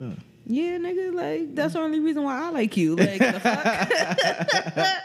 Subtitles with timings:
[0.00, 2.96] Yeah, nigga, like that's the only reason why I like you.
[2.96, 5.00] Like the fuck.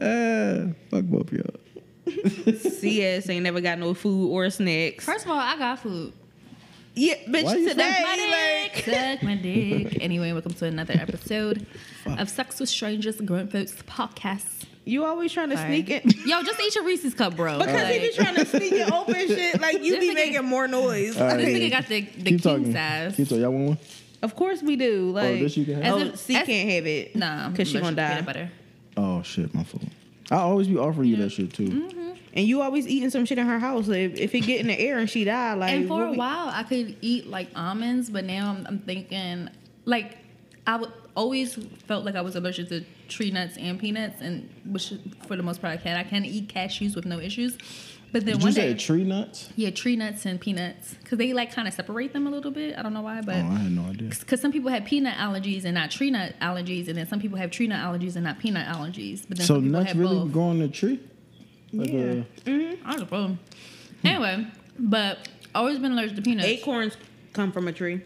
[0.00, 2.54] Uh, fuck both y'all.
[2.58, 5.04] CS ain't never got no food or snacks.
[5.04, 6.12] First of all, I got food.
[6.94, 8.84] Yeah, bitch, Why you today Suck my like.
[8.84, 9.98] Suck my dick.
[10.02, 11.66] Anyway, welcome to another episode
[12.06, 14.44] of Sex with Strangers, Grown Folks podcast.
[14.84, 15.68] you always trying to Sorry.
[15.84, 16.04] sneak it.
[16.26, 17.58] Yo, just eat your Reese's cup, bro.
[17.58, 20.44] Because he be trying to sneak and open shit, like you This be nigga- making
[20.44, 21.18] more noise.
[21.20, 21.36] All right.
[21.38, 22.72] this Like, nigga got the, the Keep king talking.
[22.72, 23.16] size.
[23.16, 23.42] Keep talking.
[23.42, 23.78] Y'all want one?
[24.22, 25.10] Of course we do.
[25.10, 25.94] Like, this you can have?
[25.94, 27.16] oh, As a- C as- can't have it.
[27.16, 28.08] Nah, because she gonna die.
[28.10, 28.50] Peanut butter.
[28.96, 29.84] Oh shit, my fault.
[30.30, 31.66] I always be offering you that shit too.
[31.68, 32.10] Mm-hmm.
[32.34, 33.88] And you always eating some shit in her house.
[33.88, 36.16] If, if it get in the air and she die, like and for a we-
[36.16, 39.50] while, I could eat like almonds, but now I'm, I'm thinking
[39.84, 40.16] like
[40.66, 41.54] I would always
[41.86, 44.94] felt like I was allergic to tree nuts and peanuts, and which
[45.26, 45.96] for the most part I can.
[45.96, 47.58] I can eat cashews with no issues.
[48.12, 49.48] But then Did one you say day, tree nuts?
[49.56, 52.78] yeah, tree nuts and peanuts, because they like kind of separate them a little bit.
[52.78, 54.10] I don't know why, Oh, but I had no idea.
[54.10, 57.38] because some people have peanut allergies and not tree nut allergies, and then some people
[57.38, 59.22] have tree nut allergies and not peanut allergies.
[59.26, 60.32] But then So some people nuts have really both.
[60.32, 61.00] grow on the tree?
[61.72, 62.00] Like Yeah.
[62.00, 62.04] Uh,
[62.44, 62.86] mm-hmm.
[62.86, 63.38] a, I don't know.
[64.04, 64.46] Anyway,
[64.78, 66.46] but always been allergic to peanuts.
[66.48, 66.96] acorns
[67.32, 68.02] come from a tree.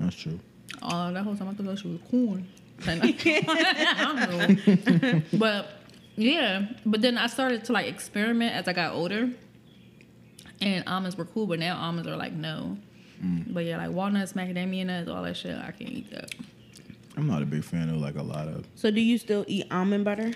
[0.00, 0.40] that's true.
[0.82, 2.48] Oh, that whole time I thought that shit was corn.
[2.86, 5.22] I don't know.
[5.34, 5.68] but
[6.20, 9.30] yeah, but then I started to like experiment as I got older,
[10.60, 12.76] and almonds were cool, but now almonds are like no.
[13.24, 13.52] Mm.
[13.52, 16.34] But yeah, like walnuts, macadamia nuts, all that shit, I can't eat that.
[17.16, 18.66] I'm not a big fan of like a lot of.
[18.76, 20.32] So do you still eat almond butter?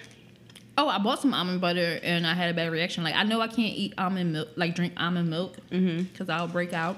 [0.76, 3.04] Oh, I bought some almond butter and I had a bad reaction.
[3.04, 6.02] Like I know I can't eat almond milk, like drink almond milk, mm-hmm.
[6.04, 6.96] because I'll break out.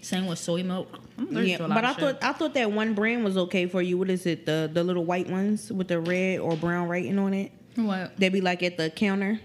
[0.00, 0.88] Same with soy milk.
[1.16, 2.20] I'm Yeah, to a lot but of I shit.
[2.20, 3.98] thought I thought that one brand was okay for you.
[3.98, 4.46] What is it?
[4.46, 7.50] The the little white ones with the red or brown writing on it.
[7.86, 8.16] What?
[8.18, 9.40] They be like at the counter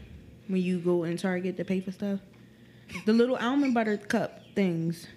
[0.47, 2.19] when you go in Target to pay for stuff.
[3.05, 5.07] The little almond butter cup things.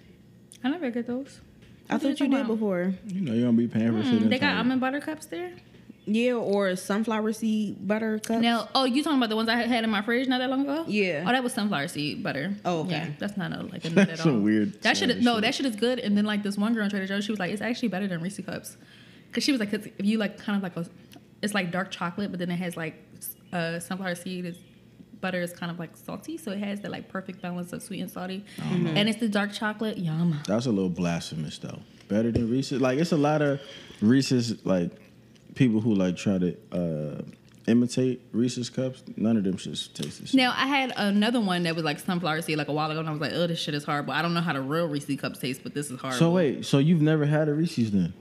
[0.63, 1.41] I never get those.
[1.89, 2.93] I What thought you did before.
[3.07, 4.13] You know, you don't be paying for shit.
[4.13, 4.57] Mm, in they got Target.
[4.59, 5.51] almond butter cups there.
[6.09, 8.41] Yeah, or sunflower seed butter cups.
[8.41, 10.61] Now, oh, you talking about the ones I had in my fridge not that long
[10.61, 10.85] ago?
[10.87, 11.25] Yeah.
[11.27, 12.55] Oh, that was sunflower seed butter.
[12.63, 12.91] Oh, okay.
[12.91, 14.33] Yeah, that's not a, like a nut That's at all.
[14.33, 15.99] some weird That shit, Saudi no, that shit is good.
[15.99, 18.07] And then like this one girl on Trader Joe's, she was like, it's actually better
[18.07, 18.77] than Reese cups,
[19.27, 20.89] because she was like, 'cause if you like kind of like a,
[21.41, 22.95] it's like dark chocolate, but then it has like
[23.53, 24.57] uh, sunflower seed is
[25.19, 28.01] butter is kind of like salty, so it has the like perfect balance of sweet
[28.01, 29.97] and salty, and it's the dark chocolate.
[29.97, 30.39] Yum.
[30.47, 31.79] That's a little blasphemous though.
[32.07, 32.81] Better than Reese's.
[32.81, 33.59] Like it's a lot of
[34.01, 34.91] Reese's like
[35.55, 37.21] people who like try to uh
[37.67, 39.03] imitate Reese's cups.
[39.17, 40.37] None of them should taste the same.
[40.37, 43.09] Now I had another one that was like sunflower seed like a while ago, and
[43.09, 44.13] I was like, oh, this shit is horrible.
[44.13, 46.19] I don't know how the real Reese's cups taste, but this is horrible.
[46.19, 48.13] So wait, so you've never had a Reese's then?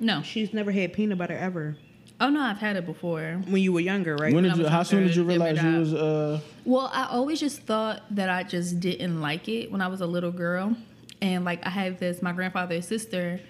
[0.00, 0.22] no.
[0.22, 1.76] She's never had peanut butter ever.
[2.20, 3.42] Oh no, I've had it before.
[3.48, 4.32] When you were younger, right?
[4.32, 4.62] when I did you?
[4.64, 6.40] was How soon did you realize you was uh?
[6.64, 10.06] Well, I always just thought that I just didn't like it when I was a
[10.06, 10.76] little girl.
[11.20, 13.40] And like I had this, my grandfather's sister,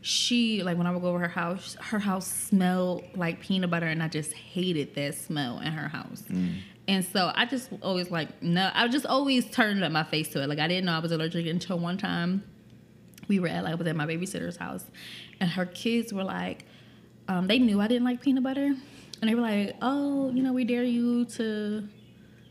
[0.00, 3.86] she like when I would go over her house, her house smelled like peanut butter
[3.86, 6.22] and I just hated that smell in her house.
[6.86, 10.42] And so I just always like no, I just always turned up my face to
[10.42, 10.48] it.
[10.48, 12.44] Like I didn't know I was allergic until one time
[13.26, 14.84] we were at like I was at my babysitter's house
[15.40, 16.64] and her kids were like
[17.28, 18.74] um, they knew I didn't like peanut butter
[19.20, 21.88] and they were like, "Oh, you know, we dare you to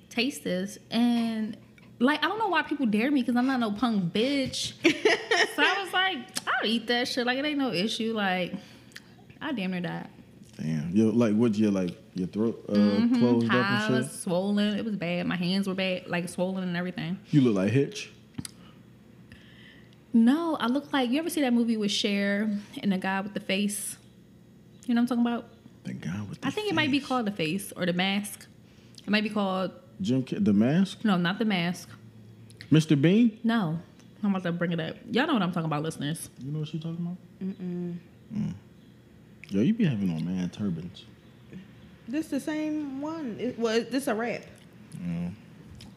[0.10, 1.58] taste this." And
[2.00, 4.74] like, I don't know why people dare me because I'm not no punk bitch.
[5.56, 6.18] so I was like,
[6.48, 7.26] "I'll eat that shit.
[7.26, 8.14] Like, it ain't no issue.
[8.14, 8.54] Like,
[9.42, 10.08] I damn near died.
[10.60, 11.56] Damn, you like what?
[11.56, 13.20] Your like your throat uh, Mm-hmm.
[13.20, 14.78] closed I up and was swollen.
[14.78, 15.26] It was bad.
[15.28, 17.20] My hands were bad, like swollen and everything.
[17.32, 18.12] You look like Hitch.
[20.14, 22.50] No, I look like you ever see that movie with Cher
[22.82, 23.98] and the guy with the face?
[24.88, 25.50] You know what I'm talking about?
[25.84, 28.48] The guy with the I think it might be called the face or the mask.
[29.06, 29.72] It might be called
[30.02, 30.24] Jim.
[30.24, 31.04] Ca- the Mask.
[31.06, 31.90] no, not the mask.
[32.72, 33.00] Mr.
[33.02, 33.40] Bean.
[33.44, 33.80] No,
[34.24, 34.96] I'm about to bring it up.
[35.12, 36.30] Y'all know what I'm talking about, listeners.
[36.44, 37.18] You know what she's talking about?
[37.42, 38.54] Mm-mm.
[39.50, 41.06] Yo, you be having on man turbans.
[42.08, 43.38] This the same one.
[43.40, 44.42] It, well, this a wrap,
[45.02, 45.32] Mm.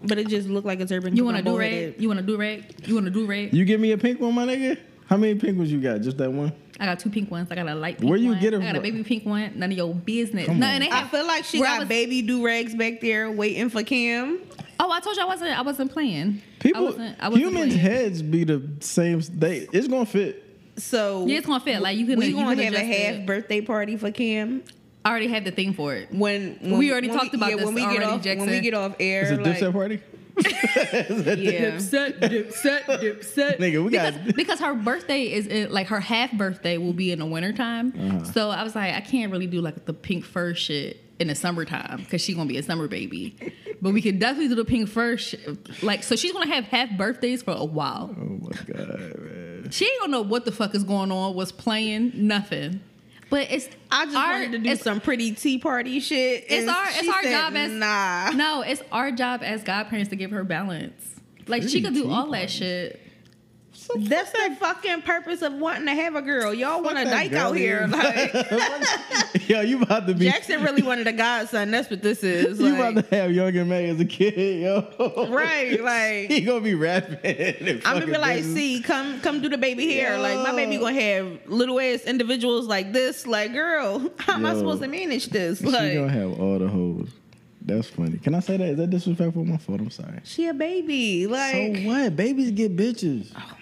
[0.03, 1.17] but it just looked like a turban.
[1.17, 1.93] You want my to do forehead.
[1.95, 2.03] rag?
[2.03, 2.65] You want to do rag?
[2.89, 3.53] You want to do rag?
[3.55, 4.79] You give me a pink one, my nigga.
[5.11, 6.01] How many pink ones you got?
[6.03, 6.53] Just that one?
[6.79, 7.49] I got two pink ones.
[7.51, 8.41] I got a light pink Where you one.
[8.41, 9.53] get 'em I got a baby pink one.
[9.59, 10.47] None of your business.
[10.47, 10.75] Come no, on.
[10.75, 13.69] and they I feel like she where got was- baby do rags back there waiting
[13.71, 14.39] for Kim.
[14.79, 15.59] Oh, I told you I wasn't.
[15.59, 16.41] I wasn't playing.
[16.41, 17.79] I People, wasn't, I wasn't humans' playing.
[17.81, 19.21] heads be the same.
[19.35, 20.45] They, it's gonna fit.
[20.77, 21.83] So Yeah, it's gonna fit.
[21.83, 22.19] Like you can.
[22.19, 23.27] we you gonna can have a half it.
[23.27, 24.63] birthday party for Kim
[25.05, 26.09] I already have the thing for it.
[26.15, 28.51] when, when We already when talked about yeah, this when we already, get off when
[28.51, 29.23] we get off air.
[29.23, 30.01] It's a like, dipset party.
[30.47, 31.73] yeah.
[31.73, 33.59] Dipset, dipset, dipset.
[33.59, 37.13] Nigga, we because, got- because her birthday is in, like her half birthday will be
[37.13, 37.93] in the wintertime.
[37.99, 38.25] Uh-huh.
[38.25, 41.35] So I was like, I can't really do like the pink fur shit in the
[41.35, 43.37] summertime because she's gonna be a summer baby.
[43.83, 45.17] But we can definitely do the pink fur.
[45.83, 48.15] Like, so she's gonna have half birthdays for a while.
[48.19, 49.69] Oh my god, man.
[49.71, 51.35] She ain't gonna know what the fuck is going on.
[51.35, 52.81] Was playing nothing.
[53.31, 56.45] But it's I just our- wanted to do some pretty tea party shit.
[56.49, 58.31] It's our it's our said, job as nah.
[58.31, 61.15] No, it's our job as godparents to give her balance.
[61.47, 63.01] Like she could do all that shit.
[63.99, 66.53] That's the fucking purpose of wanting to have a girl.
[66.55, 67.87] Y'all want a dyke out here.
[67.89, 68.33] Like
[69.49, 71.71] Yo, you about to be Jackson really wanted a godson.
[71.71, 72.59] That's what this is.
[72.61, 75.27] you Like, about to have Young M.A as a kid, yo.
[75.31, 75.83] right?
[75.83, 77.81] Like he gonna be rapping.
[77.85, 78.55] I'm gonna be like, business.
[78.55, 80.19] see, come come do the baby hair.
[80.19, 83.27] Like my baby gonna have little ass individuals like this.
[83.27, 85.59] Like, girl, how am I supposed to manage this?
[85.59, 87.11] She gonna Like, have all the hoes.
[87.63, 88.17] That's funny.
[88.19, 88.69] Can I say that?
[88.71, 89.45] Is that disrespectful?
[89.45, 89.81] My fault.
[89.81, 90.21] I'm sorry.
[90.25, 91.27] she a baby.
[91.27, 92.17] Like, so what?
[92.17, 93.31] Babies get bitches.
[93.37, 93.53] Oh,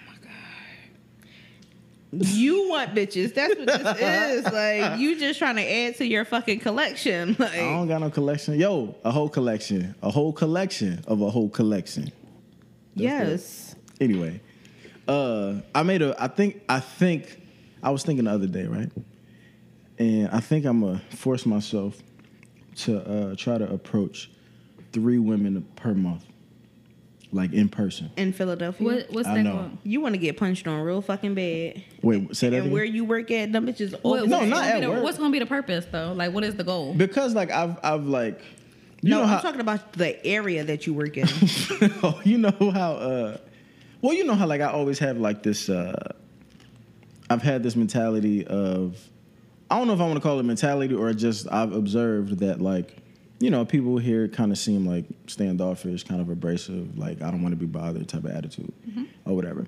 [2.13, 3.35] you want bitches.
[3.35, 4.53] That's what this is.
[4.53, 7.37] Like, you just trying to add to your fucking collection.
[7.39, 8.59] Like, I don't got no collection.
[8.59, 9.95] Yo, a whole collection.
[10.03, 12.11] A whole collection of a whole collection.
[12.95, 13.75] yes.
[14.01, 14.41] Anyway,
[15.09, 16.15] uh, I made a.
[16.23, 16.63] I think.
[16.69, 17.41] I think.
[17.83, 18.91] I was thinking the other day, right?
[19.99, 21.97] And I think I'm gonna force myself
[22.77, 24.31] to uh, try to approach
[24.93, 26.25] three women per month,
[27.33, 28.11] like in person.
[28.17, 28.85] In Philadelphia.
[28.87, 29.53] What what's I that know.
[29.57, 29.79] going?
[29.85, 31.83] You want to get punched on real fucking bad.
[32.03, 32.73] Wait, say that And again?
[32.73, 35.03] where you work at, them bitches What- No, what's not gonna at be the- work.
[35.03, 36.13] What's gonna be the purpose though?
[36.15, 36.95] Like, what is the goal?
[36.95, 38.41] because like I've I've like
[39.03, 41.27] you no, know I'm how talking about the area that you work in.
[42.03, 43.37] Oh, you know how uh
[44.01, 46.13] well you know how like I always have like this uh
[47.31, 48.97] I've had this mentality of
[49.71, 52.61] I don't know if I want to call it mentality or just I've observed that
[52.61, 52.97] like
[53.39, 57.43] you know people here kind of seem like standoffish, kind of abrasive, like I don't
[57.43, 59.05] want to be bothered type of attitude mm-hmm.
[59.25, 59.67] or whatever.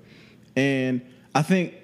[0.57, 1.01] And
[1.35, 1.75] I think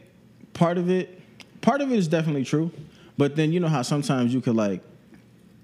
[0.52, 1.20] part of it
[1.60, 2.70] part of it is definitely true,
[3.16, 4.82] but then you know how sometimes you could like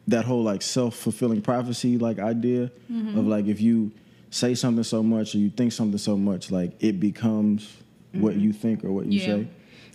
[0.08, 3.19] that whole like self-fulfilling prophecy like idea mm-hmm.
[3.19, 3.92] of like if you
[4.30, 7.76] say something so much or you think something so much like it becomes
[8.12, 8.44] what mm-hmm.
[8.44, 9.26] you think or what you Yeah.
[9.26, 9.48] say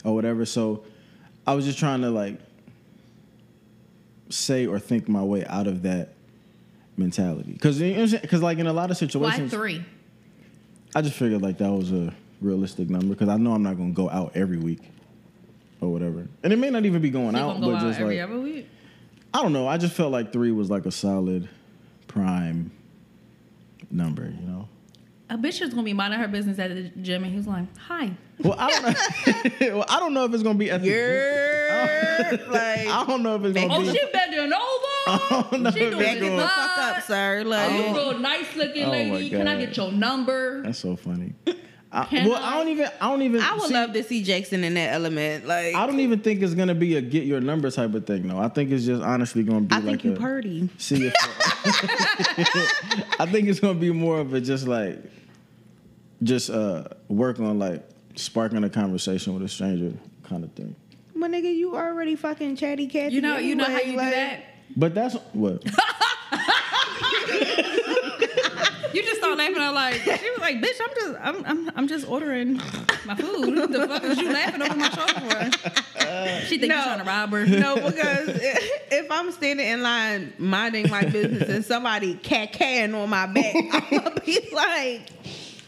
[0.06, 0.84] or whatever so
[1.46, 2.40] i was just trying to like
[4.30, 6.14] say or think my way out of that
[6.98, 9.52] mentality because because like in a lot of situations, Why situations
[9.84, 9.86] three?
[10.96, 13.90] i just figured like that was a realistic number because i know i'm not going
[13.94, 14.80] to go out every week
[15.80, 18.00] or whatever and it may not even be going You out go but out just
[18.00, 18.68] every like other week?
[19.34, 19.68] I don't know.
[19.68, 21.48] I just felt like three was like a solid
[22.08, 22.72] prime
[23.92, 24.68] number, you know.
[25.30, 28.12] A bitch is gonna be minding her business at the gym, and he's like, "Hi."
[28.40, 28.84] Well, I don't
[29.62, 29.76] know.
[29.78, 33.36] well, I don't know if it's gonna be at the Yeah, like I don't know
[33.36, 33.90] if it's gonna Oh, be.
[33.92, 35.20] she bending don't know
[35.52, 35.72] over.
[35.72, 37.44] She if doing it's back it the gonna- fuck up, sir.
[37.46, 39.30] Oh, Like, you real nice looking Oh, lady.
[39.30, 40.62] Can I get your number?
[40.64, 41.34] That's so funny.
[41.90, 42.52] I, well, I?
[42.52, 42.58] I?
[42.58, 42.90] don't even.
[43.00, 43.42] I don't even.
[43.42, 45.48] I would see, love to see Jackson in that element.
[45.48, 48.28] Like, I don't even think it's gonna be a get your number type of thing.
[48.28, 50.70] No, I think it's just honestly gonna be I like think you a purdy.
[50.78, 51.14] see if.
[53.20, 55.00] I think it's gonna be more of a just like,
[56.24, 59.94] just uh work on like sparking a conversation with a stranger
[60.24, 60.76] kind of thing.
[61.16, 63.12] My nigga, you already fucking chatty cat.
[63.12, 64.44] You know, you know how you like, do that.
[64.76, 65.64] But that's what.
[68.94, 69.58] You just start laughing.
[69.60, 72.56] I'm like, she was like, "Bitch, I'm just, I'm, I'm, I'm just ordering
[73.06, 73.56] my food.
[73.72, 76.78] the fuck is you laughing over my shoulder for?" She think No.
[76.78, 77.46] you trying to rob her.
[77.46, 78.30] No, because
[78.90, 83.56] if I'm standing in line minding my business and somebody cat catting on my back,
[83.74, 85.10] I'm gonna be like,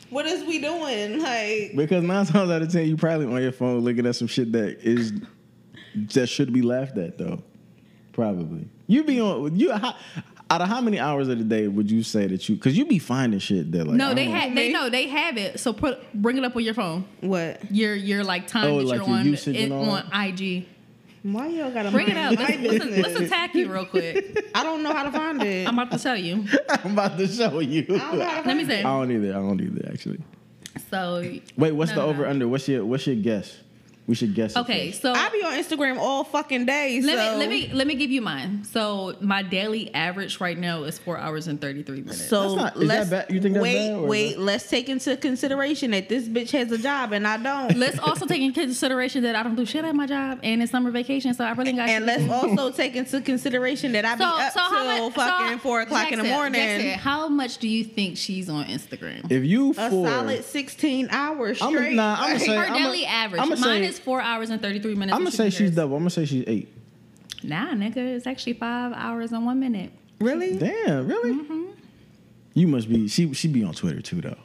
[0.10, 3.52] "What is we doing?" Like, Because nine times out of ten, you probably on your
[3.52, 5.14] phone looking at some shit that is
[6.14, 7.44] that should be laughed at though.
[8.14, 8.68] Probably.
[8.90, 9.96] You be on you how,
[10.50, 12.86] out of how many hours of the day would you say that you because you
[12.86, 15.60] be finding shit that like No, they don't- have, they know, they have it.
[15.60, 17.06] So put, bring it up on your phone.
[17.22, 17.62] what?
[17.72, 20.66] Your, your like time Oh, that like you're your on, usage it, and on IG.
[21.22, 22.36] Why y'all gotta Bring it up.
[22.40, 24.50] Let's, let's, let's attack you real quick.
[24.56, 25.68] I don't know how to find it.
[25.68, 26.46] I'm about to tell you.
[26.70, 27.84] I'm about to show you.
[27.90, 28.80] I don't know how to Let me find see.
[28.80, 29.30] I don't either.
[29.32, 30.20] I don't either actually.
[30.90, 31.22] So
[31.58, 32.30] Wait, what's No, the no, over no.
[32.30, 32.48] under?
[32.48, 33.56] What's your what's your guess?
[34.10, 34.58] We should guess.
[34.58, 37.00] okay, so I be on Instagram all fucking day.
[37.00, 37.34] let so.
[37.34, 38.64] me let me let me give you mine.
[38.64, 42.28] So my daily average right now is four hours and thirty three minutes.
[42.28, 43.28] So That's not- is let's bad?
[43.30, 44.34] You think that's wait, bad, or is wait.
[44.34, 47.78] that- Let's take into consideration that this bitch has a job and I don't.
[47.78, 50.72] let's also take into consideration that I don't do shit at my job and it's
[50.72, 52.52] summer vacation, so I really got and shit to let's do.
[52.58, 55.60] also take into consideration that I be so, up so how till much, fucking so,
[55.60, 56.60] four o'clock in the morning.
[56.60, 59.32] Jackson, how much do you think she's on Instagram?
[59.32, 61.94] if you a for solid sixteen hours I'm- straight.
[61.94, 63.40] nah, I'ma say- Her I'ma- daily average.
[63.42, 65.16] I'ma Mine say- is four hours and thirty three minutes.
[65.16, 65.96] I'm gonna say she's double.
[65.96, 66.68] I'm gonna say she's eight.
[67.44, 69.92] Nah, nigga, it's actually five hours and one minute.
[70.20, 70.58] really?
[70.58, 71.32] Damn, really?
[71.34, 71.66] Mm-hmm.
[72.54, 73.08] You must be.
[73.08, 74.38] She she be on Twitter too though.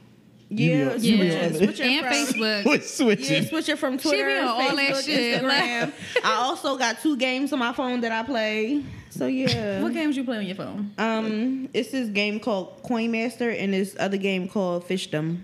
[0.50, 2.62] You be Yeah, on- switch it, switch it and from- Facebook.
[2.64, 3.48] Switch, switch Yeah, it.
[3.48, 5.92] switch it from She Twitter, be on all that shit, Instagram.
[6.22, 8.84] I also got two games on my phone that I play.
[9.10, 9.80] So yeah.
[9.82, 10.92] What games you play on your phone?
[10.98, 15.38] Um, it's this game called Coin Master and this other game called Fishdom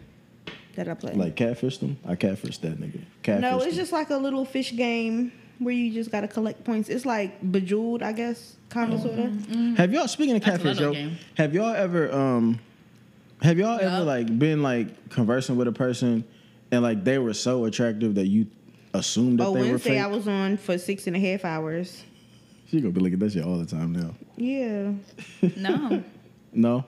[0.84, 1.12] that I play.
[1.12, 1.98] Like catfish them?
[2.06, 3.02] I catfish that nigga.
[3.22, 3.74] Catfish no, it's them.
[3.74, 6.88] just like a little fish game where you just gotta collect points.
[6.88, 9.30] It's like Bejeweled, I guess, kind of sorta.
[9.76, 10.92] Have y'all speaking of catfish, yo?
[10.92, 11.18] game.
[11.36, 12.58] Have y'all ever um
[13.42, 16.24] have y'all ever like been like conversing with a person
[16.72, 18.46] and like they were so attractive that you
[18.94, 20.00] assumed that Oh, they were Wednesday fake?
[20.02, 22.04] I was on for six and a half hours.
[22.68, 24.14] She gonna be looking at that shit all the time now.
[24.36, 24.92] Yeah.
[25.56, 26.02] No.
[26.52, 26.84] No,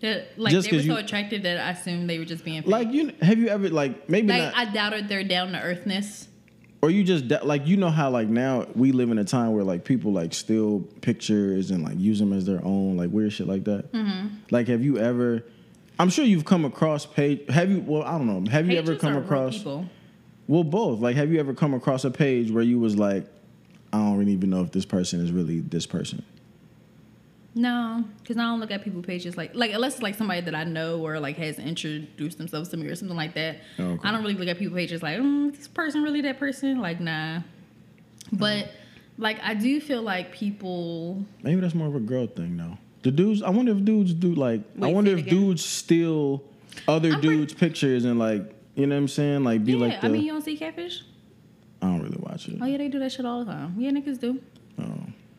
[0.00, 2.70] Like Just they were so you- attractive that I assumed they were just being fake.
[2.70, 6.28] like you have you ever like maybe Like not, I doubted their down to earthness.
[6.82, 9.64] or you just like you know how like now we live in a time where
[9.64, 13.48] like people like steal pictures and like use them as their own like weird shit
[13.48, 13.90] like that.
[13.92, 14.28] Mm-hmm.
[14.50, 15.44] Like have you ever?
[15.98, 17.40] I'm sure you've come across page.
[17.48, 17.80] Have you?
[17.80, 18.48] Well, I don't know.
[18.52, 19.58] Have you ever come across?
[19.58, 19.86] people.
[20.46, 21.00] Well, both.
[21.00, 23.26] Like, have you ever come across a page where you was like,
[23.92, 26.24] I don't really even know if this person is really this person.
[27.58, 30.54] No, because I don't look at people pages like like unless it's like somebody that
[30.54, 33.56] I know or like has introduced themselves to me or something like that.
[33.80, 34.08] Oh, okay.
[34.08, 36.80] I don't really look at people pages like, mm, this person really that person?
[36.80, 37.40] Like, nah.
[38.32, 38.70] But
[39.16, 42.78] like I do feel like people Maybe that's more of a girl thing, though.
[43.02, 43.42] The dudes.
[43.42, 44.60] I wonder if dudes do like.
[44.80, 45.34] I wonder if again.
[45.34, 46.44] dudes steal
[46.86, 49.42] other I'm pretty- dudes' pictures and like, you know what I'm saying?
[49.42, 50.06] Like, be Yeah, like the.
[50.06, 51.02] I mean you don't see catfish?
[51.82, 52.58] I don't really watch it.
[52.60, 53.74] Oh yeah, they do that shit all the time.
[53.78, 54.40] Yeah, niggas do.
[54.80, 54.84] Oh.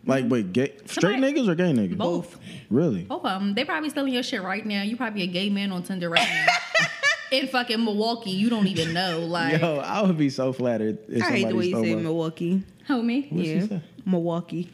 [0.09, 1.97] Like, wait, gay, straight Somebody- niggas or gay niggas?
[1.97, 2.37] Both.
[2.69, 3.03] Really?
[3.03, 3.53] Both of them.
[3.55, 4.81] They probably stealing your shit right now.
[4.83, 6.47] You probably a gay man on Tinder right now.
[7.31, 9.19] In fucking Milwaukee, you don't even know.
[9.27, 11.95] Like, Yo, I would be so flattered if I somebody hate the way you say
[11.95, 12.63] my- Milwaukee.
[12.87, 13.31] homie.
[13.31, 13.67] What'd she yeah.
[13.67, 13.81] say?
[14.05, 14.69] Milwaukee.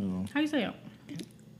[0.00, 0.74] Oh, How you say it?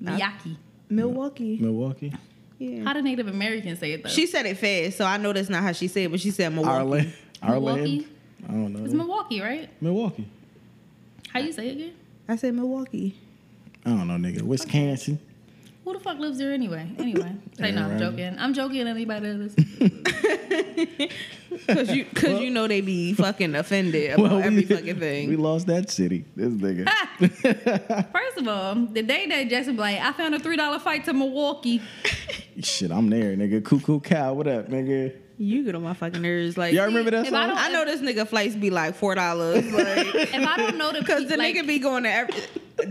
[0.02, 0.56] Miyaki.
[0.90, 1.58] Milwaukee.
[1.60, 2.12] Milwaukee.
[2.58, 2.82] Yeah.
[2.84, 4.08] How do Native Americans say it though?
[4.08, 6.30] She said it fast, so I know that's not how she said it, but she
[6.30, 6.74] said Milwaukee.
[6.76, 7.12] Ireland.
[7.42, 7.82] Ireland.
[7.82, 8.06] Milwaukee?
[8.48, 8.84] I don't know.
[8.84, 9.68] It's Milwaukee, right?
[9.82, 10.28] Milwaukee.
[11.32, 11.92] How you say it again?
[12.32, 13.14] I said Milwaukee.
[13.84, 14.40] I don't know, nigga.
[14.40, 15.18] Wisconsin.
[15.84, 16.90] Who the fuck lives there anyway?
[16.98, 18.38] Anyway, say no, I'm joking.
[18.38, 18.86] I'm joking.
[18.86, 21.12] Anybody that listens.
[21.66, 25.28] Cause you, cause you know they be fucking offended about every fucking thing.
[25.28, 26.24] We lost that city.
[26.34, 26.88] This nigga.
[28.10, 31.12] First of all, the day that Jackson Blake, I found a three dollar fight to
[31.12, 31.82] Milwaukee.
[32.62, 33.62] Shit, I'm there, nigga.
[33.62, 34.32] Cuckoo cow.
[34.32, 35.14] What up, nigga?
[35.42, 36.56] You get on my fucking nerves.
[36.56, 39.64] Like, Y'all remember that if I I know this nigga flights be like four dollars,
[39.72, 42.34] like, If I don't know the cause the like, nigga be going to every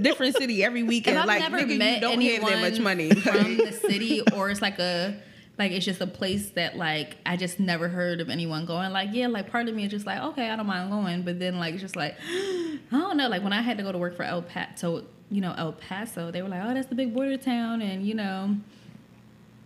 [0.02, 1.18] different city every if weekend.
[1.18, 3.10] I've like, never nigga, met you don't anyone have that much money.
[3.12, 5.16] from the city, or it's like a
[5.58, 8.92] like it's just a place that like I just never heard of anyone going.
[8.92, 11.40] Like yeah, like part of me is just like okay, I don't mind going, but
[11.40, 13.30] then like it's just like I don't know.
[13.30, 16.32] Like when I had to go to work for El Paso, you know El Paso,
[16.32, 18.58] they were like, oh, that's the big border town, and you know.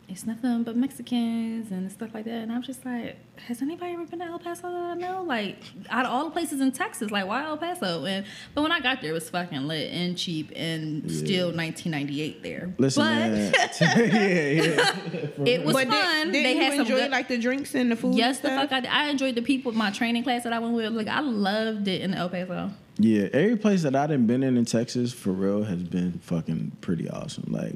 [0.08, 2.44] It's nothing but Mexicans and stuff like that.
[2.44, 5.24] And I'm just like, has anybody ever been to El Paso that I know?
[5.24, 5.58] Like,
[5.90, 8.06] out of all the places in Texas, like, why El Paso?
[8.06, 12.44] And but when I got there, it was fucking lit and cheap and still 1998
[12.44, 12.74] there.
[12.78, 14.96] Listen, but yeah, yeah.
[15.44, 16.32] it was but fun.
[16.32, 17.12] did, they did had you some good.
[17.12, 18.16] like the drinks and the food?
[18.16, 18.90] yes, and the fuck I did.
[18.92, 19.72] I enjoyed the people.
[19.72, 22.70] My training class that I went with, like, I loved it in El Paso.
[22.98, 26.74] yeah, every place that I done been in in Texas for real has been fucking
[26.82, 27.46] pretty awesome.
[27.52, 27.76] Like,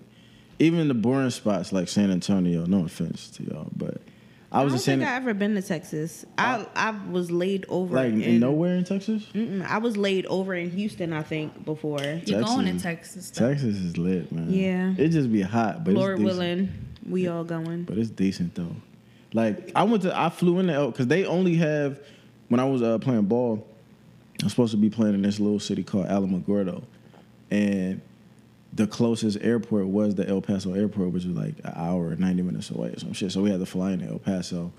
[0.60, 2.66] even the boring spots like San Antonio.
[2.66, 4.02] No offense to y'all, but
[4.52, 6.26] I I was don't in San think I ever been to Texas.
[6.38, 9.24] I I was laid over like in, in nowhere in Texas.
[9.34, 12.02] Mm-mm, I was laid over in Houston, I think, before.
[12.02, 13.30] You're going in Texas.
[13.30, 13.32] Texas.
[13.32, 13.50] though.
[13.50, 14.52] Texas is lit, man.
[14.52, 14.94] Yeah.
[14.98, 16.40] it just be hot, but Lord it's decent.
[16.40, 17.84] willing, we all going.
[17.84, 18.76] But it's decent though.
[19.34, 22.00] Like I went to, I flew in into because they only have
[22.50, 23.66] when I was uh, playing ball.
[24.42, 26.82] I'm supposed to be playing in this little city called Alamogordo,
[27.52, 28.02] and
[28.74, 32.70] the closest airport was the El Paso airport, which was like an hour, ninety minutes
[32.70, 33.32] away or some shit.
[33.32, 34.72] So we had to fly into El Paso.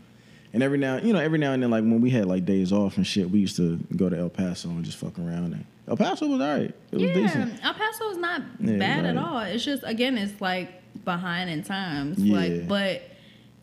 [0.52, 2.72] And every now, you know, every now and then, like when we had like days
[2.72, 5.52] off and shit, we used to go to El Paso and just fuck around.
[5.54, 6.74] And El Paso was alright.
[6.90, 7.64] It was Yeah, decent.
[7.64, 9.24] El Paso is not Yeah, bad at right.
[9.24, 9.40] all.
[9.40, 10.72] It's just again, it's like
[11.04, 12.18] behind in times.
[12.18, 12.36] Yeah.
[12.36, 13.02] Like, but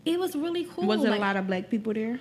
[0.05, 0.85] it was really cool.
[0.85, 2.19] Was there like, a lot of black people there?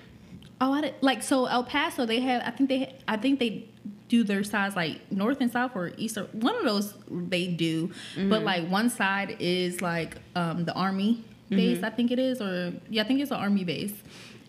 [0.59, 2.05] Oh, I did, like so El Paso.
[2.05, 2.95] They had, I think they.
[3.07, 3.69] I think they
[4.09, 7.91] do their sides like north and south or east or one of those they do.
[8.15, 11.83] But like one side is like um, the army base.
[11.83, 13.93] I think it is, or yeah, I think it's an army base.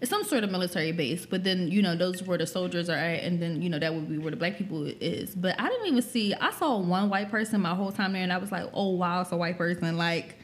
[0.00, 2.96] It's some sort of military base, but then you know those where the soldiers are
[2.96, 5.34] at, and then you know that would be where the black people is.
[5.34, 6.34] But I didn't even see.
[6.34, 9.22] I saw one white person my whole time there, and I was like, oh wow,
[9.22, 9.96] it's a white person.
[9.96, 10.36] Like,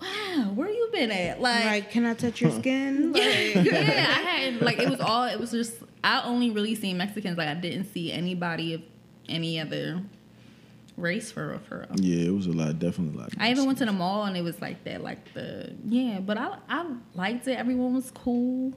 [0.00, 1.40] wow, where you been at?
[1.40, 3.12] Like, can I touch your skin?
[3.12, 6.96] Like, yeah, I had like it was all it was just I only really seen
[6.98, 8.82] Mexicans like I didn't see anybody of
[9.28, 10.02] any other
[10.96, 12.00] race for real for real.
[12.00, 13.32] Yeah, it was a lot, definitely a lot.
[13.38, 16.38] I even went to the mall and it was like that, like the yeah, but
[16.38, 17.58] I I liked it.
[17.58, 18.72] Everyone was cool.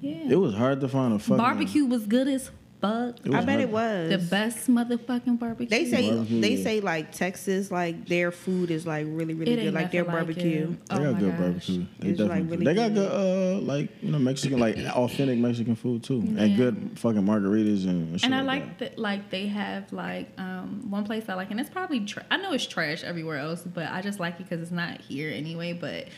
[0.00, 0.28] Yeah.
[0.30, 2.50] It was hard to find a fucking Barbecue was good as
[2.84, 3.34] fuck.
[3.34, 5.66] I bet it was The best motherfucking barbecue.
[5.68, 9.56] They say Barbecue, they say like Texas, like their food is like really really It
[9.64, 10.66] good, like their nothing like barbecue.
[10.66, 11.38] They Oh got good gosh.
[11.40, 11.86] barbecue.
[11.98, 13.08] They It's, like, definitely really they got good.
[13.10, 17.84] good, uh, like you know Mexican, like authentic Mexican food too, and good fucking margaritas
[17.84, 18.20] and.
[18.20, 21.50] Shit and I like like that, like they have like um one place I like,
[21.50, 24.44] and it's probably tra- I know it's trash everywhere else, but I just like it
[24.48, 25.72] because it's not here anyway.
[25.72, 26.08] But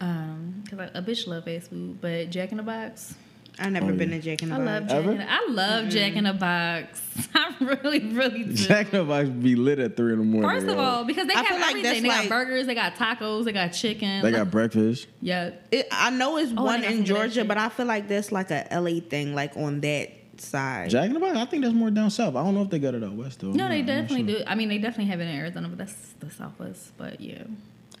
[0.00, 3.14] um, because a bitch love fast food, but Jack in the Box,
[3.58, 4.16] I never Oh, been yeah.
[4.16, 4.92] to Jack in the I love Box.
[4.92, 5.02] Jack.
[5.04, 5.12] Ever?
[5.12, 7.02] In I love Jack in the Box.
[7.34, 8.52] I really, really do.
[8.54, 10.50] Jack in the Box be lit at three in the morning.
[10.50, 10.82] First of yo.
[10.82, 12.02] all, because they I have feel like everything.
[12.04, 14.22] that's They got burgers, they got tacos, they got chicken.
[14.22, 15.06] they got breakfast.
[15.20, 15.50] yeah.
[15.70, 18.08] It, I know it's Oh, one in some of that Georgia, but I feel like
[18.08, 20.88] that's like a LA thing, like on that side.
[20.90, 22.34] Jack in the Box, I think that's more down south.
[22.34, 23.52] I don't know if they got it out west though.
[23.52, 24.40] No, I'm they not definitely sure.
[24.40, 24.44] do.
[24.46, 26.92] I mean, they definitely have it in Arizona, but that's the Southwest.
[26.96, 27.42] But yeah.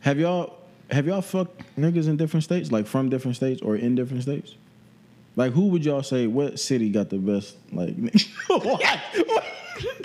[0.00, 0.56] Have y'all
[0.90, 4.54] have y'all fucked niggas in different states, like from different states or in different states?
[5.36, 7.94] Like who would y'all say what city got the best like
[8.48, 9.02] why, why,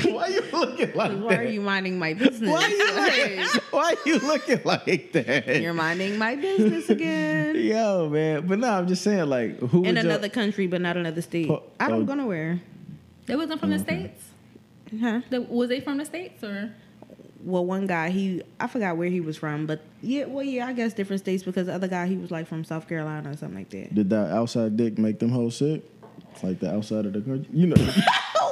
[0.03, 1.39] why you looking like Why that?
[1.39, 2.49] are you minding my business?
[2.49, 5.61] why you Like, looking, why you looking like that?
[5.61, 7.55] You're minding my business again.
[7.55, 8.47] Yo, man.
[8.47, 11.49] But no, I'm just saying like who In would another country, but not another state.
[11.49, 12.05] Oh, I don't oh.
[12.05, 12.61] go nowhere.
[13.25, 14.23] They wasn't from the States?
[15.01, 15.21] Huh?
[15.29, 16.71] The, was they from the States or?
[17.43, 20.73] Well, one guy, he I forgot where he was from, but yeah, well, yeah, I
[20.73, 23.57] guess different states because the other guy, he was like from South Carolina or something
[23.57, 23.93] like that.
[23.93, 25.83] Did that outside dick make them hoes sick?
[26.43, 27.47] Like the outside of the country?
[27.51, 27.75] You know.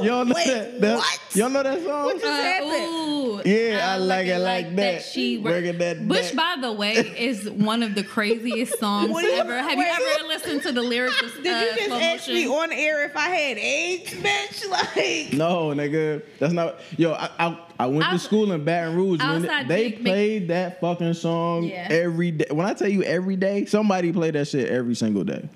[0.04, 1.20] y'all know Wait, that, that what?
[1.36, 2.06] y'all know that song?
[2.06, 2.72] What just happened?
[2.72, 5.04] ooh, Yeah, I like it like that.
[5.04, 6.56] She Working that which, back.
[6.58, 9.58] by the way, is one of the craziest songs What do you- ever.
[9.58, 9.86] Have wait.
[9.88, 11.22] you ever listened to the lyrics?
[11.22, 12.60] Of, Did uh, you just Slow ask me Motion?
[12.60, 14.66] on air if I had AIDS, bitch?
[14.76, 16.80] Like, No, nigga, that's not.
[16.98, 19.20] Yo, I I, I went to Outs- school in Baton Rouge.
[19.20, 21.88] When outside they dick make- played that fucking song Yeah.
[21.90, 22.48] every day.
[22.52, 25.48] When I tell you every day, somebody played that shit every single day.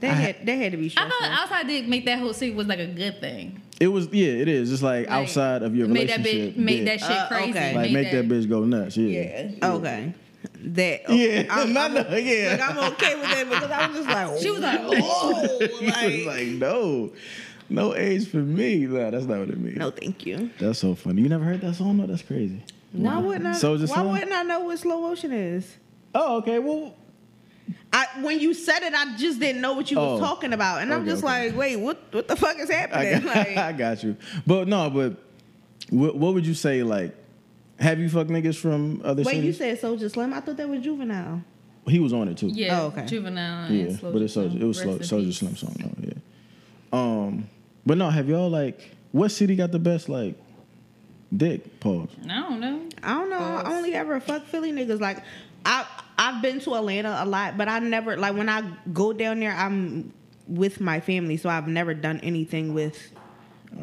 [0.00, 1.12] they had that had to be I stressful.
[1.20, 3.60] thought outside did make that whole city was like a good thing.
[3.82, 4.72] It was yeah, it is.
[4.72, 6.54] It's like, Like, outside of your made that relationship.
[6.54, 7.50] bitch, made that shit Uh, crazy.
[7.50, 7.74] okay.
[7.74, 8.96] like make that bitch go nuts.
[8.96, 9.48] Yeah.
[9.60, 9.72] Yeah.
[9.74, 10.14] Okay.
[10.64, 12.56] That Yeah, I'm, not I'm, no- yeah.
[12.58, 15.86] Like I'm okay with that because I was just like, She was like, oh, He
[16.26, 17.12] was like, no,
[17.68, 18.86] no age for me.
[18.86, 19.76] Nah, that's not what it means.
[19.76, 20.50] no, thank you.
[20.60, 21.22] That's so funny.
[21.22, 21.96] You never heard that song?
[21.96, 22.62] No, that's crazy.
[22.92, 23.52] Why wouldn't I?
[23.52, 24.10] Soulja why Slim?
[24.12, 25.76] wouldn't I know what slow motion is?
[26.14, 26.58] Oh, okay.
[26.58, 26.94] Well,
[27.92, 30.12] I when you said it, I just didn't know what you Oh.
[30.12, 31.48] was talking about, and I'm just okay.
[31.48, 32.00] like, wait, what?
[32.10, 33.22] What the fuck is I happening?
[33.24, 34.16] got, like, I got you.
[34.46, 35.16] But no, but
[35.90, 36.82] what, what would you say?
[36.82, 37.14] Like,
[37.78, 39.38] have you fucked niggas from other cities?
[39.38, 40.32] wait, you said Soulja Slim?
[40.32, 41.42] I thought that was juvenile.
[41.86, 42.48] he was on it too.
[42.48, 42.80] Yeah.
[42.80, 43.04] Oh, okay.
[43.06, 43.70] Juvenile.
[43.70, 43.84] yeah.
[43.84, 44.60] and Slow but it's Soulja.
[44.60, 46.08] It was Rest slow, in Slim song though.
[46.08, 46.14] Yeah.
[46.92, 47.48] Um,
[47.84, 50.34] but no, have y'all like what city got the best like
[51.36, 51.80] dick?
[51.80, 52.08] Pause.
[52.28, 52.88] I don't know.
[53.02, 53.38] I don't know.
[53.38, 55.00] I only ever fuck Philly niggas.
[55.00, 55.22] Like,
[55.66, 55.84] I
[56.18, 59.52] I've been to Atlanta a lot, but I never like when I go down there,
[59.52, 60.12] I'm
[60.46, 63.12] with my family, so I've never done anything with.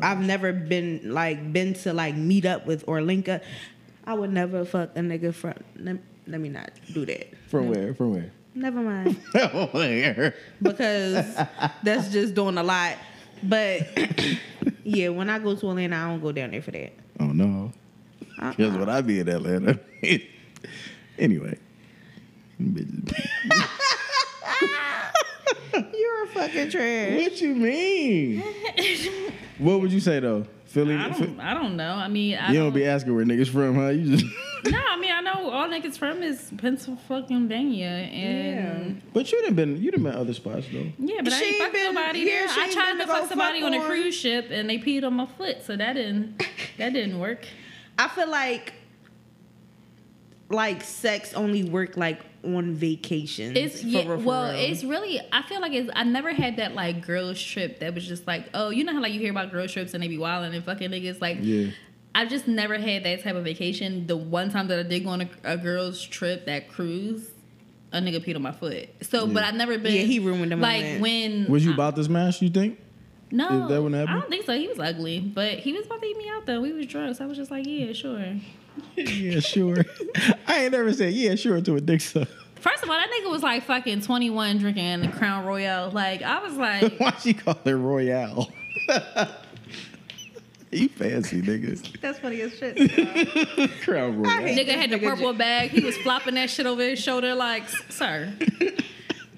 [0.02, 3.42] I've never been like been to like meet up with or link up.
[4.06, 5.56] I would never fuck a nigga from.
[5.76, 7.34] Let, let me not do that.
[7.48, 7.94] From where?
[7.94, 8.32] From where?
[8.54, 9.18] Never mind.
[9.32, 10.36] from where?
[10.62, 11.36] because
[11.84, 12.98] that's just doing a lot.
[13.42, 13.88] But
[14.84, 16.94] yeah, when I go to Atlanta, I don't go down there for that.
[17.20, 17.72] Oh no.
[18.40, 18.52] Uh-uh.
[18.52, 19.80] Because when I be in Atlanta.
[21.20, 21.58] anyway.
[22.60, 22.76] You're
[26.24, 27.22] a fucking trash.
[27.22, 28.44] What you mean?
[29.58, 30.46] what would you say though?
[30.66, 30.96] Philly.
[30.96, 31.40] I don't.
[31.40, 31.94] I don't know.
[31.96, 33.88] I mean, I you don't be asking where niggas from, huh?
[33.90, 34.26] You just.
[34.66, 39.82] No, I mean, I know all niggas from is Pennsylvania, and but you didn't been
[39.82, 40.86] you didn't been other spots though.
[41.00, 42.48] yeah, but I She ain't ain't fucked been- nobody yeah, there.
[42.50, 45.06] she I tried to to fuck somebody fuck on a cruise ship, and they peed
[45.06, 46.44] on my foot, so that didn't
[46.78, 47.48] that didn't work.
[47.98, 48.74] I feel like
[50.50, 53.56] like sex only work like on vacation.
[53.58, 54.72] It's for yeah, real, for well, real.
[54.72, 55.20] it's really.
[55.32, 55.90] I feel like it's.
[55.96, 59.02] I never had that like girls trip that was just like, oh, you know how
[59.02, 61.38] like you hear about girls trips and they be wilding and fucking niggas like.
[61.42, 61.68] Yeah.
[62.16, 64.08] I've just never had that type of vacation.
[64.08, 67.30] The one time that I did go on a, a girls trip, that cruise,
[67.94, 68.90] a nigga peed on my foot.
[69.04, 69.94] So, but I've never been.
[69.94, 71.02] Yeah, he ruined the Like moment.
[71.02, 72.80] when Was you I- about to smash, you think?
[73.32, 74.10] No, Is that what happened?
[74.10, 74.58] I don't think so.
[74.58, 76.62] He was ugly, but he was about to eat me out though.
[76.62, 78.26] We was drunk, so I was just like, yeah, sure.
[78.96, 79.78] Yeah, sure.
[80.48, 82.28] I ain't never said yeah, sure to a dick suck.
[82.56, 85.92] First of all, that nigga was like fucking twenty one drinking the Crown Royale.
[85.92, 88.52] Like I was like, Why she call it Royale?
[90.72, 92.00] you fancy niggas.
[92.02, 92.76] that's funny as shit.
[93.82, 94.56] Crown I Royale.
[94.58, 95.72] nigga had the purple bag.
[95.72, 98.34] He was flopping that shit over his shoulder, like, sir.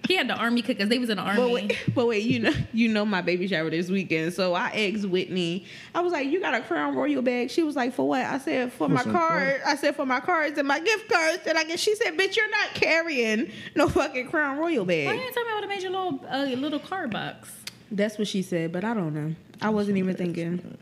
[0.07, 1.37] He had the army because they was in the army.
[1.41, 4.33] But wait, but wait, you know, you know my baby shower this weekend.
[4.33, 5.65] So I asked Whitney.
[5.93, 8.37] I was like, "You got a Crown Royal bag?" She was like, "For what?" I
[8.39, 11.57] said, "For my some card." I said, "For my cards and my gift cards." And
[11.57, 15.33] I guess she said, "Bitch, you're not carrying no fucking Crown Royal Why you didn't
[15.33, 17.51] tell me I would have made you a little, uh, little card box?
[17.91, 19.35] That's what she said, but I don't know.
[19.61, 20.77] I wasn't even thinking.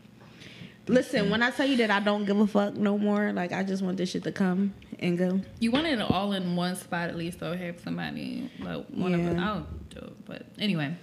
[0.88, 3.62] Listen, when I tell you that I don't give a fuck no more, like I
[3.62, 5.40] just want this shit to come and go.
[5.60, 9.20] You want it all in one spot at least, or have somebody like one of
[9.20, 9.30] Yeah.
[9.30, 9.38] them.
[9.40, 10.94] I'll do it, but anyway.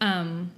[0.00, 0.50] Um,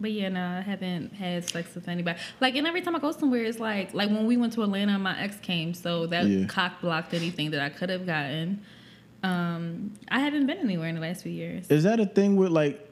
[0.00, 2.18] but yeah, no, I haven't had sex with anybody.
[2.40, 4.98] Like, and every time I go somewhere, it's like, like when we went to Atlanta,
[4.98, 6.46] my ex came, so that Yeah.
[6.46, 8.60] cock blocked anything that I could have gotten.
[9.22, 11.66] Um, I haven't been anywhere in the last few years.
[11.70, 12.82] Is that a thing with like?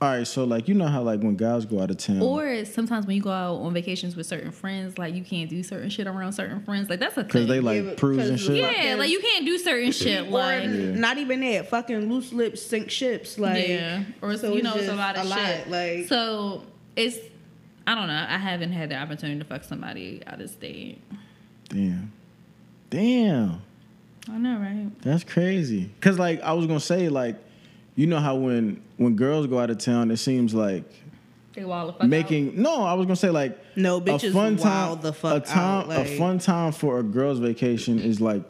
[0.00, 2.64] All right, so like you know how like when guys go out of town, Or
[2.64, 5.90] sometimes when you go out on vacations with certain friends, like you can't do certain
[5.90, 6.88] shit around certain friends.
[6.88, 7.26] Like that's a thing.
[7.26, 8.84] because they like Yeah, cruise and because- shit.
[8.84, 10.28] yeah, like you can't do certain shit.
[10.28, 11.68] Or Like not even that.
[11.68, 13.38] Fucking loose lips sink ships.
[13.40, 15.68] Like yeah, or so you know, it's a lot of a lot, shit.
[15.68, 16.62] like- so
[16.94, 17.18] it's,
[17.84, 18.26] I don't know.
[18.28, 21.02] I haven't had the opportunity to fuck somebody out of state.
[21.70, 22.12] Damn,
[22.90, 23.62] damn,
[24.30, 24.90] I know, right?
[25.02, 25.90] that's crazy.
[26.00, 27.34] Cause like I was gonna say like,
[27.96, 30.84] you know how when when girls go out of town, it seems like
[31.54, 32.82] They wild the fuck making no.
[32.84, 35.58] I was gonna say like No, bitches a fun time, wild the fuck a time,
[35.82, 38.42] out, like- a fun time for a girl's vacation is like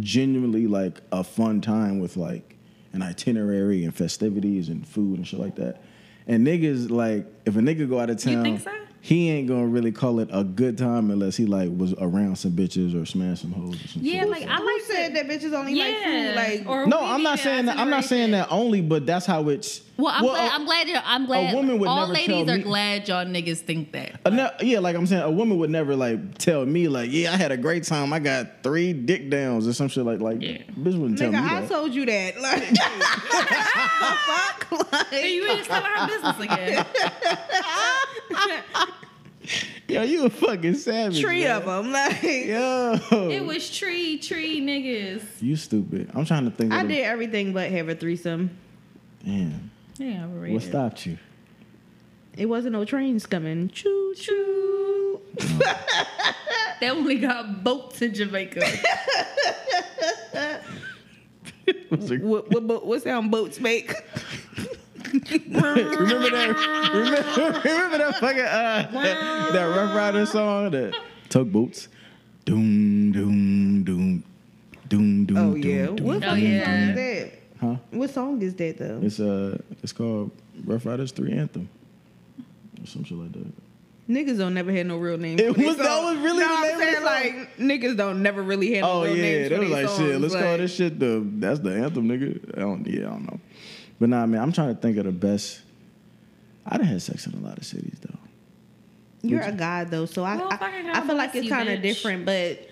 [0.00, 2.56] genuinely like a fun time with like
[2.92, 5.82] an itinerary and festivities and food and shit like that.
[6.26, 8.72] And niggas like if a nigga go out of You town, think so?
[9.06, 12.50] He ain't gonna really call it a good time unless he like was around some
[12.50, 14.30] bitches or smashed some hoes or some Yeah, shit.
[14.30, 16.34] like I Who like said that bitches only like food?
[16.34, 17.78] Like or No, I'm not saying that.
[17.78, 19.80] I'm not saying that only, but that's how it's.
[19.98, 20.50] Well, I'm Well, glad.
[20.50, 20.88] a- I'm glad.
[20.88, 21.54] You're, I'm glad.
[21.54, 24.20] woman would all never ladies tell are me- glad y'all niggas think that.
[24.26, 27.32] A ne- yeah, like I'm saying, a woman would never like tell me like, yeah,
[27.32, 28.12] I had a great time.
[28.12, 30.42] I got three dick downs or some shit like like.
[30.42, 30.58] Yeah.
[30.78, 31.68] Bitch wouldn't tell nigga, me I that.
[31.70, 32.34] told you that.
[32.42, 32.76] Like the
[34.26, 34.92] fuck?
[34.92, 36.84] Like, Hey, you just telling her business again.
[39.88, 41.20] Yo, you a fucking savage.
[41.22, 41.56] Tree man.
[41.62, 41.92] of them.
[41.92, 42.98] Like Yo,
[43.30, 45.22] It was tree, tree niggas.
[45.40, 46.10] you stupid.
[46.12, 46.72] I'm trying to think.
[46.72, 48.50] I of the- did everything but have a threesome.
[49.24, 49.70] Damn.
[49.98, 50.54] Yeah, overrated.
[50.54, 51.18] What stopped you?
[52.36, 53.68] It wasn't no trains coming.
[53.70, 55.20] Choo choo.
[56.78, 58.60] They only got boats in Jamaica.
[61.88, 63.90] What, what, what, what sound boats make?
[65.12, 66.90] remember that?
[66.92, 70.94] Remember, remember that fucking uh, that Ruff Ryder song that
[71.30, 71.88] tugboats.
[72.44, 74.24] Doom doom doom
[74.88, 75.36] doom doom.
[75.38, 75.86] Oh doom, yeah.
[75.86, 76.30] doom, What doom.
[76.30, 76.64] fucking yeah.
[76.64, 77.32] song is that?
[77.74, 77.76] Huh?
[77.90, 79.00] What song is that though?
[79.02, 80.30] It's uh, it's called
[80.64, 81.68] Ruff Ryders Three Anthem,
[82.80, 83.46] or some shit like that.
[84.08, 85.40] Niggas don't never had no real names.
[85.40, 88.22] It was- that was really no, the I'm name of saying the like niggas don't
[88.22, 88.82] never really had.
[88.82, 89.98] no Oh real yeah, names they for was their like songs.
[90.10, 90.20] shit.
[90.20, 92.56] Let's call this shit the that's the anthem, nigga.
[92.56, 93.40] I don't yeah, I don't know.
[93.98, 95.60] But nah, man, I'm trying to think of the best.
[96.64, 98.18] I done had sex in a lot of cities though.
[99.22, 101.82] You're a guy though, so I Well, I, fucking I feel like it's kind of
[101.82, 102.24] different.
[102.26, 102.68] But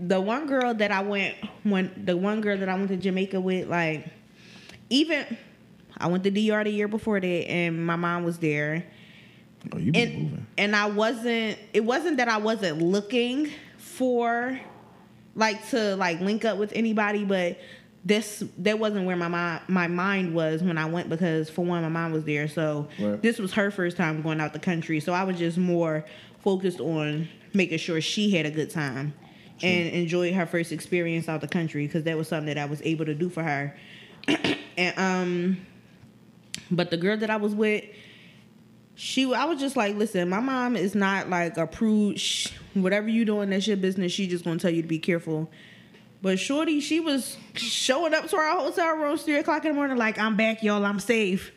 [0.00, 3.40] the one girl that I went when the one girl that I went to Jamaica
[3.40, 4.08] with, like
[4.90, 5.36] even
[5.98, 8.84] I went to DR the year before that, and my mom was there,
[9.72, 10.46] Oh, you been and moving.
[10.58, 11.58] and I wasn't.
[11.72, 14.60] It wasn't that I wasn't looking for
[15.34, 17.58] like to like link up with anybody, but
[18.04, 21.82] this that wasn't where my mind my mind was when I went because for one
[21.82, 23.20] my mom was there, so Right.
[23.20, 26.04] this was her first time going out the country, so I was just more
[26.44, 29.14] focused on making sure she had a good time
[29.62, 32.80] and enjoyed her first experience out the country because that was something that I was
[32.82, 33.74] able to do for her.
[34.76, 35.66] and um,
[36.70, 37.84] but the girl that I was with,
[38.94, 42.20] she I was just like, listen, my mom is not like a prude.
[42.74, 44.12] Whatever you doing, that's your business.
[44.12, 45.50] She just gonna tell you to be careful.
[46.22, 49.96] But Shorty, she was showing up to our hotel room three o'clock in the morning,
[49.96, 51.52] like, I'm back, y'all, I'm safe.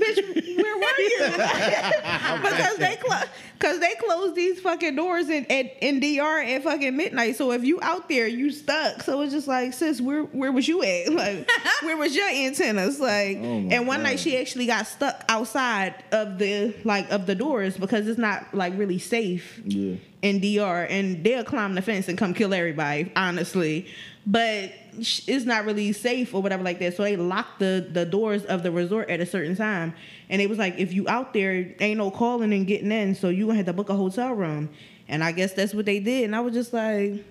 [0.00, 1.30] Bitch, where were you?
[2.42, 6.96] because they clo- cause they closed these fucking doors in at in DR at fucking
[6.96, 7.36] midnight.
[7.36, 9.02] So if you out there, you stuck.
[9.02, 11.08] So it's just like, sis, where where was you at?
[11.20, 11.46] Like,
[11.82, 12.98] where was your antennas?
[12.98, 17.34] Like, Oh and one night she actually got stuck outside of the like of the
[17.34, 19.96] doors because it's not like really safe Yeah.
[20.22, 23.86] In DR, and they'll climb the fence and come kill everybody, honestly.
[24.26, 26.96] But it's not really safe or whatever like that.
[26.96, 29.94] So they locked the the doors of the resort at a certain time,
[30.28, 33.28] and it was like if you out there, ain't no calling and getting in, so
[33.28, 34.68] you gonna have to book a hotel room.
[35.08, 37.24] And I guess that's what they did, and I was just like,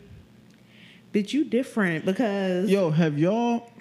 [1.14, 3.72] "Bitch, you different because Yo, have y'all?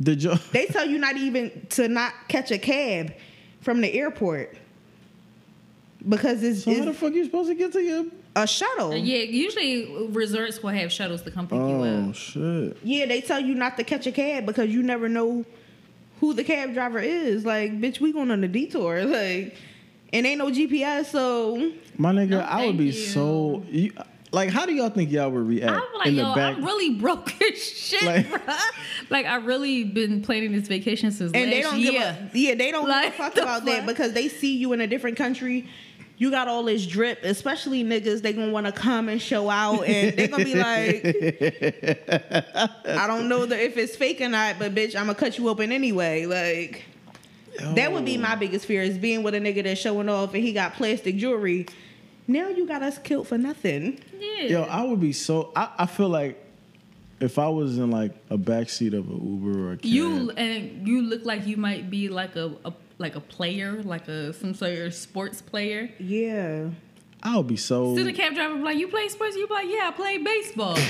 [0.00, 0.38] Did y'all?
[0.52, 3.12] they tell you not even to not catch a cab
[3.60, 4.56] from the airport."
[6.06, 8.04] Because it's, So how the it's fuck you supposed to get to your?
[8.36, 8.92] A shuttle.
[8.92, 12.08] Uh, yeah, usually resorts will have shuttles to come pick you oh, up.
[12.08, 12.76] Oh shit!
[12.82, 15.44] Yeah, they tell you not to catch a cab because you never know
[16.20, 17.44] who the cab driver is.
[17.44, 19.04] Like, bitch, we going on a detour.
[19.14, 19.56] Like,
[20.12, 22.92] and ain't no GPS, so My nigga, No, I would be you.
[22.92, 23.64] so.
[23.68, 23.92] You,
[24.30, 26.56] like how do y'all think y'all would react I'm like, in the yo, back?
[26.56, 28.60] I'm really broke as shit, Like- bruh.
[29.10, 31.92] Like, I really been planning this vacation since and last they don't year.
[31.92, 34.56] give a yeah they don't Like, give a fuck the about that because they see
[34.56, 35.68] you in a different country
[36.16, 39.84] you got all this drip especially niggas they gonna want to come and show out
[39.84, 41.04] and they gonna be like
[42.86, 45.48] i don't know the, if it's fake or not but bitch i'm gonna cut you
[45.48, 46.84] open anyway like
[47.74, 50.42] that would be my biggest fear is being with a nigga that's showing off and
[50.42, 51.66] he got plastic jewelry
[52.26, 54.42] now you got us killed for nothing Yeah.
[54.44, 55.52] Yo, I would be so.
[55.54, 56.42] I, I feel like
[57.20, 60.86] if I was in like a backseat of an Uber or a cab, you and
[60.88, 64.54] you look like you might be like a, a like a player, like a some
[64.54, 65.90] sort of sports player.
[65.98, 66.70] yeah
[67.26, 67.96] I'll be so.
[67.96, 70.18] So the cab driver be like, "You play sports?" You be like, "Yeah, I play
[70.18, 70.76] baseball."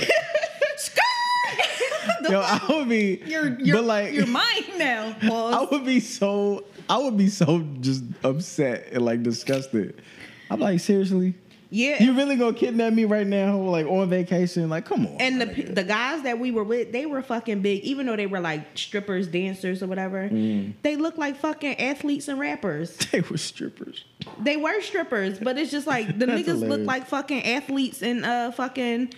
[2.28, 3.22] Yo, I would be.
[3.26, 5.14] you're you're but like, you're mine now.
[5.22, 6.64] I would be so.
[6.88, 10.02] I would be so just upset and like disgusted.
[10.50, 11.34] I'm like, seriously,
[11.74, 13.56] yeah you really gonna kidnap me right now?
[13.58, 14.68] Like on vacation?
[14.68, 15.16] Like, come on.
[15.20, 15.74] And the nigga.
[15.74, 18.78] the guys that we were with, they were fucking big, even though they were like
[18.78, 20.28] strippers, dancers, or whatever.
[20.28, 20.74] Mm.
[20.82, 22.96] They looked like fucking athletes and rappers.
[23.12, 24.04] they were strippers.
[24.40, 26.86] They were strippers, but it's just like the niggas look hilarious.
[26.86, 29.12] like fucking athletes and uh fucking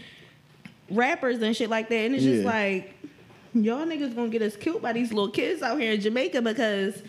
[0.91, 1.95] rappers and shit like that.
[1.97, 2.49] And it's just Yeah.
[2.51, 2.95] like
[3.53, 7.03] y'all niggas gonna get us killed by these little kids out here in Jamaica because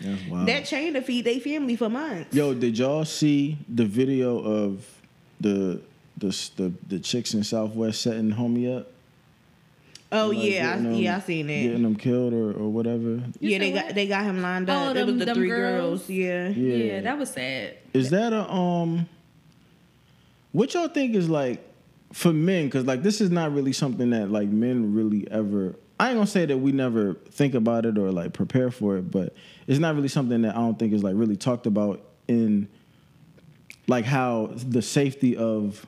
[0.44, 2.34] that chain to feed their family for months.
[2.34, 4.97] Yo, did y'all see the video of
[5.40, 5.80] the
[6.16, 8.90] the the, the chicks in Southwest setting homie up?
[10.10, 11.62] oh Like, yeah, I, getting them- yeah, I seen it.
[11.64, 13.20] Getting them killed or, or whatever.
[13.40, 14.90] Yeah, they said got they got him lined Oh, up.
[14.92, 16.00] it them- was the them three girls?
[16.06, 16.10] girls.
[16.10, 16.48] Yeah.
[16.48, 16.74] Yeah.
[16.76, 17.76] yeah, that was sad.
[17.92, 19.08] Is that a um?
[20.52, 21.60] What y'all think is like
[22.12, 22.66] for men?
[22.66, 25.74] Because like this is not really something that like men really ever.
[26.00, 29.10] I ain't gonna say that we never think about it or like prepare for it,
[29.10, 29.34] but
[29.66, 32.68] it's not really something that I don't think is like really talked about in
[33.88, 35.84] like how the safety of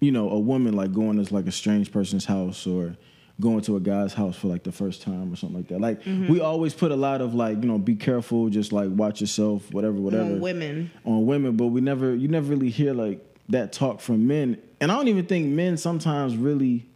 [0.00, 2.96] you know a woman like going to like a strange person's house or
[3.40, 5.80] going to a guy's house for like the first time or something like that.
[5.80, 6.30] Like mm-hmm.
[6.30, 9.72] we always put a lot of like you know be careful, just like watch yourself,
[9.72, 10.90] whatever, whatever On women.
[11.04, 14.60] on women, but we never you never really hear like that talk from men.
[14.80, 16.86] And I don't even think men sometimes really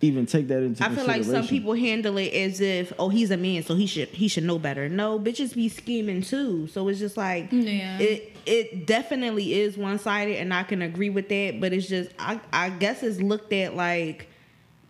[0.00, 1.10] even take that into consideration.
[1.10, 3.86] I feel like some people handle it as if, oh, he's a man, so he
[3.86, 4.88] should he should know better.
[4.88, 6.66] No, bitches be scheming too.
[6.68, 7.98] So it's just like Yeah.
[7.98, 11.60] it it definitely is one sided, and I can agree with that.
[11.60, 14.28] But it's just I I guess it's looked at like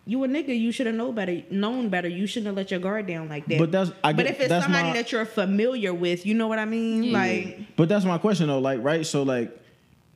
[0.09, 2.07] you a nigga, you should have known better, known better.
[2.07, 3.59] You shouldn't have let your guard down like that.
[3.59, 6.35] But that's- I but get- if it's that's somebody my- that you're familiar with, you
[6.35, 7.03] know what I mean?
[7.03, 7.19] Yeah.
[7.19, 9.05] Like But that's my question though, like right?
[9.05, 9.59] So like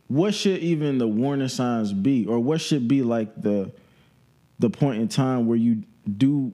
[0.06, 2.24] what should even the warning signs be?
[2.26, 3.72] Or what should be like the
[4.60, 5.82] the point in time where you
[6.16, 6.52] do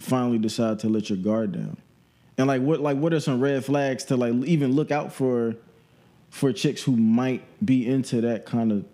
[0.00, 1.76] finally decide to let your guard down?
[2.38, 5.56] And like what like what are some red flags to like even look out for
[6.30, 8.84] for chicks who might be into that kind of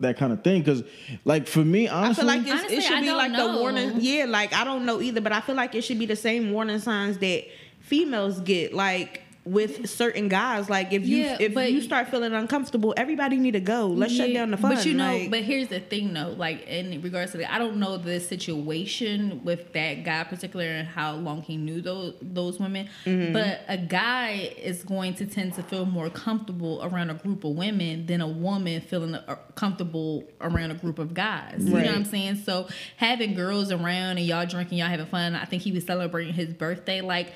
[0.00, 0.60] that kind of thing?
[0.60, 0.82] Because
[1.24, 3.52] like for me, honestly, I honestly, feel like Honestly, it should I be like know.
[3.52, 3.96] the warning.
[4.00, 6.52] Yeah, like I don't know either, but I feel like it should be the same
[6.52, 7.44] warning signs that
[7.80, 10.70] females get, like with certain guys.
[10.70, 13.88] Like if you Yeah, if you start feeling uncomfortable, everybody need to go.
[13.88, 14.74] Let's shut down the fun.
[14.74, 17.58] But you know, like- but here's the thing though, like in regards to that, I
[17.58, 22.60] don't know the situation with that guy particular and how long he knew those those
[22.60, 22.88] women.
[23.04, 23.32] Mm-hmm.
[23.32, 27.56] But a guy is going to tend to feel more comfortable around a group of
[27.56, 31.64] women than a woman feeling uh, comfortable around a group of guys.
[31.64, 32.36] You know what I'm saying?
[32.36, 35.34] So having girls around and y'all drinking, y'all having fun.
[35.34, 37.00] I think he was celebrating his birthday.
[37.00, 37.32] Like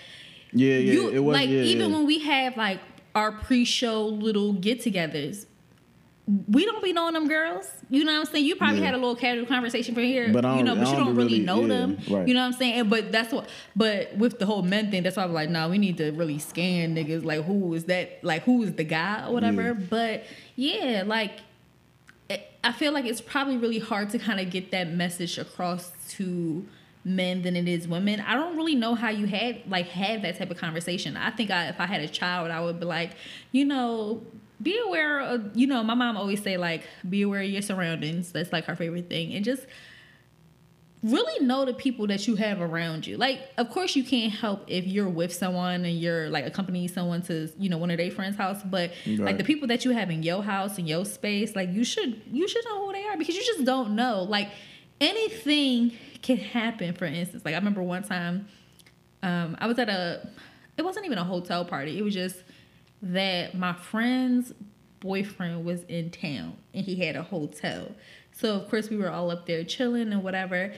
[0.57, 1.97] yeah, yeah, you it was like yeah, even yeah.
[1.97, 2.81] when we have like
[3.15, 5.47] our pre-show little get-togethers
[6.49, 7.71] we don't be knowing them girls.
[7.89, 8.47] You know what i'm saying?
[8.47, 10.97] You probably had a little casual conversation from here But you know don't- but you
[10.97, 11.99] don't really really- know them.
[12.11, 12.27] right.
[12.27, 12.81] you know what i'm saying?
[12.81, 15.69] And- but that's what but with the whole men thing that's why i'm like nah
[15.69, 19.25] we need to really scan niggas like who is that like who is the guy
[19.27, 19.73] or whatever.
[19.75, 20.25] But
[20.57, 21.33] yeah like
[22.65, 26.67] I feel like it's probably really hard to kind of get that message across to
[27.07, 28.21] men than it is women.
[28.21, 31.17] I don't really know how you had like have that type of conversation.
[31.17, 33.13] I think I, if I had a child, I would be like,
[33.53, 34.23] you know,
[34.61, 38.33] be aware of, you know, my mom always say like, be aware of your surroundings.
[38.33, 39.67] That's like her favorite thing, and just
[41.05, 43.17] really know the people that you have around you.
[43.17, 47.23] Like, of course, you can't help if you're with someone and you're like accompanying someone
[47.23, 48.61] to, you know, one of their friends' house.
[48.65, 51.85] But like the people that you have in your house and your space, like you
[51.85, 54.25] should you should know who they are because you just don't know.
[54.25, 54.49] Like
[55.01, 55.93] anything
[56.27, 56.93] can happen.
[56.95, 58.49] For instance, like I remember one time,
[59.23, 60.29] um, I was at a,
[60.77, 61.99] it wasn't even a hotel party.
[61.99, 62.37] It was just
[63.03, 64.53] that my friend's
[65.01, 67.93] boyfriend was in town and he had a hotel.
[68.33, 70.73] So of course we were all up there chilling and whatever.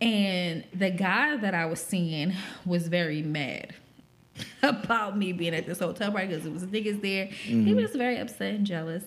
[0.00, 2.32] And the guy that I was seeing
[2.64, 3.74] was very mad
[4.62, 7.26] about me being at this hotel party because it was niggas there.
[7.26, 9.04] He was very upset and jealous.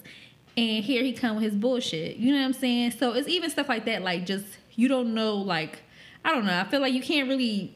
[0.57, 2.17] and here he come with his bullshit.
[2.17, 2.91] You know what I'm saying?
[2.91, 4.01] So it's even stuff like that.
[4.03, 5.35] Like just you don't know.
[5.35, 5.79] Like
[6.25, 6.59] I don't know.
[6.59, 7.73] I feel like you can't really.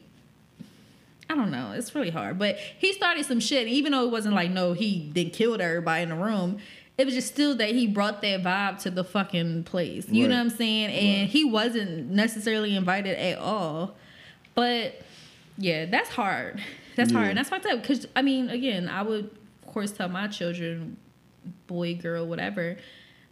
[1.30, 1.70] I don't know.
[1.72, 2.38] It's really hard.
[2.38, 3.68] But he started some shit.
[3.68, 6.58] Even though it wasn't like no, he then killed everybody in the room.
[6.98, 10.06] It was just still that he brought that vibe to the fucking place.
[10.08, 10.90] You know what I'm saying?
[10.90, 11.30] And Right.
[11.30, 13.94] he wasn't necessarily invited at all.
[14.54, 15.00] But
[15.56, 16.60] yeah, that's hard.
[16.96, 17.26] That's hard.
[17.26, 17.28] Yeah.
[17.30, 17.80] And that's fucked up.
[17.80, 19.30] Because, I mean, again, I would,
[19.62, 20.96] of course, tell my children,
[21.68, 22.76] boy, girl, whatever,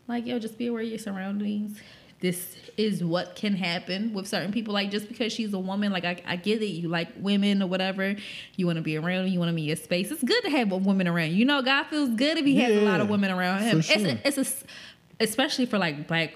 [0.07, 1.79] like, yo, just be aware of your surroundings.
[2.21, 4.75] This is what can happen with certain people.
[4.75, 6.67] Like, just because she's a woman, like, I, I get it.
[6.67, 8.17] You like women or whatever.
[8.57, 9.33] You want to be around them.
[9.33, 10.11] You want to be in your space.
[10.11, 11.33] It's good to have women around.
[11.33, 13.83] You know, God feels good if he has a lot of women around him.
[13.83, 16.35] for It's, a, it's a, especially for like black,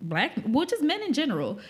[0.00, 1.60] black, well, just men in general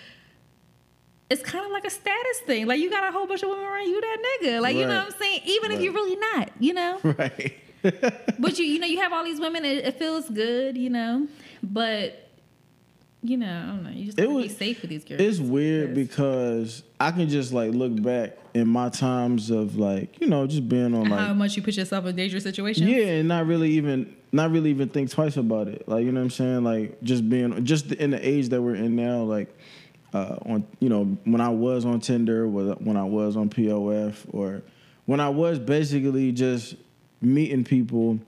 [1.32, 2.66] it's kind of like a status thing.
[2.66, 4.60] Like you got a whole bunch of women around you, that nigga.
[4.60, 5.40] Like you know what I'm saying?
[5.46, 7.00] Even if you're really not, you know.
[7.18, 7.58] Right.
[8.38, 9.64] but you, you know, you have all these women.
[9.64, 11.26] It, it feels good, you know.
[11.64, 12.28] But
[13.22, 13.90] you know, I don't know.
[13.90, 15.20] You just It gotta be safe with these girls.
[15.20, 20.26] It's weird because I can just like look back in my times of like, you
[20.26, 22.88] know, just being on like how much you put yourself in dangerous situations.
[22.88, 25.88] Yeah, and not really even not really even think twice about it.
[25.88, 26.64] Like, you know what I'm saying?
[26.64, 29.56] Like just being just in the age that we're in now, like
[30.12, 34.26] uh on you know, when I was on Tinder, was when I was on POF
[34.32, 34.62] or
[35.06, 36.74] when I was basically just
[37.20, 38.18] meeting people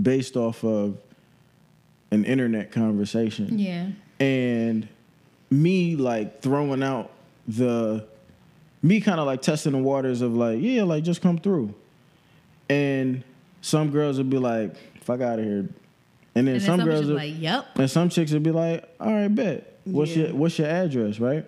[0.00, 0.98] based off of
[2.10, 3.88] an internet conversation Yeah.
[4.20, 4.88] and
[5.50, 7.10] me like throwing out
[7.48, 8.06] the
[8.82, 11.74] me kind of like testing the waters of like yeah like just come through
[12.68, 13.22] and
[13.60, 15.68] some girls would be like fuck out of here
[16.34, 18.42] and then, And then some some girls bitches would, like, "Yep." and some chicks would
[18.42, 20.26] be like all right bet what's Yeah.
[20.26, 21.44] your what's your address right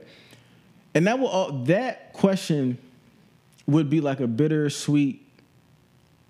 [0.95, 2.79] and that will all that question
[3.67, 5.23] would be like a bittersweet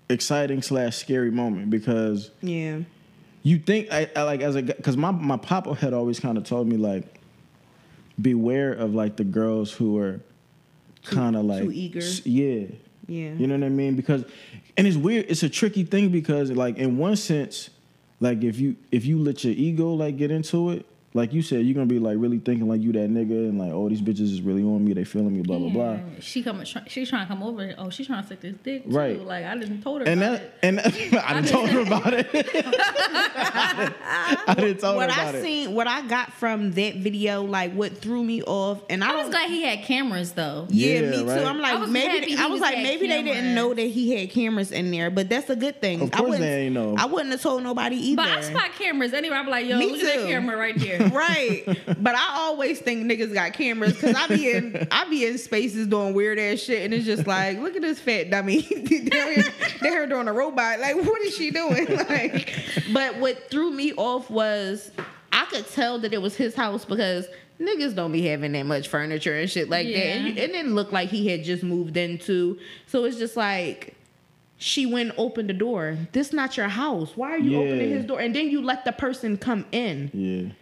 [0.09, 2.79] exciting slash scary moment because Yeah.
[3.43, 6.43] You think I, I like as a because my my papa had always kind of
[6.43, 7.19] told me like
[8.21, 10.19] beware of like the girls who are
[11.05, 12.01] kind of like too eager.
[12.25, 12.65] yeah
[13.07, 13.31] Yeah.
[13.33, 14.25] you know what I mean because
[14.77, 17.69] and it's weird it's a tricky thing because like in one sense
[18.19, 21.65] like if you if you let your ego like get into it like you said
[21.65, 24.21] you're gonna be like really thinking like you that nigga and like oh these bitches
[24.31, 25.99] is really on me they feeling me blah blah blah Yeah.
[26.19, 26.65] She coming.
[26.65, 27.73] Try, she's trying to come over.
[27.77, 28.89] Oh, she's trying to suck this dick too.
[28.91, 29.19] Right.
[29.19, 30.07] Like I didn't told her.
[30.07, 30.53] and about that it.
[30.61, 32.27] and that, I didn't told her about it
[33.41, 37.43] I didn't tell her what about I it seen, what I got from that video,
[37.43, 40.67] like what threw me off, and I, I was glad he had cameras though.
[40.69, 41.25] Yeah, Yeah, me too.
[41.27, 41.45] right.
[41.45, 43.73] I'm like, I was maybe happy I was was like, had maybe they didn't know
[43.73, 46.01] that he had cameras in there, but that's a good thing.
[46.01, 46.95] Of I course wouldn't, they ain't know.
[46.97, 48.15] I wouldn't have told nobody either.
[48.17, 49.35] But I spot cameras anyway.
[49.35, 50.98] I'm like, yo, Me look at that camera right there.
[51.11, 51.63] right,
[51.99, 55.87] but I always think niggas got cameras because I be in I be in spaces
[55.87, 58.61] doing weird ass shit, and it's just like, look at this fat dummy.
[59.11, 60.79] they're, here, they're doing a robot.
[60.79, 61.87] Like, what is she doing?
[62.09, 62.53] Like,
[62.93, 64.91] but what threw me off was
[65.31, 67.25] I could tell that it was his house because.
[67.59, 69.93] Niggas don't be having that much furniture and shit like that.
[69.97, 70.43] And Yeah.
[70.43, 72.57] it didn't look like he had just moved into.
[72.87, 73.97] So it's just like
[74.55, 75.97] she went and opened the door.
[76.13, 77.11] This not your house.
[77.17, 78.21] Why are you opening his door?
[78.21, 80.09] And then you let the person come in.
[80.13, 80.53] yeah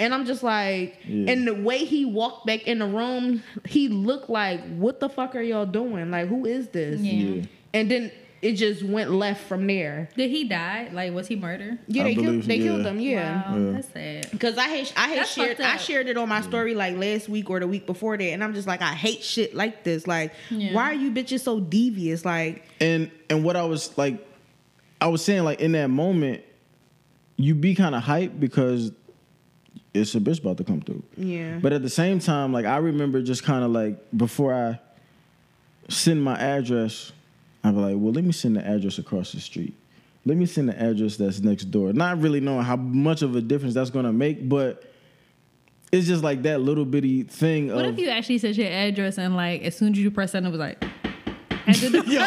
[0.00, 1.30] And I'm just like, Yeah.
[1.32, 5.36] and the way he walked back in the room, he looked like, what the fuck
[5.36, 6.10] are y'all doing?
[6.10, 7.00] Like, who is this?
[7.00, 7.12] Yeah.
[7.12, 7.42] yeah
[7.74, 8.10] And then
[8.42, 10.08] it just went left from there.
[10.16, 10.88] Did he die?
[10.90, 11.78] Like, was he murdered?
[11.86, 12.88] Yeah, they killed, believe- they killed yeah.
[12.90, 12.98] him.
[13.00, 13.50] Yeah.
[13.52, 13.72] Wow, Yeah.
[13.72, 14.40] that's sad.
[14.40, 17.28] Cause I had I had That's shared I shared it on my story like last
[17.28, 20.06] week or the week before that, and I'm just like I hate shit like this.
[20.06, 20.72] Like, Yeah.
[20.72, 22.24] why are you bitches so devious?
[22.24, 24.26] Like, and and what I was like,
[25.02, 26.42] I was saying like in that moment,
[27.36, 28.90] you be kind of hyped because
[29.92, 31.02] it's a bitch about to come through.
[31.16, 34.78] yeah, But at the same time, like I remember just kind of like before I
[35.88, 37.12] send my address,
[37.64, 39.74] I'd be like, well, let me send the address across the street.
[40.24, 41.92] Let me send the address that's next door.
[41.92, 44.84] Not really knowing how much of a difference that's gonna make, but
[45.90, 49.18] it's just like that little bitty thing What of if you actually said your address
[49.18, 50.82] and like as soon as you press send, it was like,
[51.66, 52.20] and then the- yo,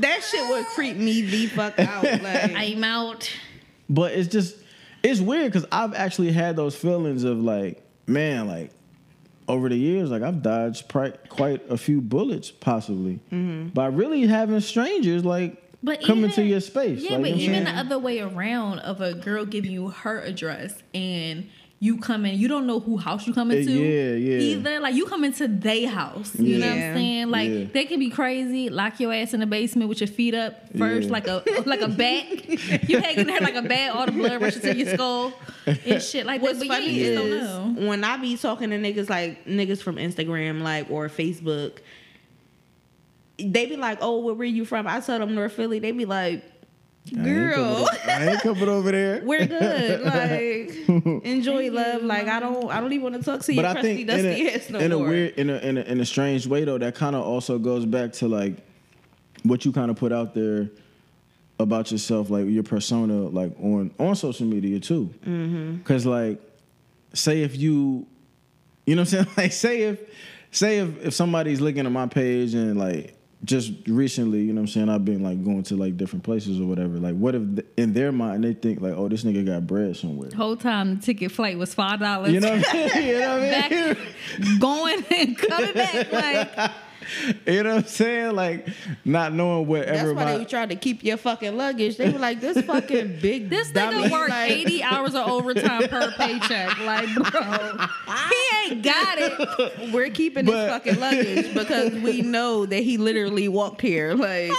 [0.00, 2.04] that shit would creep me the fuck out.
[2.22, 3.30] Like, I'm out.
[3.90, 4.56] But it's just
[5.02, 8.70] it's weird because I've actually had those feelings of like, man, like
[9.46, 13.68] over the years, like I've dodged pri- quite a few bullets, possibly mm-hmm.
[13.68, 17.00] by really having strangers like But come even- into your space.
[17.00, 19.88] Yeah, like, but you know even the other way around of a girl giving you
[19.88, 21.48] her address and
[21.80, 23.70] you come in, you don't know who house you come Uh, into.
[23.72, 24.38] yeah, yeah.
[24.40, 26.34] Either like you come into their house.
[26.36, 27.30] You know what I'm saying?
[27.30, 27.64] Like Yeah.
[27.72, 31.06] they can be crazy, lock your ass in the basement with your feet up first,
[31.06, 31.12] Yeah.
[31.12, 32.88] like a like a bat.
[32.88, 35.32] you hanging there like a bat, all the blood rushing to your skull
[35.66, 36.66] and shit like What's that.
[36.66, 40.62] But funny you just is when I be talking to niggas like niggas from Instagram,
[40.62, 41.78] like or Facebook,
[43.38, 45.78] they be like, "Oh, where were you from?" I tell them North Philly.
[45.78, 46.42] They be like,
[47.16, 47.76] I ain't coming Girl.
[47.76, 49.20] over- I ain't coming over there.
[49.24, 50.02] We're good.
[50.02, 50.88] Like
[51.24, 52.02] enjoy love.
[52.02, 54.48] Like I don't I don't even want to talk to I crusty think in dusty
[54.48, 56.78] a, ass no in a weird, in a, in a in a strange way though,
[56.78, 58.56] that kind of also goes back to like
[59.42, 60.68] what you kind of put out there
[61.60, 65.12] about yourself, like your persona, like on on social media too.
[65.26, 65.76] Mm-hmm.
[65.76, 66.40] Because like,
[67.14, 68.06] say if you,
[68.86, 70.00] you know what I'm saying, like say if
[70.50, 73.14] say if if somebody's looking at my page and like
[73.44, 76.60] just recently, you know what I'm saying, I've been like going to like different places
[76.60, 76.98] or whatever.
[76.98, 79.96] Like, what if th- in their mind they think like, oh, this nigga got bread
[79.96, 80.30] somewhere.
[80.36, 82.32] Whole time the ticket flight was five dollars.
[82.32, 82.88] You know what I mean?
[83.08, 83.94] You know what I mean?
[83.94, 86.12] back going and coming back.
[86.12, 86.70] Like
[87.46, 88.34] You know what I'm saying?
[88.34, 88.68] Like
[89.04, 91.96] not knowing whatever That's why my they tried to keep your fucking luggage.
[91.96, 94.02] They were like, this fucking big this dummy.
[94.04, 96.78] nigga worked like, eighty hours of overtime per paycheck.
[96.80, 97.86] Like, bro,
[98.28, 99.92] he ain't got it.
[99.92, 104.14] We're keeping But- his fucking luggage because we know that he literally walked here.
[104.14, 104.52] Like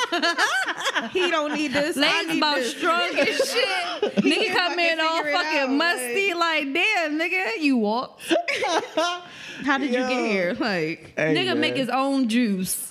[1.11, 1.97] he don't need this.
[1.97, 2.75] I Legs about this.
[2.75, 4.15] strong as shit.
[4.15, 6.33] nigga can't come in all fucking out, musty.
[6.33, 8.19] Like, damn, nigga, you walk.
[9.63, 10.53] How did you get here?
[10.57, 12.38] Like Hey, nigga man, make his own juice.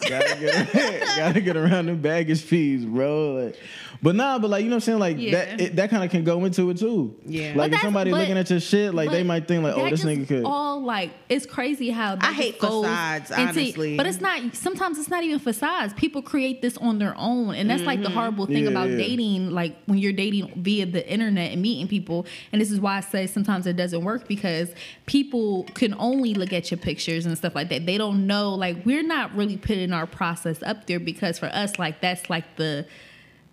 [0.01, 0.73] Gotta get
[1.17, 3.33] gotta get around the baggage fees, bro.
[3.45, 3.57] Like,
[4.03, 4.99] but nah, but like you know what I'm saying?
[4.99, 5.31] Like Yeah.
[5.33, 7.17] that it, that kind of can go into it too.
[7.27, 7.53] Yeah.
[7.57, 9.89] Like But if somebody but- looking at your shit, like they might think like, oh,
[9.91, 10.45] this nigga could.
[10.45, 13.97] all like it's crazy how I hate just goes facades, into- honestly.
[13.97, 14.55] but it's not.
[14.55, 15.95] Sometimes it's not even facades.
[15.95, 18.17] People create this on their own, and that's like the mm-hmm.
[18.17, 18.97] horrible thing Yeah, about yeah.
[18.97, 19.51] dating.
[19.51, 23.01] Like when you're dating via the internet and meeting people, and this is why I
[23.01, 24.71] say sometimes it doesn't work because
[25.07, 27.87] people can only look at your pictures and stuff like that.
[27.87, 28.55] They don't know.
[28.55, 32.57] Like we're not really putting our process up there because for us, like that's like
[32.57, 32.87] the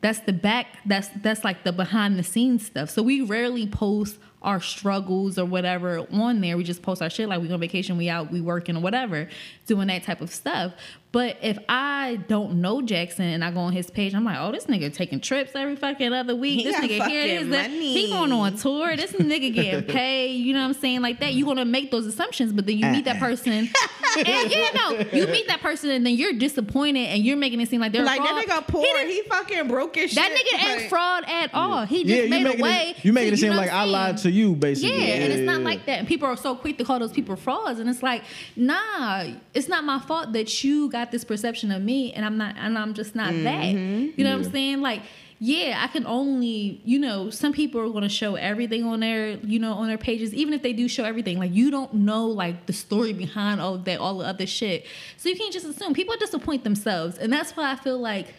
[0.01, 2.89] that's the back that's that's like the behind the scenes stuff.
[2.89, 6.57] So we rarely post our struggles or whatever on there.
[6.57, 8.81] We just post our shit like we go on vacation we out we working or
[8.81, 9.27] whatever
[9.65, 10.73] doing that type of stuff
[11.15, 14.51] but if i don't know jackson and i go on his page i'm like oh
[14.51, 17.93] this nigga taking trips every fucking other week He this nigga here fucking that money.
[17.93, 21.33] he going on tour this nigga getting paid you know what i'm saying like that
[21.33, 23.29] you're gonna make those assumptions but then you meet that uh-uh.
[23.29, 23.51] person
[24.17, 27.69] and yeah no you meet that person and then you're disappointed and you're making it
[27.69, 28.47] seem like they're like fraud.
[28.47, 28.83] that nigga poor.
[29.05, 30.61] He He, fucking broke his that shit.
[30.61, 31.85] That nigga ain't fraud at all.
[31.85, 32.93] He just yeah, you made a making way.
[32.97, 34.97] it, you making to- it seem like I lied to you, basically.
[34.97, 35.99] Yeah, and it's not like that.
[35.99, 38.23] And people are so quick to call those people frauds, and it's like,
[38.55, 42.55] nah, it's not my fault that you got this perception of me, and I'm not,
[42.57, 43.75] and I'm just not that.
[43.75, 44.19] Mm-hmm.
[44.19, 44.81] You know what I'm saying?
[44.81, 45.01] Like,
[45.39, 49.31] yeah, I can only, you know, some people are going to show everything on their,
[49.37, 51.37] you know, on their pages, even if they do show everything.
[51.39, 54.85] Like, you don't know like the story behind all of that, all the other shit.
[55.17, 55.93] So you can't just assume.
[55.93, 58.33] People disappoint themselves, and that's why I feel like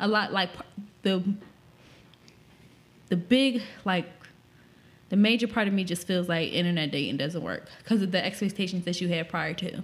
[0.00, 0.50] a lot like
[1.02, 1.22] the
[3.10, 4.06] the big like
[5.10, 8.24] the major part of me just feels like internet dating doesn't work because of the
[8.24, 9.82] expectations that you had prior to.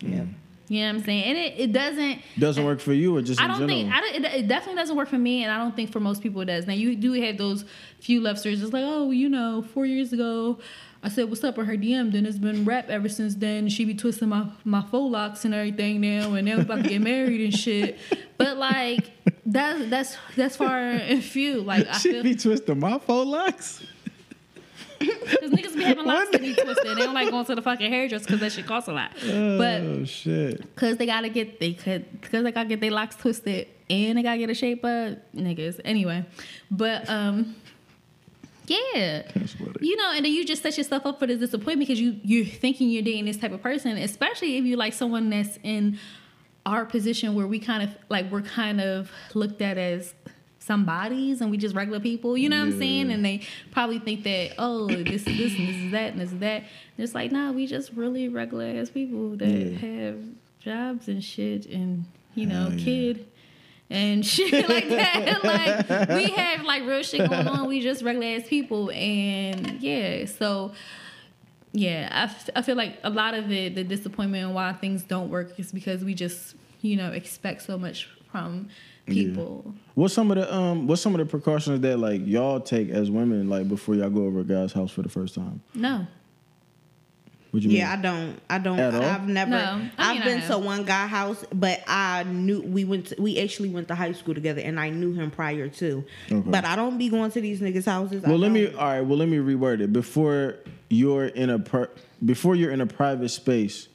[0.00, 0.24] Yeah.
[0.70, 1.24] You know what I'm saying?
[1.24, 2.20] And it, it doesn't.
[2.38, 3.68] Doesn't work for you or just I don't general?
[3.76, 5.98] think I don't, it, it definitely doesn't work for me, and I don't think for
[5.98, 6.68] most people it does.
[6.68, 7.64] Now you do have those
[7.98, 8.62] few love stories.
[8.62, 10.60] It's like, oh, you know, four years ago,
[11.02, 12.12] I said what's up on her DM.
[12.12, 13.68] Then it's been rap ever since then.
[13.68, 16.88] She be twisting my my faux locks and everything now, and now we about to
[16.88, 17.98] get married and shit.
[18.38, 19.10] But like
[19.44, 21.62] that's that's that's far and few.
[21.62, 23.84] Like I she feel be twisting my faux locks.
[25.00, 26.86] Because niggas be having locks that be twisted.
[26.86, 29.12] They don't like going to the fucking hairdresser because that shit costs a lot.
[29.20, 30.76] But oh shit.
[30.76, 34.22] Cause they gotta get they could because they gotta get their locks twisted and they
[34.22, 36.24] gotta get a shape up niggas anyway.
[36.70, 37.56] But um
[38.66, 39.22] yeah.
[39.34, 41.88] That's what it- You know, and then you just set yourself up for this disappointment
[41.88, 45.30] because you you're thinking you're dating this type of person, especially if you like someone
[45.30, 45.98] that's in
[46.66, 50.14] our position where we kind of like we're kind of looked at as
[50.60, 53.10] somebodies and we just regular people, you know what I'm saying?
[53.10, 53.40] And they
[53.72, 56.56] probably think that, oh, this is this and this is that and this is that.
[56.62, 59.78] And it's like, nah, we just really regular ass people that Yeah.
[59.78, 60.18] have
[60.60, 62.04] jobs and shit and,
[62.34, 62.84] you know, yeah.
[62.84, 63.26] kid
[63.88, 65.42] and shit like that.
[65.88, 67.66] like we have like real shit going on.
[67.66, 70.26] We just regular ass people, and yeah.
[70.26, 70.72] So
[71.72, 75.02] yeah, I, f- I feel like a lot of it, the disappointment and why things
[75.04, 78.68] don't work is because we just you know expect so much from
[79.06, 79.74] people.
[80.00, 83.10] What's some of the um what's some of the precautions that like y'all take as
[83.10, 85.60] women like before y'all go over a guy's house for the first time?
[85.74, 86.06] No,
[87.50, 87.78] What you mean?
[87.78, 88.40] Yeah, I don't.
[88.48, 88.78] I don't.
[88.78, 89.02] At all?
[89.02, 89.50] I've never.
[89.50, 93.08] No, I mean, I've been to one guy house, but I knew we went.
[93.08, 96.04] To, we actually went to high school together, and I knew him prior to.
[96.32, 96.50] Okay.
[96.50, 98.24] But I don't be going to these niggas' houses.
[98.24, 98.68] I Well, let me.
[98.68, 98.76] don't.
[98.76, 99.00] All right.
[99.02, 99.92] Well, let me reword it.
[99.92, 100.56] Before
[100.88, 101.90] you're in a per,
[102.24, 103.88] before you're in a private space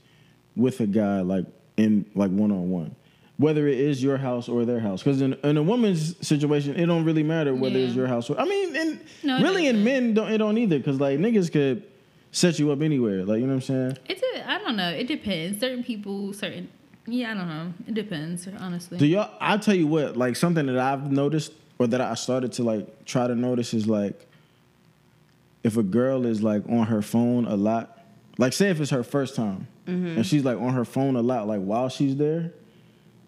[0.55, 1.47] with a guy, like
[1.77, 2.95] in like one on one,
[3.37, 6.85] whether it is your house or their house, because in, in a woman's situation, it
[6.85, 8.39] don't really matter whether it's your house or.
[8.39, 11.83] I mean, and No, really in men don't it don't either, because like niggas could
[12.31, 13.25] set you up anywhere.
[13.25, 13.97] Like you know what I'm saying.
[14.07, 14.89] it's a, I don't know.
[14.89, 15.59] It depends.
[15.59, 16.69] Certain people, certain
[17.07, 17.73] yeah, I don't know.
[17.87, 18.97] It depends honestly.
[18.97, 19.29] Do y'all?
[19.39, 20.17] I'll tell you what.
[20.17, 23.85] Like something that I've noticed or that I started to like try to notice is
[23.87, 24.27] like
[25.63, 27.99] if a girl is like on her phone a lot,
[28.37, 30.17] like say if it's her first time Mm-hmm.
[30.17, 32.51] and she's like on her phone a lot, like while she's there,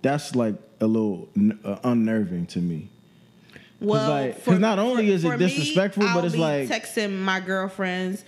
[0.02, 2.89] that's like a little n- uh, unnerving to me.
[3.80, 6.68] Well, like- 'cause not only is it for me, disrespectful, but I'll it's be like-
[6.70, 8.24] texting my girlfriends.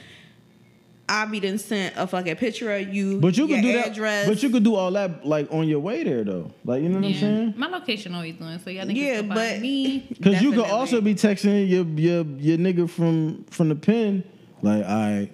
[1.12, 3.88] I be done sent a fucking picture of you, But you your could do that.
[3.88, 4.28] address.
[4.28, 6.52] But you could do all that like on your way there though.
[6.64, 7.54] Like you know what I'm saying?
[7.58, 10.06] My location always doing so y'all niggas yeah, but me.
[10.10, 14.24] Because you could also be texting your your your nigga from from the pen,
[14.62, 15.32] like, all right,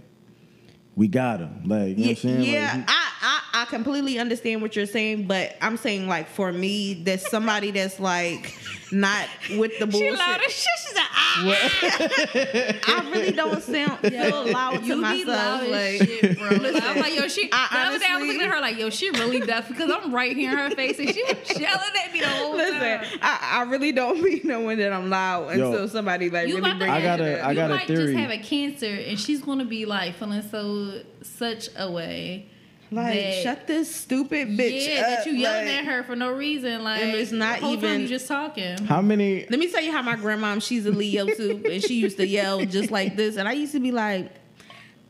[0.95, 1.63] we got him.
[1.65, 2.41] Like, you know what I'm saying?
[2.43, 6.51] Yeah, Like, I, I I completely understand what you're saying, but I'm saying like for
[6.51, 8.53] me, there's somebody that's like
[8.91, 9.27] not
[9.57, 10.11] with the bullshit.
[10.13, 10.67] She loud as shit.
[10.85, 11.43] She's like, ah.
[12.87, 15.27] I really don't sound feel loud to You be myself.
[15.27, 16.49] loud as Like, shit, bro.
[16.73, 17.49] Like, I'm like, yo, she.
[17.51, 19.89] I the other day I was looking at her like, yo, she really deaf because
[19.91, 22.79] I'm right here in her face and she was yelling at me the whole listen,
[22.79, 23.19] time.
[23.21, 25.71] I, I really don't be knowing that I'm loud Yo.
[25.71, 27.47] until somebody like You really about to brings I it gotta- up.
[27.47, 28.13] I you a might theory.
[28.13, 32.47] just have a cancer and she's gonna be like feeling so such a way.
[32.95, 35.05] Like that- shut this stupid bitch yeah, up.
[35.07, 36.83] that you yelling like- at her for no reason.
[36.83, 38.77] Like And it's not the whole even- you just talking.
[38.85, 39.45] how many?
[39.49, 42.25] Let me tell you how my grandmom, she's a Leo too, and she used to
[42.27, 43.37] yell just like this.
[43.37, 44.31] And I used to be like,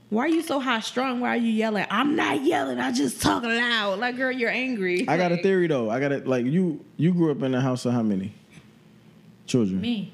[0.09, 1.19] why are you so high strung?
[1.19, 1.85] Why are you yelling?
[1.89, 3.99] I'm not yelling, I just talk loud.
[3.99, 5.07] Like, girl, you're angry.
[5.07, 5.89] I got a theory though.
[5.89, 6.27] I got it.
[6.27, 8.33] Like you, you grew up in a house of how many
[9.47, 9.81] children?
[9.81, 10.11] Me,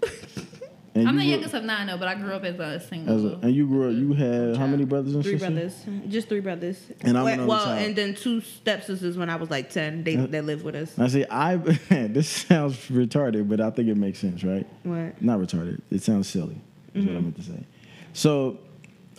[0.94, 3.16] And I'm the youngest of nine, though, but I grew up as a single.
[3.16, 3.96] As a, and you grew up.
[3.96, 5.84] You had how many brothers and Three sisters?
[5.86, 6.78] brothers, just three brothers.
[7.00, 7.78] And I'm well, well, child.
[7.86, 10.04] and then two stepsisters when I was like ten.
[10.04, 10.98] They they live with us.
[10.98, 11.24] I see.
[11.30, 11.56] I
[11.88, 14.66] this sounds retarded, but I think it makes sense, right?
[14.82, 15.20] What?
[15.22, 15.80] Not retarded.
[15.90, 16.56] It sounds silly.
[16.94, 17.06] Is Mm-hmm.
[17.06, 17.64] what I meant to say.
[18.12, 18.58] So,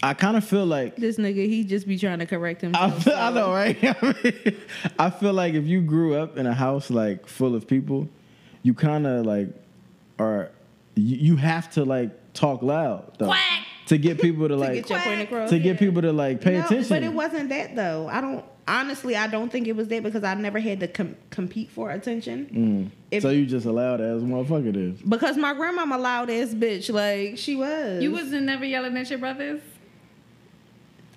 [0.03, 3.03] I kind of feel like This nigga, he just be trying to correct I, himself.
[3.03, 3.77] feel, I know, right?
[3.83, 4.57] I, mean,
[4.99, 8.07] I feel like if you grew up in a house like full of people,
[8.61, 9.47] you kind of like
[10.19, 10.51] are
[10.95, 13.39] you, you have to like talk loud though, Quack.
[13.87, 15.49] to get people to to like get your point across.
[15.49, 16.89] to get people to like pay No, attention.
[16.89, 18.07] But it wasn't that though.
[18.07, 19.15] I don't honestly.
[19.15, 22.91] I don't think it was that because I never had to com- compete for attention.
[22.91, 22.91] Mm.
[23.11, 25.01] If, so you just a loud ass motherfucker is.
[25.01, 28.01] because my grandmama loud ass bitch, like she was.
[28.01, 29.61] You wasn't never yelling at your brothers.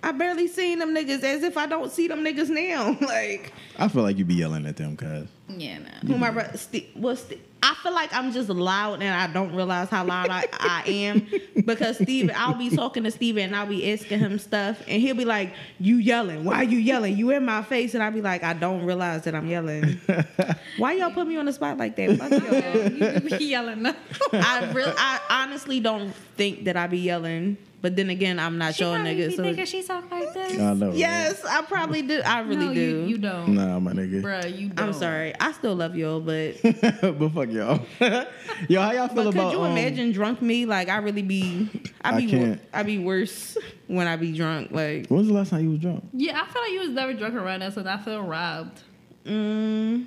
[0.02, 2.96] I barely seen them niggas as if I don't see them niggas now.
[3.06, 5.28] like I feel like you'd be yelling at them, cuz.
[5.48, 5.88] Yeah, nah.
[6.06, 6.56] who my brother?
[6.58, 10.28] St- well, St- I feel like I'm just loud and I don't realize how loud
[10.30, 11.26] I, I am
[11.64, 15.16] because Steven, I'll be talking to Steven and I'll be asking him stuff and he'll
[15.16, 16.44] be like, "You yelling?
[16.44, 17.16] Why you yelling?
[17.16, 20.00] You in my face?" And I'll be like, "I don't realize that I'm yelling.
[20.78, 22.16] Why y'all put me on the spot like that?
[22.16, 23.84] Fuck y'all." you be yelling.
[24.32, 28.74] I really, I honestly don't think that I be yelling, but then again, I'm not
[28.74, 29.28] She your probably nigga.
[29.28, 30.58] be So thinking she talk like this.
[30.58, 30.88] I know.
[30.88, 30.96] right?
[30.96, 32.20] yes, I probably do.
[32.24, 32.80] I really no, do.
[32.80, 34.22] You, you don't, Nah, my nigga.
[34.22, 34.88] Bruh, You don't.
[34.88, 35.34] I'm sorry.
[35.38, 37.80] I still love y'all, but but fuck y'all.
[38.68, 39.50] Yo, how y'all feel but about?
[39.50, 40.64] could you um, imagine drunk me?
[40.66, 41.68] Like I really be,
[42.02, 42.60] I I be, can't.
[42.72, 43.56] I be worse
[43.86, 44.70] when I be drunk.
[44.72, 46.04] Like, When was the last time you was drunk?
[46.12, 48.80] Yeah, I feel like you was never drunk around us, and I feel robbed.
[49.24, 50.06] mm,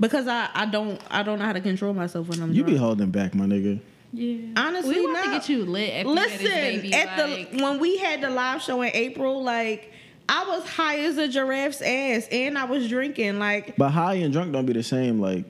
[0.00, 2.74] because I, I don't, I don't know how to control myself when I'm You drunk.
[2.74, 3.80] be holding back, my nigga.
[4.16, 4.52] Yeah.
[4.56, 5.90] Honestly, we want to get you lit.
[5.90, 9.42] After you Listen, baby, at like, the when we had the live show in April,
[9.42, 9.92] like
[10.28, 13.38] I was high as a giraffe's ass, and I was drinking.
[13.38, 15.20] Like But high and drunk don't be the same.
[15.20, 15.44] Like,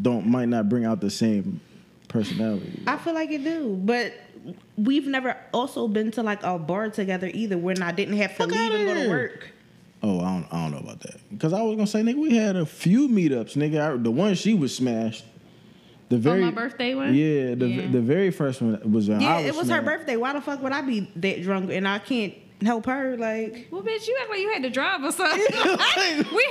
[0.00, 1.60] don't might not bring out the same
[2.08, 2.82] personality.
[2.86, 4.12] I feel like it do, but
[4.76, 8.36] we've never also been to like a bar together either, when I didn't have to
[8.36, 9.50] Fuck leave and go to work.
[10.02, 11.20] Oh, I don't, I don't know about that.
[11.30, 13.94] Because I was gonna say, nigga, we had a few meetups, nigga.
[13.94, 15.24] I, the one she was smashed.
[16.12, 17.14] The oh, very my birthday one?
[17.14, 17.90] Yeah, the Yeah.
[17.90, 20.16] the very first one was when Yeah, I was it was her birthday.
[20.16, 22.34] Why the fuck would I be that drunk and I can't
[22.66, 23.16] help her?
[23.16, 25.38] Like, well, bitch, you act like you had to drive or something.
[25.50, 25.54] we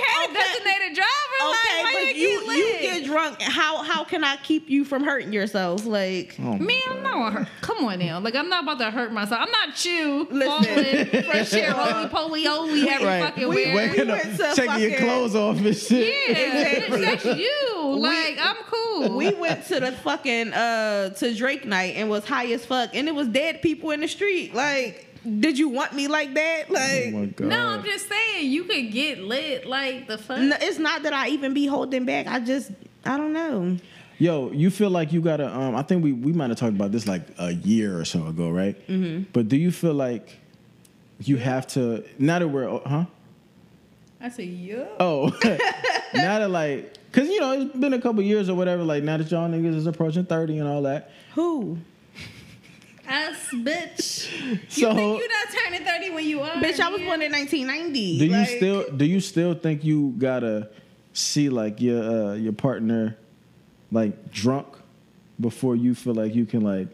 [0.08, 1.38] had a designated driver.
[1.42, 3.40] okay, like, why but you, you get you get drunk.
[3.42, 5.84] How how can I keep you from hurting yourself?
[5.86, 7.48] Like, Oh my Man, I'm not gonna hurt.
[7.60, 8.20] Come on now.
[8.20, 9.40] Like, I'm not about to hurt myself.
[9.42, 10.26] I'm not you.
[10.30, 10.64] Listen.
[10.64, 13.22] Falling, fresh air, holy poly, holy, every Right.
[13.24, 13.74] fucking We- wear.
[13.88, 16.28] Waking up, went to taking your clothes off and shit.
[16.28, 17.96] Yeah, bitch, that's you.
[17.98, 19.16] Like, I'm cool.
[19.16, 23.08] we went to the fucking uh to Drake night and was high as fuck, and
[23.08, 24.54] it was dead people in the street.
[24.54, 25.06] Like,
[25.40, 26.64] did you want me like that?
[26.68, 27.12] Oh Like.
[27.12, 27.48] my god.
[27.48, 29.66] no, I'm just saying you could get lit.
[29.66, 30.38] Like the fuck.
[30.38, 32.26] No, it's not that I even be holding back.
[32.26, 32.70] I just,
[33.04, 33.76] I don't know.
[34.18, 35.52] Yo, you feel like you gotta?
[35.56, 38.26] Um, I think we we might have talked about this like a year or so
[38.26, 38.76] ago, right?
[38.88, 39.24] Mm-hmm.
[39.32, 40.38] But do you feel like
[41.20, 43.04] you have to now that we're huh?
[44.20, 44.84] I said, yeah.
[45.00, 45.28] Oh,
[46.14, 48.84] now that like, cause you know it's been a couple years or whatever.
[48.84, 51.10] Like now that y'all niggas is approaching thirty and all that.
[51.34, 51.78] Who?
[53.12, 54.28] Us, bitch.
[54.52, 56.50] You So think you're not turning 30 when you are?
[56.56, 57.08] Bitch, I was man?
[57.08, 58.18] born in 1990.
[58.18, 60.68] do you still do you still think you gotta
[61.12, 63.16] see like your uh, your partner
[63.90, 64.66] like drunk
[65.40, 66.88] before you feel like you can like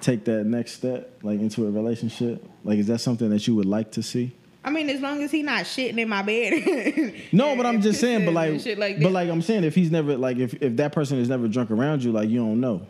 [0.00, 2.44] take that next step like into a relationship?
[2.64, 4.32] Like, is that something that you would like to see?
[4.64, 7.14] I mean, as long as he not shitting in my bed.
[7.32, 10.16] No, but I'm just saying, but like, like but like I'm saying, if he's never
[10.16, 12.82] like if if that person is never drunk around you, like you don't know.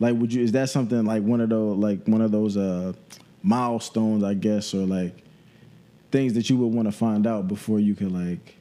[0.00, 0.42] Like, would you?
[0.42, 2.94] Is that something like one of those like one of those uh
[3.42, 5.22] milestones, I guess, or like
[6.10, 8.56] things that you would want to find out before you could like?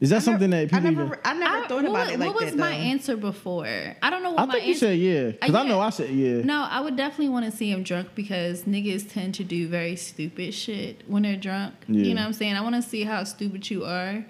[0.00, 1.18] Is that something that I people never, even?
[1.24, 2.26] I never I- thought what, about it like that?
[2.26, 2.56] what was that.
[2.56, 2.76] my though.
[2.76, 3.96] answer before?
[4.02, 5.68] I don't know what I my think you said yeah, because I yeah.
[5.68, 6.42] know I said yeah.
[6.42, 9.94] No, I would definitely want to see him drunk because niggas tend to do very
[9.94, 11.74] stupid shit when they're drunk.
[11.86, 12.02] Yeah.
[12.04, 12.54] You know what I'm saying?
[12.54, 14.26] I want to see how stupid you are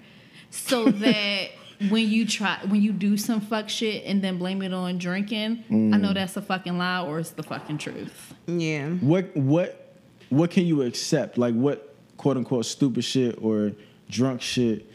[0.51, 1.49] so that
[1.89, 5.63] when you try when you do some fuck shit and then blame it on drinking,
[5.69, 6.01] I Mm.
[6.01, 8.33] know that's a fucking lie or it's the fucking truth.
[8.47, 8.89] Yeah.
[8.89, 9.95] What what
[10.29, 11.37] what can you accept?
[11.37, 13.73] Like what quote unquote stupid shit or
[14.09, 14.85] drunk shit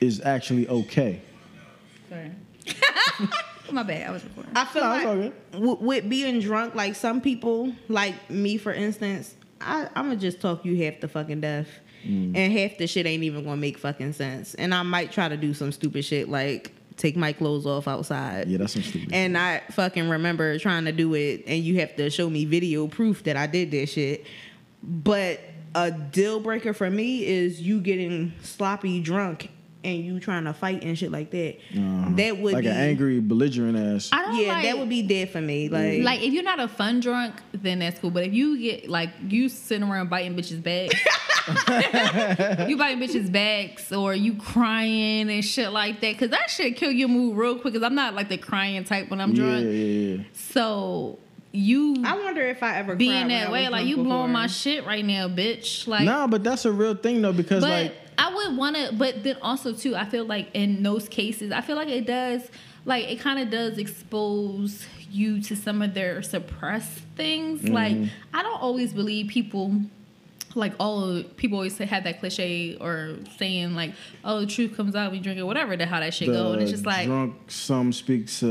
[0.00, 1.20] is actually okay?
[2.08, 2.30] Sorry.
[3.70, 4.08] My bad.
[4.08, 4.52] I was recording.
[4.56, 8.56] I feel No, it's all like w- with being drunk, like some people, like me
[8.56, 11.68] for instance, I, I'm gonna just talk you half the fucking death,
[12.06, 12.36] Mm.
[12.36, 14.54] and half the shit ain't even gonna make fucking sense.
[14.54, 18.48] And I might try to do some stupid shit like take my clothes off outside.
[18.48, 19.12] Yeah, that's some stupid.
[19.12, 22.86] And I fucking remember trying to do it, and you have to show me video
[22.86, 24.26] proof that I did this shit.
[24.82, 25.40] But
[25.74, 29.50] a deal breaker for me is you getting sloppy drunk
[29.84, 31.56] and you trying to fight and shit like that.
[31.76, 32.10] Uh-huh.
[32.16, 34.10] That would like be an angry, belligerent ass.
[34.12, 35.68] I don't yeah, like, that would be dead for me.
[35.68, 38.10] Like, like if you're not a fun drunk, then that's cool.
[38.10, 40.94] But if you get like you sitting around biting bitches' bags,
[42.68, 46.90] you biting bitches' backs, or you crying and shit like that, because that shit kill
[46.90, 47.72] your mood real quick.
[47.72, 49.64] Because I'm not like the crying type when I'm drunk.
[49.64, 50.24] yeah, yeah.
[50.32, 51.18] So
[51.52, 54.48] you I wonder if I ever cried being that way, like drunk you blowing my
[54.48, 55.86] shit right now, bitch.
[55.86, 58.92] Like Nah, but that's a real thing though because but like I would want to,
[58.92, 62.42] but then also too, I feel like in those cases, I feel like it does,
[62.84, 67.62] like it kind of does expose you to some of their suppressed things.
[67.62, 67.74] Mm-hmm.
[67.74, 67.96] Like
[68.34, 69.80] I don't always believe people.
[70.54, 73.92] Like all people always say, have that cliche or saying like,
[74.24, 76.52] "Oh, the truth comes out when you drink it," whatever the how that shit go,
[76.52, 77.36] and it's just like, drunk.
[77.48, 78.42] Some speaks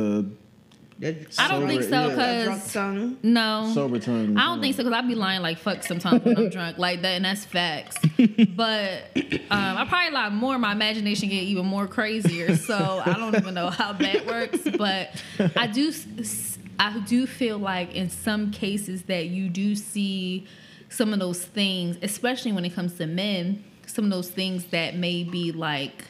[0.99, 2.15] I don't think so yeah.
[2.15, 3.17] That drunk because tongue.
[3.21, 4.35] no, sober tongue.
[4.35, 7.01] I don't think so because I'd be lying like fuck sometimes when I'm drunk like
[7.03, 7.97] that, and that's facts.
[8.55, 10.57] but um, I probably lie more.
[10.57, 14.59] My imagination get even more crazier, so I don't even know how that works.
[14.77, 15.21] But
[15.55, 20.47] I do, s- I do feel like in some cases that you do see
[20.89, 24.95] some of those things, especially when it comes to men, some of those things that
[24.95, 26.05] may be like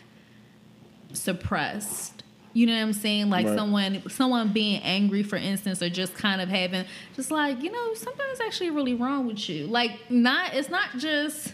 [1.13, 2.23] suppressed.
[2.58, 3.30] You know what I'm saying?
[3.30, 3.55] Like Right.
[3.55, 6.86] someone someone being angry, for instance, or just kind of having
[7.16, 9.68] just like, you know, something's actually really wrong with you.
[9.68, 11.53] Like not it's not just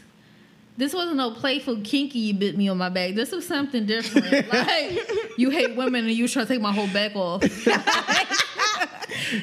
[0.78, 3.16] this wasn't no playful kinky you bit me on my back.
[3.16, 4.47] This was something different.
[4.54, 4.97] like
[5.38, 7.41] you hate women and you try to take my whole back off.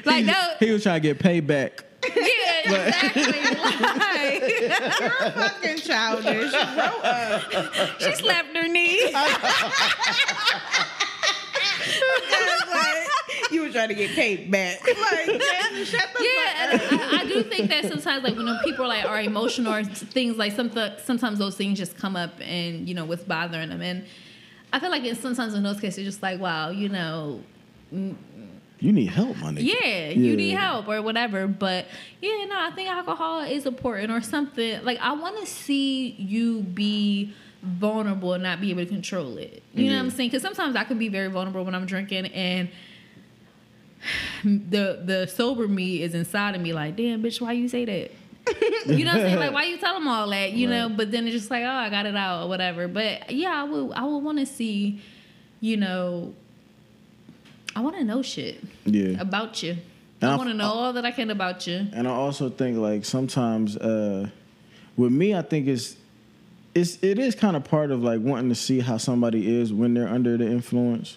[0.07, 1.81] like no He was trying to get payback.
[2.17, 3.23] yeah, exactly.
[3.61, 4.73] Like,
[5.35, 6.51] Fucking childish.
[6.51, 7.43] Grow up.
[8.01, 9.13] she slapped her knee.
[12.71, 14.81] Like, you were trying to get paid back.
[14.85, 17.13] Like, Jasmine, shut the Yeah, fuck and up.
[17.13, 20.37] I, I do think that sometimes, like when people are like are emotional or things
[20.37, 24.05] like something, sometimes those things just come up and you know what's bothering them, and
[24.73, 27.41] I feel like it's sometimes in those cases, it's just like wow, you know,
[27.93, 28.47] mm, mm.
[28.83, 29.75] You need help, my nigga.
[29.83, 31.47] yeah, you need help or whatever.
[31.47, 31.87] But
[32.23, 34.83] yeah, no, I think alcohol is important or something.
[34.85, 39.63] Like I want to see you be vulnerable and not be able to control it.
[39.75, 40.31] You know what I'm saying?
[40.31, 42.69] Because sometimes I can be very vulnerable when I'm drinking and.
[44.45, 48.11] The the sober me is inside of me like damn bitch why you say that
[48.87, 51.11] you know what I'm saying like why you tell them all that you know but
[51.11, 53.93] then it's just like oh I got it out or whatever but yeah I would
[53.93, 55.03] I would want to see
[55.61, 56.33] you know
[57.77, 59.21] I want to know shit Yeah.
[59.21, 59.77] about you.
[60.23, 61.87] And I I- want to know all that I can about you.
[61.93, 64.31] And I also think like sometimes uh
[64.97, 65.97] with me I think it's
[66.75, 69.95] it's it is kind of part of like wanting to see how somebody is when
[69.95, 71.16] they're under the influence.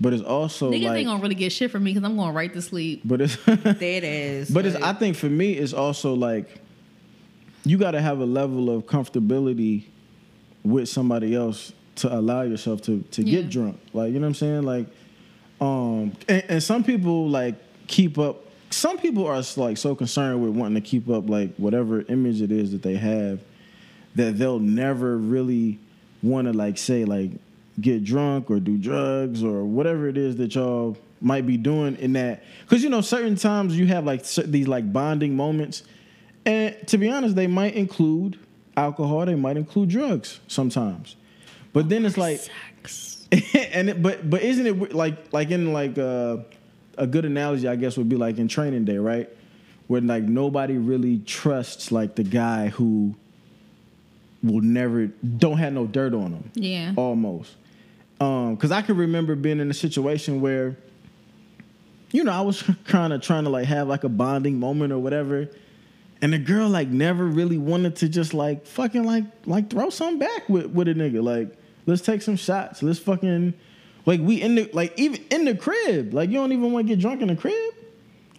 [0.00, 2.34] But it's also Niggas like ain't gonna really get shit from me because I'm going
[2.34, 3.02] right to sleep.
[3.04, 4.50] but it's That is.
[4.54, 6.60] But it's I think for me it's also like
[7.64, 9.84] you got to have a level of comfortability
[10.64, 13.42] with somebody else to allow yourself to to Yeah.
[13.42, 13.78] get drunk.
[13.92, 14.62] Like you know what I'm saying?
[14.62, 14.86] Like
[15.60, 17.54] um and, and some people like
[17.86, 22.02] keep up some people are like so concerned with wanting to keep up like whatever
[22.02, 23.40] image it is that they have
[24.14, 25.78] that they'll never really
[26.22, 27.30] want to like say like
[27.80, 32.12] get drunk or do drugs or whatever it is that y'all might be doing in
[32.12, 35.82] that because you know certain times you have like these like bonding moments
[36.46, 38.38] and to be honest they might include
[38.76, 41.16] alcohol they might include drugs sometimes
[41.72, 43.26] but then it's like sex.
[43.72, 46.38] and it, but but isn't it like like in like uh
[46.98, 49.28] a good analogy, I guess, would be like in Training Day, right?
[49.86, 53.14] Where like nobody really trusts like the guy who
[54.44, 56.50] will never don't have no dirt on them.
[56.54, 56.92] Yeah.
[56.96, 57.52] almost.
[58.20, 60.76] Um, because I can remember being in a situation where,
[62.12, 64.98] you know, I was kind of trying to like have like a bonding moment or
[64.98, 65.48] whatever,
[66.22, 70.18] and the girl like never really wanted to just like fucking like like throw something
[70.18, 71.22] back with with a nigga.
[71.22, 72.82] Like, let's take some shots.
[72.82, 73.54] Let's fucking
[74.06, 76.14] like we in the like even in the crib.
[76.14, 77.74] Like you don't even want to get drunk in the crib.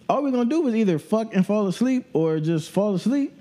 [0.08, 3.36] All we're gonna do is either fuck and fall asleep or just fall asleep.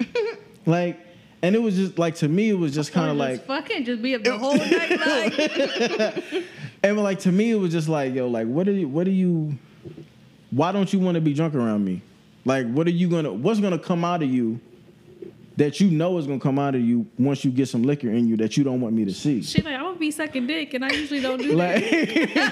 [0.66, 0.98] like,
[1.42, 4.00] and it was just like to me, it was just kind of like fucking just
[4.00, 6.44] be up the whole night like
[6.82, 8.88] and like to me, it was just like, yo, like what are you?
[8.88, 9.58] What are you?
[10.50, 12.02] Why don't you want to be drunk around me?
[12.44, 13.32] Like, what are you gonna?
[13.32, 14.60] What's gonna come out of you
[15.56, 18.26] that you know is gonna come out of you once you get some liquor in
[18.26, 19.42] you that you don't want me to see?
[19.42, 21.82] she like I'm gonna be sucking dick and I usually don't do that.
[21.82, 22.36] Like,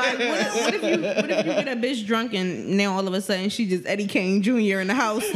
[0.00, 2.92] Like, what if, what if you what if you get a bitch drunk and now
[2.94, 4.80] all of a sudden she just Eddie Kane Jr.
[4.80, 5.24] in the house?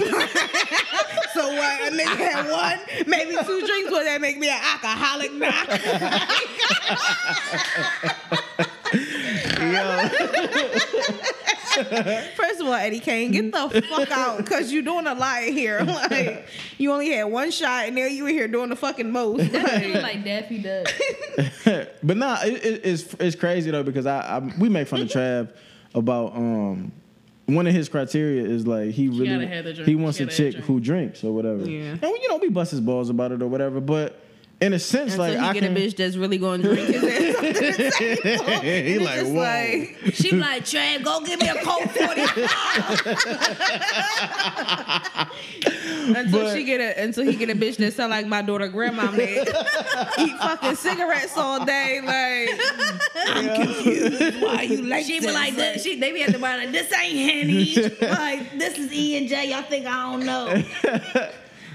[1.35, 1.93] so what?
[1.93, 3.91] A nigga had one, maybe two drinks.
[3.91, 5.65] Would that make me an alcoholic now?
[9.73, 10.09] yo,
[12.37, 15.53] First of all, Eddie Kane, get the fuck out because you're doing a lot in
[15.53, 15.85] here.
[15.95, 16.47] Like,
[16.77, 19.53] you only had one shot and now you in here doing the fucking most.
[19.53, 20.87] Like, like Daffy Duck.
[22.03, 25.09] but nah, it, it, it's it's crazy though because I, I we make fun of
[25.09, 25.51] Trav
[25.95, 26.93] about um
[27.47, 29.89] one of his criteria is like he really gotta have the drink.
[29.89, 30.67] he wants a chick drink.
[30.67, 31.69] who drinks or whatever.
[31.69, 31.93] Yeah.
[31.93, 34.21] and you know we bust his balls about it or whatever, but.
[34.65, 36.75] In a sense, until like he I get can, a bitch that's really going to
[36.75, 37.99] drink his ass.
[38.63, 39.41] he like, just whoa.
[39.43, 42.23] like, She like, Trav, go give me a Coke 40.
[46.19, 48.69] until But- she get a until he get a bitch that sound like my daughter
[48.69, 49.45] grandma man.
[50.19, 52.01] Eat fucking cigarettes all day.
[52.03, 52.61] Like
[53.27, 54.43] I'm confused.
[54.43, 56.91] Why you like She be like, this, she, they be at the bar like, this
[56.93, 57.75] ain't Henny.
[58.09, 59.51] like, this is E and J.
[59.51, 60.63] Y'all think I don't know.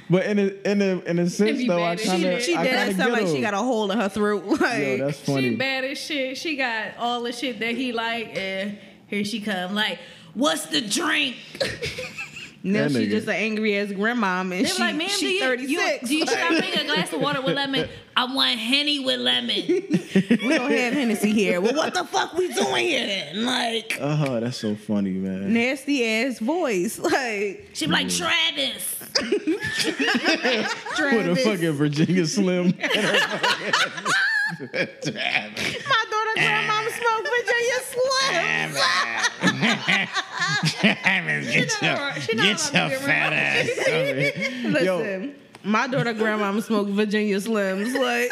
[0.09, 2.43] But in a in a in a sense though, I bad as kind of shit.
[2.43, 4.43] she I did kinda sound like she got a hole in her throat.
[4.45, 5.49] Like Yo, that's funny.
[5.49, 6.37] She bad as shit.
[6.37, 9.75] She got all the shit that he like, and here she come.
[9.75, 9.99] Like,
[10.33, 11.35] what's the drink?
[12.63, 13.09] now That she nigga.
[13.11, 15.79] just an angry ass grandmom and They she, like, ma'am, do she you, thirty you,
[16.03, 17.87] do you should I bring a glass of water with lemon?
[18.17, 19.55] I want Henny with lemon.
[19.65, 21.61] we don't have Hennessy here.
[21.61, 23.45] Well, what the fuck we doing here then?
[23.45, 25.53] Like Oh, that's so funny, man.
[25.53, 26.99] nasty ass voice.
[26.99, 28.95] Like She be like, Travis.
[30.99, 32.73] With a fucking Virginia Slim.
[34.59, 36.05] My
[36.39, 38.77] daughter grandma smoke Virginia Slims.
[41.51, 43.67] get your, She get your to be fat ass.
[44.63, 47.93] Listen, my daughter grandma smoked Virginia Slims.
[47.99, 48.31] Like,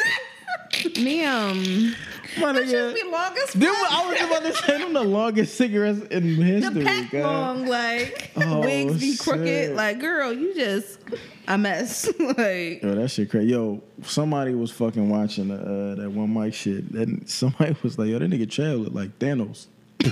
[0.94, 1.94] damn.
[2.40, 2.94] My nigga.
[2.94, 6.74] Be long as Them, I was about to say them the longest cigarettes in history.
[6.74, 7.22] the pack God.
[7.22, 9.46] long, like Oh, wigs be crooked.
[9.46, 9.74] shit.
[9.74, 10.98] Like, girl, you just
[11.46, 12.06] a mess.
[12.20, 13.48] like, Yo, that shit crazy.
[13.50, 16.92] Yo, somebody was fucking watching uh, that one mic shit.
[16.92, 19.66] Then somebody was like, "Yo, that nigga Trav look like Thanos."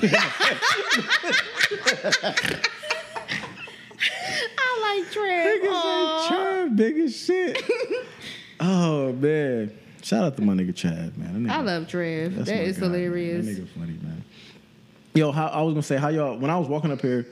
[4.59, 5.47] I like Trev.
[5.47, 7.62] Niggas like Trav, big as shit.
[8.61, 9.77] oh man,
[10.07, 11.45] shout out to my nigga Chad, man.
[11.47, 12.37] Nigga- I love Trev.
[12.37, 12.91] That's That my is guy, man.
[12.95, 13.47] hilarious.
[13.47, 14.25] That nigga funny, man.
[15.15, 17.27] Yo, how, I was gonna say how y'all when I was walking up here,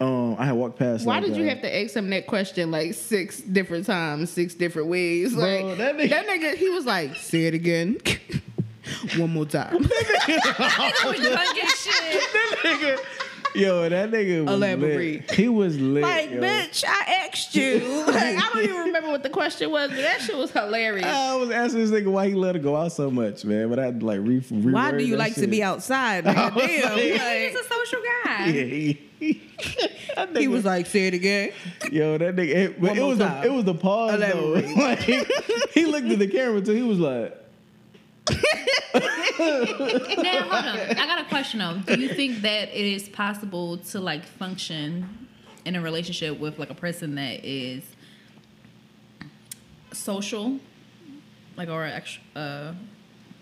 [0.00, 1.04] um, I had walked past.
[1.06, 4.30] Why like, did you uh, have to ask him that question like six different times,
[4.30, 5.34] six different ways?
[5.34, 7.98] Like Bro, that nigga- that nigga, he was like, "Say it again,
[9.16, 11.86] one more time." With drunk as
[12.64, 12.98] nigga,
[13.54, 15.28] yo, that nigga was Elaborate.
[15.28, 15.30] lit.
[15.32, 16.02] He was lit.
[16.02, 16.40] like, yo.
[16.40, 17.78] bitch, I asked you.
[18.08, 21.06] Like, I don't even remember what the question was, but that shit was hilarious.
[21.06, 23.68] I was asking this nigga why he let her go out so much, man.
[23.68, 24.42] But I had to like re.
[24.50, 26.24] re- Why do you like to be outside?
[26.24, 26.54] Nigga?
[26.54, 26.92] Damn.
[26.92, 28.46] like- He's a social guy.
[28.48, 29.40] Yeah, he, he
[30.16, 31.50] nigga- was like, "Say it again."
[31.90, 32.48] yo, that nigga.
[32.54, 34.52] It, but One it was the it was the pause though.
[34.76, 36.72] Like, he looked at the camera too.
[36.72, 37.36] He was like,
[39.38, 40.78] Now, hold on.
[40.98, 41.78] I got a question though.
[41.94, 45.28] Do you think that it is possible to like function
[45.64, 47.84] in a relationship with like a person that is
[49.92, 50.58] social,
[51.56, 52.72] like or extra, uh,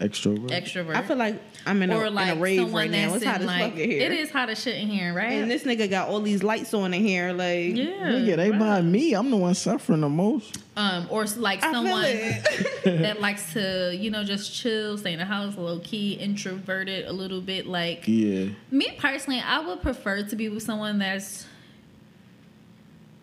[0.01, 0.51] extrovert.
[0.51, 0.97] extrovert?
[0.97, 3.15] I feel like I'm in a, or like in a rave right now.
[3.15, 4.03] It's hot as like fuck in here.
[4.03, 5.33] it is hot as shit in here, right?
[5.33, 7.33] And this nigga got all these lights on in here.
[7.33, 8.59] Like, yeah, Nigga, they right.
[8.61, 9.15] by me.
[9.15, 10.59] I'm the one suffering the most.
[10.77, 12.03] um, or like someone
[12.85, 17.13] that likes to, you know, just chill, stay in the house, low key, introverted a
[17.13, 17.67] little bit.
[17.67, 18.51] Like Yeah.
[18.71, 21.47] me personally, I would prefer to be with someone that's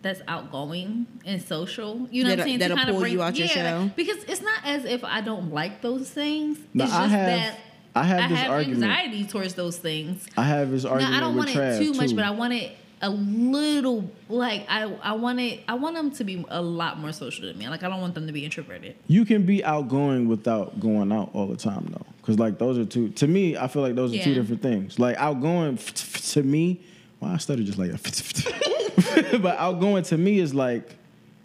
[0.02, 2.06] that's outgoing and social.
[2.10, 2.58] You know what That'll- I'm saying?
[2.58, 3.90] that'll to kinda bring, you out your shell.
[3.96, 6.58] Because it's not as if I don't like those things.
[6.74, 7.58] No, it's I just have- that
[7.94, 8.82] I have I this have argument.
[8.84, 10.26] anxiety towards those things.
[10.36, 12.16] I have this argument Now I don't want Trav it too much, too.
[12.16, 12.72] but I want it
[13.02, 17.12] a little like I I want it I want them to be a lot more
[17.12, 17.68] social than me.
[17.68, 18.96] Like I don't want them to be introverted.
[19.08, 22.86] you can be outgoing without going out all the time though because like those are
[22.86, 25.76] two to me i feel like those are two different things like outgoing
[26.32, 26.80] to me
[27.20, 27.90] well i studied just like
[29.42, 30.96] but outgoing to me is like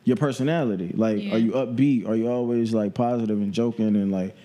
[0.05, 1.33] your personality like Yeah.
[1.35, 4.35] are you upbeat are you always like positive and joking and like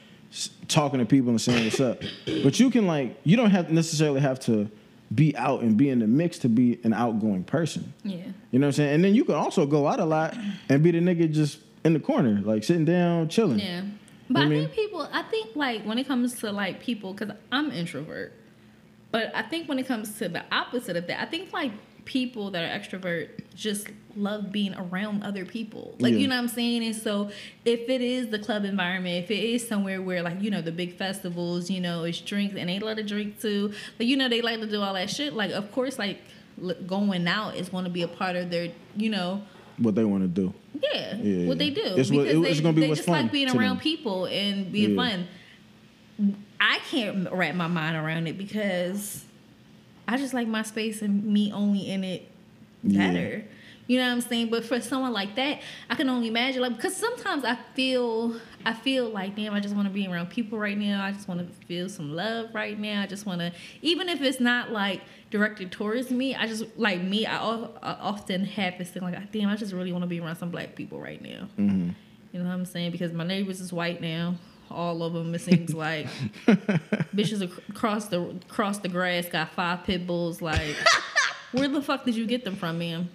[0.68, 2.02] talking to people and saying what's up
[2.42, 4.68] but you can like you don't have necessarily have to
[5.14, 8.16] be out and be in the mix to be an outgoing person Yeah.
[8.50, 8.94] you know what I'm saying?
[8.96, 10.36] And then you can also go out a lot
[10.68, 13.58] and be the nigga just in the corner, like sitting down, chilling.
[13.60, 13.82] Yeah.
[14.30, 17.12] But I I, mean- think people, I think like when it comes to like people,
[17.12, 18.32] because I'm introvert,
[19.12, 21.70] but I think when it comes to the opposite of that, I think like
[22.04, 23.86] people that are extrovert just
[24.16, 25.94] love being around other people.
[25.98, 26.18] Like, Yeah.
[26.20, 26.84] you know what I'm saying?
[26.84, 27.30] And so
[27.64, 30.70] if it is the club environment, if it is somewhere where like, you know, the
[30.72, 34.28] big festivals, you know, it's drinks and they love to drink too, like, you know,
[34.28, 35.32] they like to do all that shit.
[35.32, 36.18] Like, of course, like
[36.86, 39.42] going out is going to be a part of their, you know,
[39.78, 40.54] What they want to do.
[40.80, 43.32] yeah, Yeah, what they do It's what- it's they, gonna be they what's just like
[43.32, 43.80] being around them.
[43.80, 44.96] people and being Yeah.
[44.96, 45.26] fun.
[46.60, 49.24] I can't wrap my mind around it because
[50.06, 52.28] I just like my space and me only in it
[52.82, 53.06] Yeah.
[53.12, 53.44] better.
[53.86, 54.48] You know what I'm saying?
[54.48, 58.72] But for someone like that, I can only imagine like because sometimes I feel I
[58.72, 61.04] feel like damn, I just want to be around people right now.
[61.04, 63.02] I just want to feel some love right now.
[63.02, 63.52] I just want to
[63.82, 66.34] even if it's not like directed towards me.
[66.34, 67.26] I just like me.
[67.26, 70.36] I, I often have this thing like damn, I just really want to be around
[70.36, 71.48] some black people right now.
[71.58, 71.90] Mm-hmm.
[72.32, 72.90] You know what I'm saying?
[72.90, 74.36] Because my neighbors is white now.
[74.70, 76.06] All of them, it seems like
[76.46, 80.40] bitches across the across the grass got five pit bulls.
[80.42, 80.76] Like,
[81.52, 83.08] where the fuck did you get them from, man?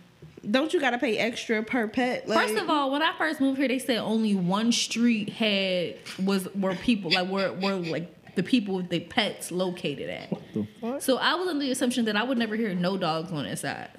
[0.50, 2.28] Don't you gotta pay extra per pet?
[2.28, 5.95] Like, First of all, when I first moved here, they said only one street had
[6.24, 10.30] was where people like were were like the people with the pets located at.
[10.54, 11.02] The fuck?
[11.02, 13.60] So I was under the assumption that I would never hear no dogs on that
[13.60, 13.89] side.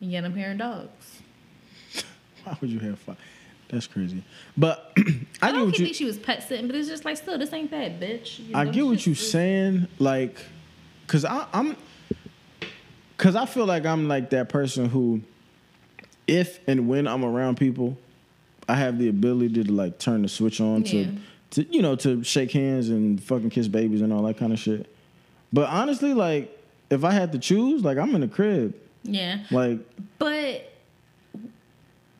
[0.00, 1.20] And yet I'm hearing dogs.
[2.42, 3.16] Why would you have fun?
[3.70, 4.22] That's crazy.
[4.56, 5.84] But I, I, don't what you.
[5.84, 8.38] think she was pet sitting, but it's just like still this ain't that bitch.
[8.40, 10.36] You I get what you're saying, like,
[11.06, 11.76] cause I, I'm,
[13.16, 15.22] cause I feel like I'm like that person who,
[16.26, 17.96] if and when I'm around people,
[18.68, 21.04] I have the ability to like turn the switch on Yeah.
[21.50, 24.52] to, to you know, to shake hands and fucking kiss babies and all that kind
[24.52, 24.92] of shit.
[25.52, 26.56] But honestly, like,
[26.90, 29.38] if I had to choose, like, I'm in the crib, Yeah.
[29.50, 29.78] like,
[30.18, 30.69] But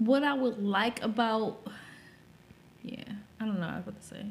[0.01, 1.61] what I would like about
[2.82, 3.05] yeah,
[3.38, 4.24] I don't know I was what to say.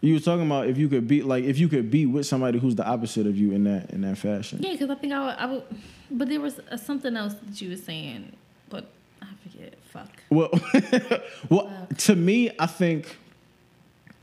[0.00, 2.58] you were talking about if you could be like if you could be with somebody
[2.58, 4.60] who's the opposite of you in that in that fashion.
[4.62, 5.62] Yeah, because I think I would, I would,
[6.10, 8.32] but there was uh, something else that you were saying,
[8.70, 8.86] but
[9.20, 9.74] I forget.
[9.90, 10.10] Fuck.
[10.30, 10.50] Well,
[11.48, 13.16] well, to me, I think,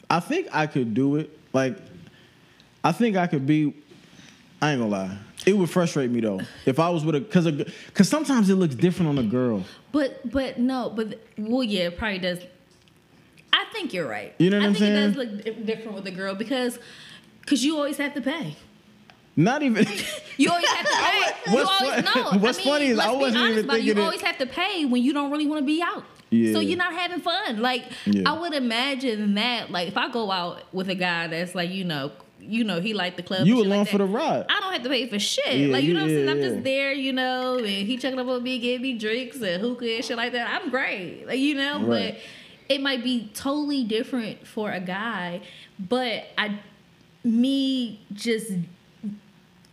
[0.09, 1.37] I think I could do it.
[1.53, 1.75] Like,
[2.83, 3.73] I think I could be.
[4.61, 5.17] I ain't gonna lie.
[5.45, 8.75] It would frustrate me though if I was with a because because sometimes it looks
[8.75, 9.63] different on a girl.
[9.95, 12.39] But but no, but well, yeah, it probably does.
[13.53, 14.33] I think you're right.
[14.39, 16.77] You know what I I'm think it does look different with a girl because
[17.39, 18.57] because you always have to pay.
[19.37, 19.87] Not even.
[20.37, 21.51] You always have to pay.
[21.51, 22.39] you What's always fun- no.
[22.39, 23.81] what's I mean, funny is I wasn't honest even it.
[23.83, 26.03] You it- always have to pay when you don't really want to be out.
[26.29, 26.51] Yeah.
[26.51, 27.61] So you're not having fun.
[27.61, 28.23] Like Yeah.
[28.29, 29.71] I would imagine that.
[29.71, 32.11] Like if I go out with a guy that's like you know.
[32.47, 33.45] You know he like the club.
[33.47, 34.45] You along like for the ride.
[34.49, 35.45] I don't have to pay for shit.
[35.53, 36.25] Yeah, like you, know what I'm saying?
[36.25, 39.41] yeah, I'm just there, you know, and he checking up on me, giving me drinks
[39.41, 40.61] and hookah and shit like that.
[40.61, 41.25] I'm great.
[41.27, 42.13] Like, you know, Right.
[42.15, 42.21] but
[42.73, 45.41] it might be totally different for a guy.
[45.79, 46.59] But I
[47.23, 48.51] me just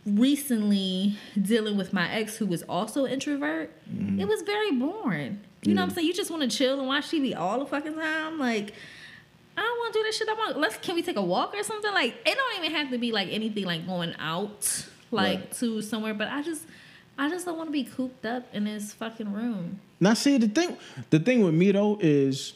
[0.05, 4.19] recently dealing with my ex who was also introvert, Mm-hmm.
[4.19, 5.39] it was very boring.
[5.61, 6.07] You know what I'm saying?
[6.07, 8.37] You just want to chill and watch TV all the fucking time.
[8.37, 8.73] Like,
[9.55, 10.27] I don't want to do that shit.
[10.29, 10.59] I want.
[10.59, 10.77] Let's.
[10.77, 11.91] Can we take a walk or something?
[11.93, 15.51] Like, it don't even have to be like anything like going out, like Right.
[15.53, 16.13] to somewhere.
[16.13, 16.63] But I just,
[17.17, 19.79] I just don't want to be cooped up in this fucking room.
[19.99, 20.77] Now, see the thing.
[21.11, 22.53] The thing with me though is,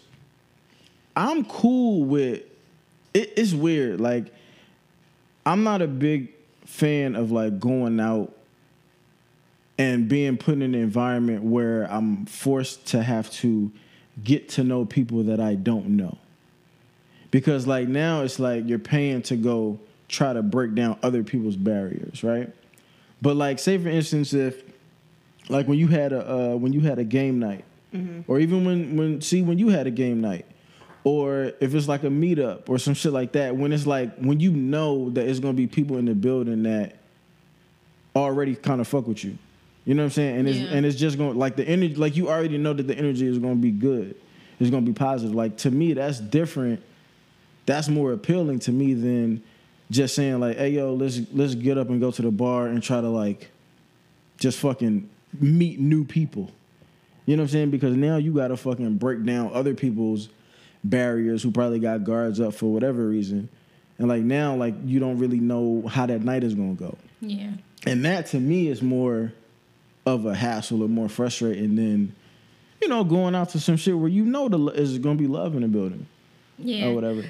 [1.16, 2.44] I'm cool with.
[3.14, 4.02] It, it's weird.
[4.02, 4.34] Like,
[5.46, 6.34] I'm not a big
[6.66, 8.34] fan of like going out
[9.78, 13.72] and being put in an environment where I'm forced to have to
[14.24, 16.18] get to know people that I don't know.
[17.38, 21.56] Because like now it's like you're paying to go try to break down other people's
[21.56, 22.50] barriers, right?
[23.22, 24.64] But like say for instance if
[25.48, 27.64] like when you had a uh, when you had a game night,
[28.28, 30.48] or even when when see when you had a game night,
[31.04, 33.56] or if it's like a meetup or some shit like that.
[33.56, 36.96] When it's like when you know that it's gonna be people in the building that
[38.16, 39.38] already kind of fuck with you,
[39.86, 40.38] you know what I'm saying?
[40.40, 40.70] And it's Yeah.
[40.76, 43.38] and it's just going like the energy, like you already know that the energy is
[43.38, 44.16] gonna be good,
[44.60, 45.36] it's gonna be positive.
[45.36, 46.82] Like to me, that's different
[47.68, 49.44] that's more appealing to me than
[49.92, 52.82] just saying like, "Hey, yo, let's let's get up and go to the bar and
[52.82, 53.52] try to like
[54.40, 55.08] just fucking
[55.40, 56.50] meet new people."
[57.28, 57.70] You know what I'm saying?
[57.72, 60.30] Because now you got to fucking break down other people's
[60.84, 63.50] barriers who probably got guards up for whatever reason.
[63.98, 66.98] And like now, like you don't really know how that night is gonna go.
[67.20, 67.52] Yeah.
[67.86, 69.34] And that to me is more
[70.06, 72.16] of a hassle or more frustrating than,
[72.82, 75.56] you know, going out to some shit where you know the is gonna be love
[75.56, 76.06] in the building
[76.58, 76.88] Yeah.
[76.88, 77.26] or whatever.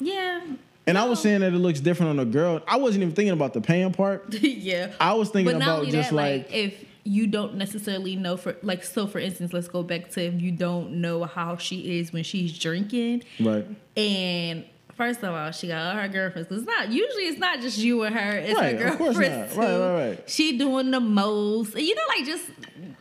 [0.00, 0.40] Yeah.
[0.86, 2.62] And I was saying that it looks different on a girl.
[2.66, 4.32] I wasn't even thinking about the paying part.
[4.40, 4.92] yeah.
[5.00, 8.84] I was thinking about just that, like, like if you don't necessarily know for like
[8.84, 12.22] so for instance, let's go back to if you don't know how she is when
[12.24, 13.66] she's drinking right.
[13.96, 14.64] and
[14.96, 16.50] First of all, she got all her girlfriends.
[16.50, 18.30] It's not usually it's not just you and her.
[18.38, 19.62] It's Right, her of course girlfriends not.
[19.64, 19.80] Right, too.
[19.80, 20.28] right, right.
[20.30, 21.74] She doing the most.
[21.74, 22.44] And you know, like just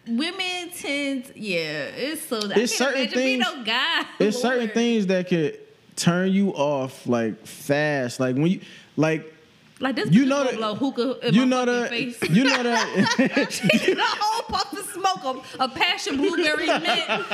[0.07, 1.31] women tend.
[1.35, 2.37] Yeah, it's so.
[2.37, 4.05] I It's can't certain things- no guy.
[4.19, 5.59] There's certain things that could
[5.97, 8.19] turn you off like fast.
[8.21, 8.61] Like when you
[8.95, 9.33] like
[9.81, 10.09] Like this.
[10.11, 12.21] you know that- blow hookah in you my know that face.
[12.29, 17.27] you know that a whole puff of smoke, of a passion blueberry mint.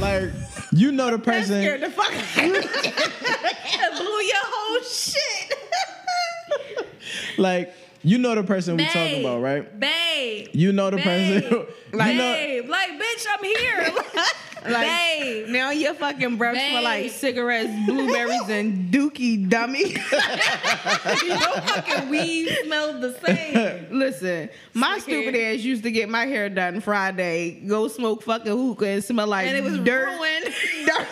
[0.00, 0.30] like
[0.72, 2.60] you know the That scared person the fuck out of me.
[3.78, 5.58] That blew your whole shit.
[7.38, 7.74] like
[8.04, 9.78] you know the person we Babe, talking about, right?
[9.80, 10.48] Babe.
[10.52, 13.94] You know the babe, person Like, you know babe, like, bitch, I'm here.
[14.64, 15.48] Like, babe.
[15.48, 19.90] Now your fucking breath smell like cigarettes, blueberries, and dookie dummy.
[21.26, 23.86] Your fucking weed smells the same.
[23.98, 25.00] Listen, my hair.
[25.00, 29.26] stupid ass used to get my hair done Friday, go smoke fucking hookah and smell
[29.26, 30.06] like And it was dirt.
[30.08, 30.44] ruined.
[30.86, 31.08] dirt,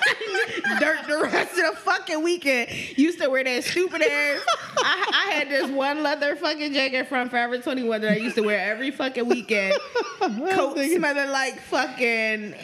[0.81, 2.71] dirt the rest of the fucking weekend.
[2.97, 4.41] Used to wear that stupid ass.
[4.79, 8.43] I, I had this one leather fucking jacket from Forever 21 that I used to
[8.43, 9.75] wear every fucking weekend.
[10.21, 12.55] Coat smelling like fucking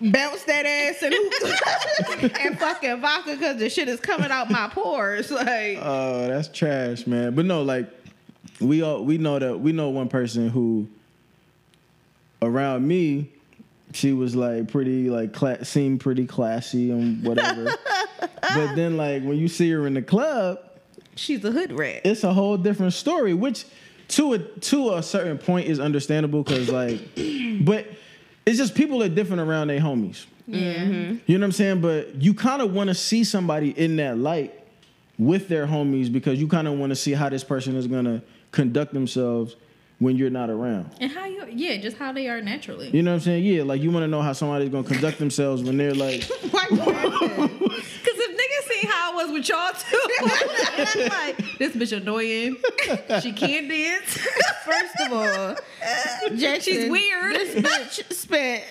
[0.00, 4.68] bounce that ass and hookah and fucking vodka because the shit is coming out my
[4.68, 5.30] pores.
[5.30, 7.34] Like, Oh, that's trash, man.
[7.34, 7.88] But no, like
[8.60, 10.88] we all we know that we know one person who
[12.42, 13.30] around me,
[13.92, 17.64] she was like pretty like cla- seemed pretty classy and whatever.
[18.20, 20.58] but then like when you see her in the club,
[21.16, 22.02] she's a hood rat.
[22.04, 23.64] it's a whole different story, which
[24.08, 27.00] to a to a certain point is understandable because like,
[27.64, 27.86] but
[28.46, 30.26] it's just people are different around their homies.
[30.46, 30.74] Yeah.
[30.74, 31.16] Mm-hmm.
[31.26, 31.80] You know what I'm saying?
[31.80, 34.52] But you kind of want to see somebody in that light
[35.18, 38.22] with their homies because you kind of want to see how this person is gonna
[38.52, 39.56] conduct themselves
[39.98, 40.90] when you're not around.
[41.00, 42.90] And how you, yeah, just how they are naturally.
[42.90, 43.44] You know what I'm saying?
[43.44, 46.66] Yeah, like you want to know how somebody's gonna conduct themselves when they're like, Why
[46.70, 47.58] you laughing?
[47.58, 52.56] Because if niggas see how I was with y'all too, like, this bitch annoying.
[53.22, 54.18] She can't dance.
[54.64, 55.56] First of all,
[56.36, 57.34] Jackson, She's weird.
[57.36, 58.64] This bitch spent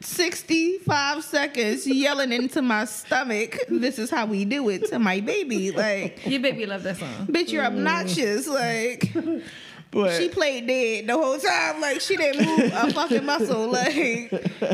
[0.00, 5.70] 65 seconds yelling into my stomach, this is how we do it to my baby.
[5.70, 7.26] Like, Your baby love that song.
[7.26, 8.46] bitch, you're obnoxious.
[8.48, 9.12] Like,
[9.90, 11.80] but she played dead the whole time.
[11.80, 13.68] Like, she didn't move a fucking muscle.
[13.68, 13.94] Like,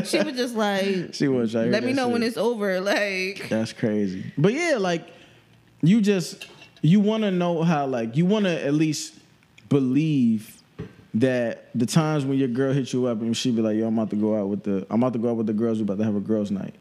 [0.05, 2.81] she was just like, she was like, let me know when it's over.
[2.81, 4.31] Like, That's crazy.
[4.37, 5.07] But yeah, like
[5.81, 6.47] you just
[6.81, 9.15] you want to know how like you want to at least
[9.69, 10.61] believe
[11.15, 13.97] that the times when your girl hits you up and she be like, "Yo, I'm
[13.97, 15.77] about to go out with the I'm about to go out with the girls.
[15.79, 16.75] We're about to have a girls' night."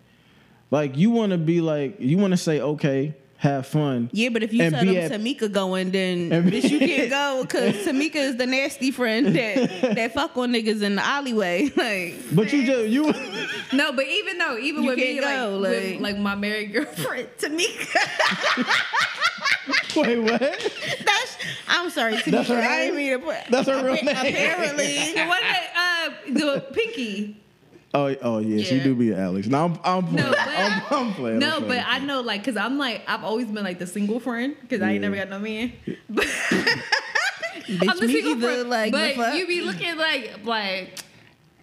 [0.70, 4.43] Like you want to be like you want to say, "Okay, have fun." yeah, but
[4.43, 8.36] if you tell them at- Tamika going, then bitch, you can't go because Tamika is
[8.36, 11.70] the nasty friend that that fuck on niggas in the alleyway.
[11.76, 13.12] Like, But you just you
[13.76, 16.34] No, but even though, even You with me, can't like, go, with, like- like my
[16.34, 17.99] married girlfriend, Tamika.
[19.97, 20.40] wait what?
[20.40, 21.36] That's
[21.68, 22.30] I'm sorry, Tamika.
[22.30, 23.36] That's her I didn't mean to put.
[23.51, 24.09] That's her real name.
[24.09, 25.43] Apparently, what
[25.76, 27.38] uh the pinky.
[27.95, 29.47] Oh oh yes, you do be Alex.
[29.49, 30.16] Now I'm I'm playing.
[30.16, 31.38] No, but I'm, I'm playing.
[31.40, 31.84] No, I'm but.
[31.86, 34.93] I know like because I'm like I've always been like the single friend because I
[34.93, 35.72] ain't never got no man.
[36.09, 36.24] But
[37.66, 38.40] bitch, I'm the single either.
[38.64, 38.70] friend.
[38.70, 41.01] Like, but you be looking like like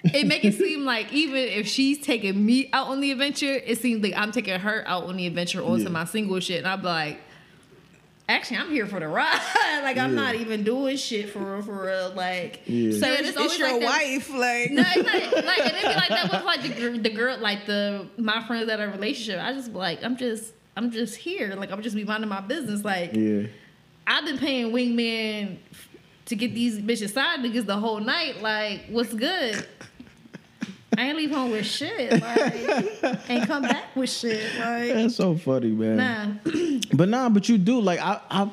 [0.03, 3.79] it make it seem like even if she's taking me out on the adventure, it
[3.79, 5.89] seems like I'm taking her out on the adventure onto Yeah.
[5.89, 7.19] my single shit, and I'm like.
[8.29, 9.41] Actually, I'm here for the ride.
[9.83, 10.21] like I'm Yeah.
[10.23, 12.13] not even doing shit for real, for real.
[12.15, 12.91] Like, Yeah.
[12.99, 14.29] so it's, it's always it's your like wife.
[14.29, 17.37] Like, no, it's like, like and it be like that with like the, the girl,
[17.39, 19.41] like the my friends that are relationship.
[19.43, 21.55] I just like, I'm just, I'm just here.
[21.55, 22.85] Like I'm just be minding my business.
[22.85, 23.47] Like yeah.
[24.05, 25.57] I've been paying wingman
[26.25, 28.43] to get these bitches side niggas the whole night.
[28.43, 29.67] Like, what's good?
[30.97, 32.11] I ain't leave home with shit.
[32.21, 34.43] Like, and come back with shit.
[34.59, 36.41] Like, That's so funny, man.
[36.43, 36.51] nah.
[36.93, 38.49] But nah, but you do like I I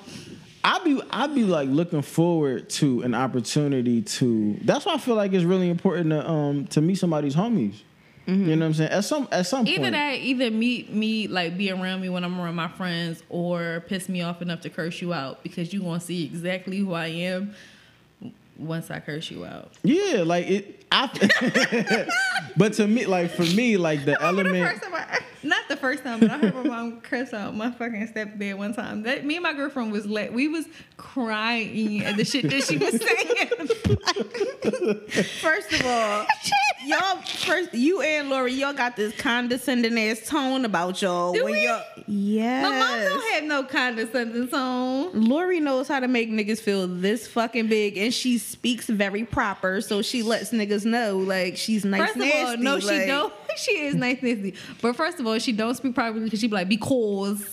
[0.63, 4.59] I be I be like looking forward to an opportunity to.
[4.63, 7.77] That's why I feel like it's really important to um to meet somebody's homies.
[8.27, 8.91] You know what I'm saying?
[8.91, 12.25] At some at some Either point, that, either meet me like be around me when
[12.25, 15.81] I'm around my friends, or piss me off enough to curse you out because you
[15.81, 17.55] gonna see exactly who I am
[18.59, 19.73] once I curse you out.
[19.83, 20.73] yeah, like it.
[20.93, 22.09] I,
[22.57, 24.55] but to me, like for me, like the I element.
[24.55, 27.57] the first time I, not the first time, but I heard my mom curse out
[27.57, 29.03] my fucking stepdad one time.
[29.03, 32.77] That me and my girlfriend was let we was crying at the shit that she
[32.79, 33.69] was saying.
[35.41, 36.27] First of all,
[36.85, 41.33] y'all first you and Lori, y'all got this condescending ass tone about y'all.
[41.33, 41.65] Do when we?
[41.65, 42.63] y'all yes.
[42.63, 45.11] My mom don't have no condescending tone.
[45.15, 49.81] Lori knows how to make niggas feel this fucking big, and she speaks very proper,
[49.81, 52.13] so she lets niggas know like she's nice.
[52.13, 53.33] First of all, nasty, no, she don't.
[53.57, 54.55] She is nice, nasty.
[54.83, 57.45] But first of all, she don't speak properly because she be like because,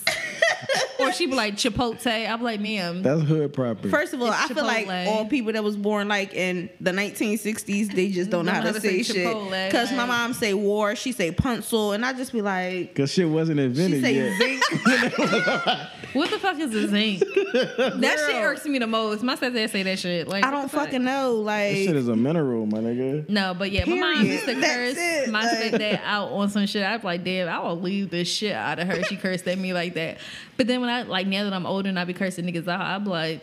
[1.00, 2.28] or she be like chipotle.
[2.30, 3.02] I'm like, ma'am.
[3.02, 3.88] That's hood proper.
[3.88, 5.06] First of all, It's I feel like Chipotle.
[5.08, 8.80] all people that was born like in the 1960s, they just don't know how to
[8.80, 9.26] say, shit.
[9.26, 12.94] Chipotle, Cause my like- mom say war, she say pencil, and I just be like,
[12.94, 14.38] Cause shit wasn't she invented say yet.
[14.38, 14.62] zinc.
[16.14, 17.20] what the fuck is a zinc?
[17.20, 19.22] that shit irks me the most.
[19.22, 20.28] My stepdad say that shit.
[20.28, 20.86] Like I don't the fuck?
[20.86, 21.44] fucking know.
[21.44, 23.28] That shit is a mineral, my nigga.
[23.28, 24.32] No, but yeah, my mom Period.
[24.32, 26.82] used to That's curse it, my like- stepdad out on some shit.
[26.84, 29.02] I'd be like, damn, I will leave the shit out of her.
[29.04, 30.18] She cursed at me like that.
[30.56, 32.80] But then when I like now that I'm older and I be cursing niggas out,
[32.80, 33.42] I'm like,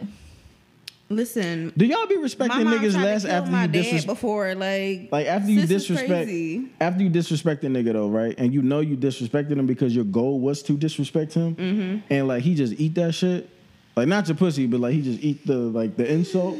[1.09, 4.07] listen, Do y'all be respecting niggas tried less after you disrespect?
[4.07, 4.55] before.
[4.55, 6.69] Like, Like after you disrespect, crazy.
[6.79, 8.33] after you disrespect a nigga though, right?
[8.37, 11.97] And you know you disrespected him because your goal was to disrespect him, Mm-hmm.
[12.13, 13.49] and like he just eat that shit,
[13.95, 16.57] like not your pussy, but like he just eat the like the insult.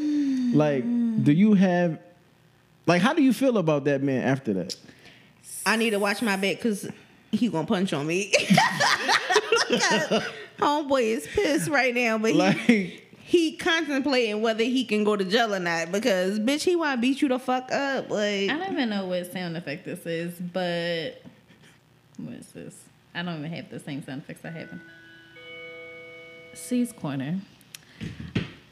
[0.54, 0.84] Like,
[1.24, 1.98] do you have,
[2.86, 4.76] like, how do you feel about that man after that?
[5.66, 6.89] I need to watch my back because
[7.32, 8.34] he gonna punch on me.
[10.59, 12.57] Homeboy is pissed right now, but he, Like,
[13.24, 17.01] he contemplating whether he can go to jail or not because bitch, he want to
[17.01, 18.09] beat you the fuck up.
[18.09, 21.22] Like, I don't even know what sound effect this is, but
[22.18, 22.76] what is this?
[23.16, 24.70] I don't even have the same sound effects I have.
[24.72, 24.82] in-
[26.53, 27.39] C's corner.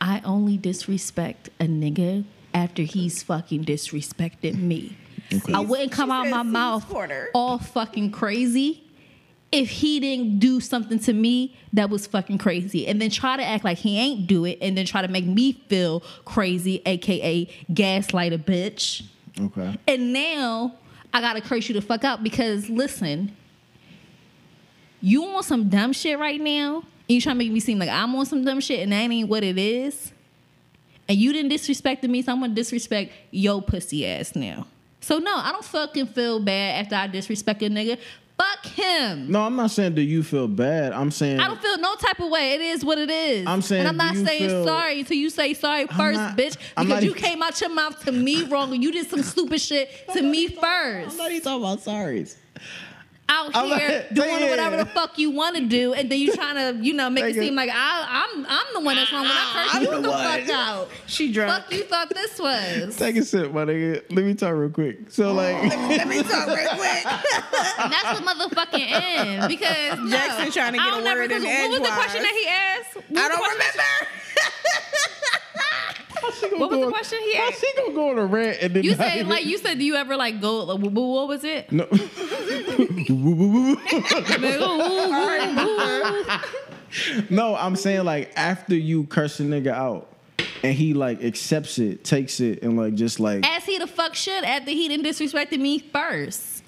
[0.02, 4.98] I only disrespect a nigga after he's fucking disrespected me.
[5.54, 7.30] I wouldn't come out my mouth corner.
[7.34, 8.84] all fucking crazy
[9.52, 13.44] if he didn't do something to me that was fucking crazy and then try to
[13.44, 17.48] act like he ain't do it and then try to make me feel crazy aka
[17.74, 19.04] gaslight a bitch
[19.40, 20.74] okay, and now
[21.14, 23.36] I gotta curse you the fuck out because listen,
[25.02, 27.90] you on some dumb shit right now, and you trying to make me seem like
[27.90, 30.12] I'm on some dumb shit, and that ain't what it is.
[31.08, 34.68] And you didn't disrespect me, so I'm gonna disrespect your pussy ass now.
[35.02, 37.98] So no, I don't fucking feel bad after I disrespect a nigga.
[38.38, 39.30] Fuck him.
[39.30, 40.94] no, I'm not saying do you feel bad.
[40.94, 42.54] I'm saying I don't feel no type of way.
[42.54, 43.46] It is what it is.
[43.46, 46.56] I'm saying, and I'm not saying feel- sorry until you say sorry first, not- bitch.
[46.78, 49.60] Because you even- came out your mouth to me wrong, and you did some stupid
[49.60, 51.12] shit to me first.
[51.12, 52.36] I'm not even talking about sorries.
[53.30, 54.50] Out I'm here like, doing yeah.
[54.50, 57.24] whatever the fuck you want to do, and then you trying to, you know, make
[57.26, 59.82] it seem like I, I'm I'm the one that's wrong when I ah, curse I'm
[59.84, 60.90] you the the fuck out.
[61.06, 61.64] she drunk.
[61.64, 62.98] Fuck you thought this was.
[62.98, 64.04] Take a sip, my nigga.
[64.10, 65.12] Let me talk real quick.
[65.12, 67.06] So oh, like, Let me talk real quick.
[67.06, 71.22] And that's the motherfucking end because no, Jackson trying to get I don't a never-
[71.22, 73.10] word in What was the question that he asked?
[73.10, 73.84] What I don't remember.
[76.58, 77.60] What was the question he asked?
[77.62, 79.86] she gonna go on a rant and then You said even- like you said, do
[79.86, 80.64] you ever like go?
[80.66, 81.72] Like, wh- wh- what was it?
[81.72, 81.88] no.
[87.30, 90.08] no, I'm saying like after you curse a nigga out
[90.64, 94.16] and he like accepts it, takes it, and like just like As he the fuck
[94.16, 96.59] should after he didn't disrespected me first.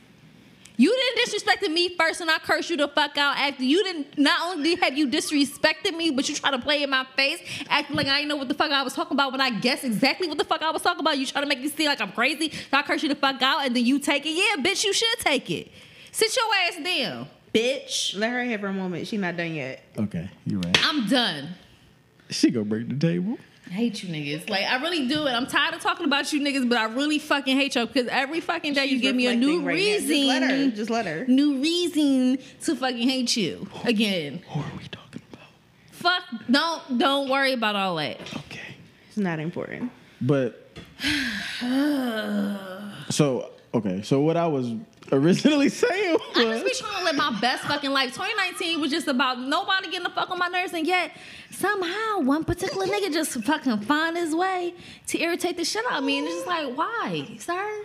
[0.81, 4.17] You didn't disrespected me first, and I cursed you the fuck out after you didn't.
[4.17, 7.95] Not only have you disrespected me, but you try to play in my face, acting
[7.95, 10.27] like I didn't know what the fuck I was talking about when I guess exactly
[10.27, 11.19] what the fuck I was talking about.
[11.19, 13.39] You try to make me seem like I'm crazy, so I curse you the fuck
[13.43, 14.31] out, and then you take it.
[14.31, 15.71] Yeah, bitch, you should take it.
[16.11, 18.17] Sit your ass down, bitch.
[18.17, 19.05] Let her have her moment.
[19.05, 19.83] She not done yet.
[19.99, 20.79] okay, you're right.
[20.83, 21.49] I'm done.
[22.31, 23.37] She gonna break the table.
[23.71, 24.49] I hate you niggas.
[24.49, 25.31] Like I really do it.
[25.31, 28.41] I'm tired of talking about you niggas, but I really fucking hate y'all because every
[28.41, 30.09] fucking day you give me a new right reason.
[30.09, 30.71] Just let her.
[30.71, 31.25] Just let her.
[31.27, 34.41] New reason to fucking hate you again.
[34.49, 35.47] Who are we talking about?
[35.91, 36.23] Fuck.
[36.51, 38.19] Don't don't worry about all that.
[38.35, 38.75] Okay,
[39.07, 39.89] It's not important.
[40.19, 40.67] but
[43.09, 44.73] so okay, so what I was
[45.11, 46.21] originally saying was.
[46.35, 48.13] I just be was trying to live my best fucking life.
[48.13, 51.11] 2019 was just about nobody getting the fuck on my nerves, and yet
[51.51, 54.73] somehow one particular nigga just fucking find his way
[55.07, 57.83] to irritate the shit out of me, and it's just like, why, sir?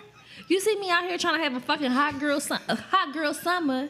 [0.48, 3.34] You see me out here trying to have a fucking hot girl, su- hot girl
[3.34, 3.88] summer.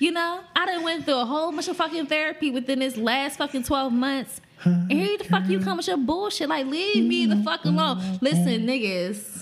[0.00, 3.36] You know, I done went through a whole bunch of fucking therapy within this last
[3.38, 4.40] fucking 12 months.
[4.64, 6.48] And here the fuck you come with your bullshit.
[6.48, 8.18] Like, leave me the fuck alone.
[8.20, 9.37] Listen, niggas.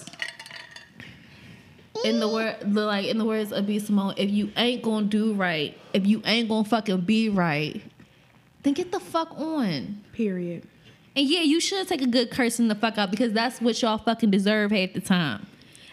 [2.05, 5.35] In the word, like in the words of B Simone, if you ain't gonna do
[5.35, 7.81] right, if you ain't gonna fucking be right,
[8.63, 10.03] then get the fuck on.
[10.13, 10.65] Period.
[11.15, 13.99] And yeah, you should take a good cursing the fuck out because that's what y'all
[13.99, 15.47] fucking deserve half the time.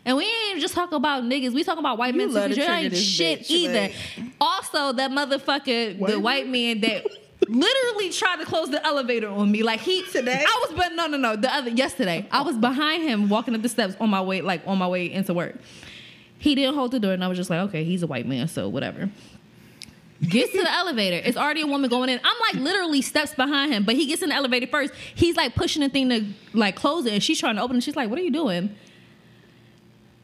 [0.05, 1.53] And we ain't just talk about niggas.
[1.53, 2.34] We talk about white You men too.
[2.34, 3.73] love to 'cause You ain't shit bitch, either.
[3.84, 3.93] like-
[4.41, 7.05] Also, that motherfucker, White the white man that
[7.47, 9.63] literally tried to close the elevator on me.
[9.63, 10.43] Like he Today?
[10.45, 11.38] I was, but no, no, no.
[11.38, 14.61] The other yesterday, I was behind him walking up the steps on my way, like
[14.67, 15.55] on my way into work.
[16.44, 18.49] He didn't hold the door, and I was just like, okay, he's a white man,
[18.49, 19.10] so whatever.
[20.22, 21.22] Gets to the elevator.
[21.26, 22.20] It's already a woman going in.
[22.22, 24.94] I'm like literally steps behind him, but he gets in the elevator first.
[25.15, 27.84] He's like pushing the thing to like close it, and she's trying to open it.
[27.84, 28.76] She's like, "What are you doing?"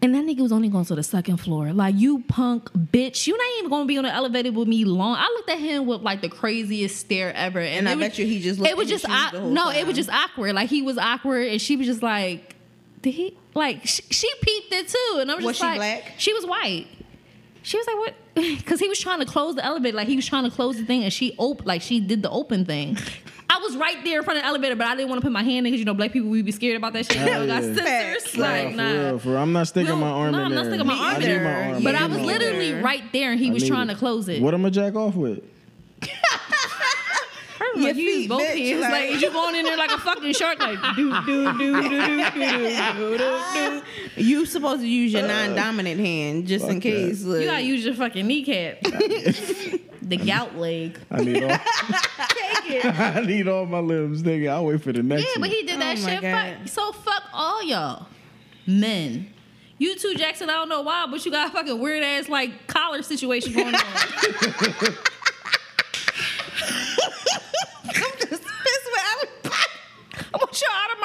[0.01, 1.73] And that nigga was only going to the second floor.
[1.73, 3.27] Like, you punk bitch.
[3.27, 5.15] You not even going to be on the elevator with me long.
[5.17, 7.59] I looked at him with like the craziest stare ever.
[7.59, 9.39] And, And I was- bet you he just looked It was just, shoes au- the
[9.41, 10.53] whole no, it was just awkward.
[10.55, 11.47] Like, he was awkward.
[11.49, 12.55] And she was just like,
[13.01, 15.19] did he, like, she, she peeped it too.
[15.19, 16.13] And I was Was just she like, black?
[16.17, 16.87] She was white.
[17.61, 18.13] She was like, what?
[18.57, 19.95] Because he was trying to close the elevator.
[19.97, 21.03] Like, he was trying to close the thing.
[21.03, 22.97] And she op- like, she did the open thing.
[23.51, 25.31] I was right there in front of the elevator, but I didn't want to put
[25.33, 27.17] my hand in because, you know, black people, we be scared about that shit.
[27.17, 27.69] You know, Hell got yeah.
[28.15, 28.21] sensors.
[28.21, 28.37] Facts.
[28.37, 28.91] Like, for nah.
[28.91, 29.37] real, for real.
[29.39, 31.25] I'm not sticking No, my arm no, in I'm not sticking my arm I need
[31.25, 31.43] there.
[31.43, 31.83] my arm.
[31.83, 32.83] But I I was literally there.
[32.83, 33.93] right there and he I was trying it.
[33.93, 34.41] to close it.
[34.41, 35.43] What am I jack off with?
[37.79, 38.81] First, like, Your you use feet, both bitch, hands.
[38.81, 40.59] Like, like- is you going in there like a fucking shark?
[40.59, 44.21] Like, do, do, do, do, do, do, do, do, do.
[44.21, 47.23] You supposed to use your non-dominant hand just in fuck case.
[47.23, 48.81] You gotta use your fucking kneecap.
[50.01, 50.97] the gout leg.
[51.11, 51.49] I need all.
[51.49, 52.85] Take it.
[52.99, 54.49] I need all my limbs, nigga.
[54.49, 55.41] I'll wait for the next Yeah, one.
[55.41, 56.21] but he did that Oh my shit.
[56.21, 56.57] God.
[56.59, 56.67] Fuck.
[56.67, 58.07] So fuck all y'all.
[58.65, 59.27] Men.
[59.77, 60.49] You too, Jackson.
[60.49, 63.73] I don't know why, but you got a fucking weird ass like collar situation going
[63.73, 63.81] on.
[67.85, 69.29] I'm just pissed with Alec.
[70.33, 70.99] I want y'all out of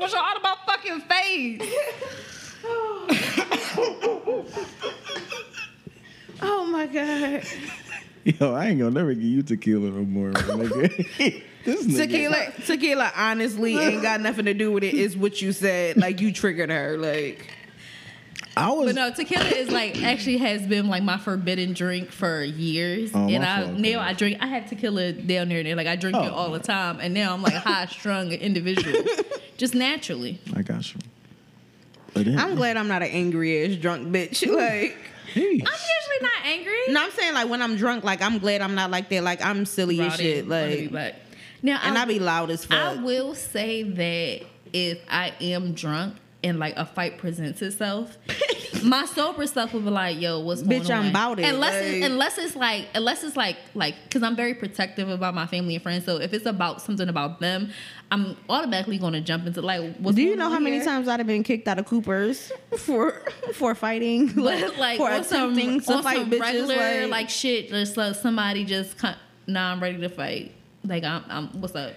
[0.00, 0.14] my space.
[0.14, 1.74] I want y'all out of my fucking face.
[6.42, 7.42] Oh my god.
[8.24, 11.42] Yo, I ain't gonna never give you tequila no more, nigga.
[11.64, 11.96] this nigga.
[11.96, 14.94] Tequila, tequila, honestly, ain't got nothing to do with it.
[14.94, 15.96] It's what you said.
[15.96, 16.98] Like you triggered her.
[16.98, 17.48] Like
[18.56, 18.86] I was.
[18.86, 23.28] But no, tequila is like actually has been like my forbidden drink for years, Oh,
[23.28, 24.00] and I fault, now girl.
[24.00, 24.38] I drink.
[24.40, 25.76] I have tequila down there, and there.
[25.76, 26.34] like I drink it Oh.
[26.34, 29.02] all the time, and now I'm like a high strung individual,
[29.58, 30.38] just naturally.
[30.54, 31.00] I got you.
[32.14, 34.46] But then, I'm glad I'm not an angry ass drunk bitch.
[34.50, 34.96] Like
[35.34, 36.78] Hey, I'm usually not angry.
[36.88, 39.22] no, I'm saying like when I'm drunk, like I'm glad I'm not like that.
[39.22, 40.46] Like I'm silly as shit.
[40.48, 41.14] wanna be Like back.
[41.62, 42.78] now, and I, I be loud as fuck.
[42.78, 46.14] I will say that if I am drunk
[46.46, 48.16] and like a fight presents itself,
[48.82, 51.74] my sober stuff will be like, "Yo, what's going Bitch, on?" I'm 'bout it, Unless
[51.74, 55.46] it's, like- unless it's like unless it's like like because I'm very protective about my
[55.46, 56.04] family and friends.
[56.04, 57.70] So if it's about something about them,
[58.10, 59.96] I'm automatically going to jump into like.
[59.96, 63.22] What's Do you know how many times I'd have been kicked out of Coopers for
[63.52, 66.40] for fighting, But like for on some, attempting to fight some bitches?
[66.40, 68.96] regular like, like, shit, just like somebody just
[69.46, 70.52] nah, I'm ready to fight.
[70.84, 71.92] Like I'm, I'm what's up?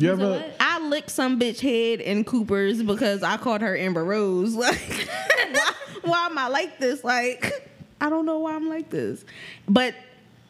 [0.00, 0.56] You ever- what?
[0.60, 4.54] I licked some bitch head in Cooper's because I called her Amber Rose.
[4.58, 5.08] Like,
[5.52, 5.72] why,
[6.02, 7.02] why am I like this?
[7.04, 7.70] Like,
[8.00, 9.24] I don't know why I'm like this,
[9.68, 9.94] but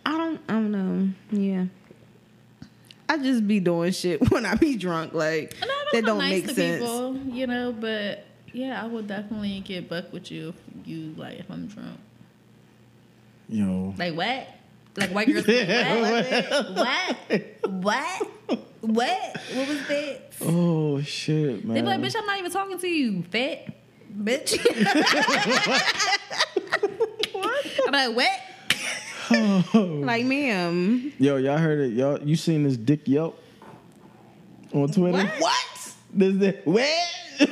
[0.04, 0.40] I don't.
[0.48, 1.08] I don't know.
[1.30, 1.64] Yeah,
[3.08, 5.14] I just be doing shit when I be drunk.
[5.14, 6.80] Like And I that I'm don't nice make to sense.
[6.82, 11.38] People, you know, but yeah, I will definitely get buck with you if you like
[11.38, 11.98] if I'm drunk.
[13.48, 13.94] yo.
[13.98, 14.48] Like what?
[14.98, 15.46] Like white girls.
[15.48, 16.00] yeah,
[16.74, 17.16] what?
[17.62, 17.72] what?
[17.82, 18.28] What?
[18.80, 19.36] What?
[19.54, 20.32] What was that?
[20.42, 21.74] Oh shit, man.
[21.74, 23.66] They be like, bitch, I'm not even talking to you, fat
[24.16, 24.58] bitch.
[27.34, 27.64] What?
[27.86, 28.40] I'm like, what?
[29.30, 30.00] Oh.
[30.04, 31.92] Like, ma'am, Yo, y'all heard it?
[31.92, 33.38] Y'all, you seen this Dick Yelp
[34.72, 35.18] on Twitter?
[35.18, 35.40] What?
[35.40, 35.94] what?
[36.14, 36.62] This Dick.
[36.64, 36.88] What?
[37.38, 37.50] What?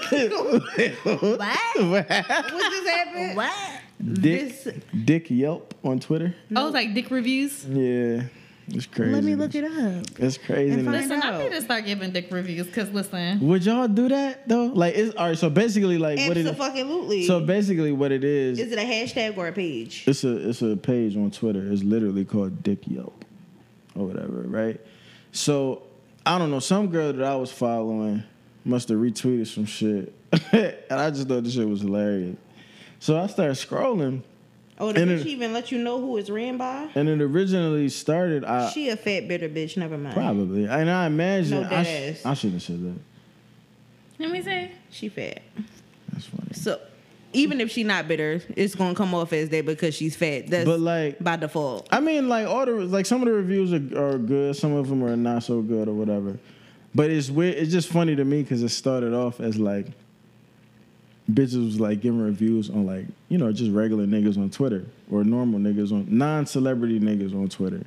[1.77, 3.37] What just happened?
[3.37, 3.81] What?
[4.03, 4.75] Dick, This-
[5.05, 6.35] Dick Yelp on Twitter.
[6.55, 7.65] Oh, it's like dick reviews.
[7.67, 8.23] Yeah,
[8.69, 9.13] it's crazy.
[9.13, 10.05] Let me look it up.
[10.19, 10.73] It's crazy.
[10.75, 14.09] And find- Listen, I need to start giving dick reviews because listen, Would y'all do
[14.09, 14.67] that though?
[14.67, 15.39] Like, it's all right.
[15.39, 17.25] So basically, like, what it Absolutely.
[17.27, 20.05] so basically what it is, Is it a hashtag or a page?
[20.07, 21.71] it's a it's a page on Twitter.
[21.73, 23.25] It's literally called Dick Yelp
[23.95, 24.81] or whatever, right?
[25.33, 25.83] So
[26.25, 26.59] I don't know.
[26.61, 28.23] Some girl that I was following
[28.65, 30.13] must have retweeted some shit,
[30.53, 32.37] and I just thought this shit was hilarious.
[32.99, 34.23] So I started scrolling,
[34.79, 36.89] Oh, the And bitch it- even let you know who it's ran by?
[36.95, 38.45] and it originally started.
[38.45, 39.77] I she a fat bitter bitch.
[39.77, 40.15] Never mind.
[40.15, 42.99] probably, and I imagine No I, sh- I should have said that.
[44.19, 45.41] let me say She fat.
[46.13, 46.53] That's funny.
[46.53, 46.79] So
[47.33, 50.47] even if she not bitter, it's gonna come off as that because she's fat.
[50.49, 51.89] That's But like, by default.
[51.91, 54.89] I mean, like all the like some of the reviews are, are good, some of
[54.89, 56.39] them are not so good or whatever.
[56.95, 57.57] But it's weird.
[57.57, 59.87] It's just funny to me because it started off as like
[61.31, 65.25] bitches was like giving reviews on like you know just regular niggas on Twitter or
[65.25, 67.85] normal niggas on non-celebrity niggas on Twitter,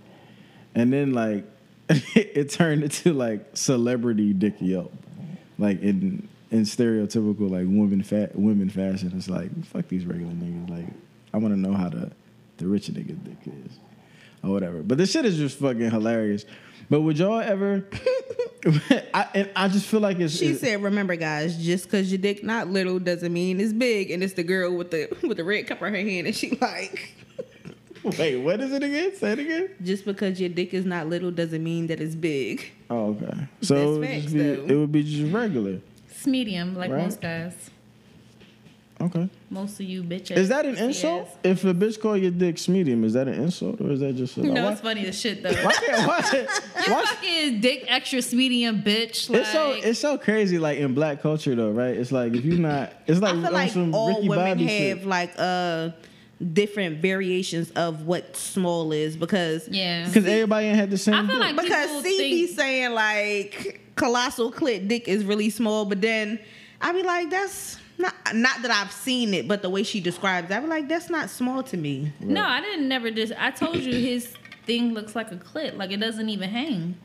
[0.75, 1.45] and then like
[1.89, 4.93] it turned into like celebrity dick yelp,
[5.57, 9.13] like in in stereotypical like women fat women fashion.
[9.15, 10.69] It's like fuck these regular niggas.
[10.69, 10.87] Like
[11.33, 12.11] I want to know how the
[12.57, 13.79] the rich nigga dick is
[14.43, 14.81] or whatever.
[14.81, 16.45] But this shit is just fucking hilarious.
[16.89, 17.85] But would y'all ever?
[19.13, 20.35] I, and I just feel like it's.
[20.35, 24.11] She it's- said, "Remember, guys, just because your dick not little doesn't mean it's big."
[24.11, 26.57] And it's the girl with the with the red cup in her hand, and she
[26.61, 27.13] like,
[28.17, 29.15] Wait, what is it again?
[29.15, 29.69] Say it again.
[29.83, 33.47] "Just because your dick is not little doesn't mean that it's big." Oh, okay.
[33.61, 35.79] So it would, That's just facts, be, it would be just regular.
[36.09, 37.03] It's medium, like Right.
[37.03, 37.53] most guys.
[39.01, 39.29] Okay.
[39.49, 40.35] Most of you bitches.
[40.35, 41.29] Is that an insult?
[41.43, 44.35] If a bitch call your dick medium, is that an insult or is that just
[44.37, 45.51] a No, why, it's funny as shit though.
[45.53, 46.21] why can't why,
[46.87, 49.29] why, Fucking dick extra medium bitch.
[49.29, 51.95] Like, it's so it's so crazy like in black culture though, right?
[51.95, 54.45] It's like if you're not it's like I feel on like some all Ricky women
[54.57, 55.07] Bobby have shit.
[55.07, 55.91] like uh
[56.53, 60.05] different variations of what small is because yeah.
[60.07, 61.39] Because everybody ain't had the same I feel dick.
[61.39, 66.01] like because people C be think- saying like colossal clit dick is really small, but
[66.01, 66.39] then
[66.81, 70.51] I be like that's not not that I've seen it, but the way she describes,
[70.51, 72.13] I be like that's not small to me.
[72.21, 74.33] No, I didn't never just I told you his
[74.65, 75.77] thing looks like a clit.
[75.77, 76.97] Like it doesn't even hang.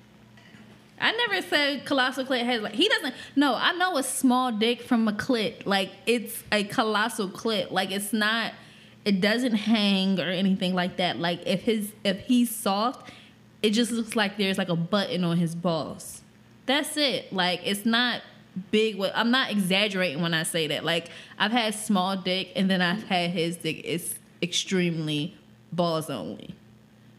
[1.00, 4.82] I never said colossal clit has like he doesn't no, I know a small dick
[4.82, 5.66] from a clit.
[5.66, 7.72] Like it's a colossal clit.
[7.72, 8.52] Like it's not
[9.04, 11.18] it doesn't hang or anything like that.
[11.18, 13.10] Like if his if he's soft,
[13.62, 16.22] it just looks like there's like a button on his balls.
[16.66, 17.32] That's it.
[17.32, 18.22] Like it's not
[18.70, 18.96] big.
[18.96, 20.84] What I'm not exaggerating when I say that.
[20.84, 21.08] Like
[21.38, 23.82] I've had small dick, and then I've had his dick.
[23.84, 25.36] It's extremely
[25.72, 26.54] balls only.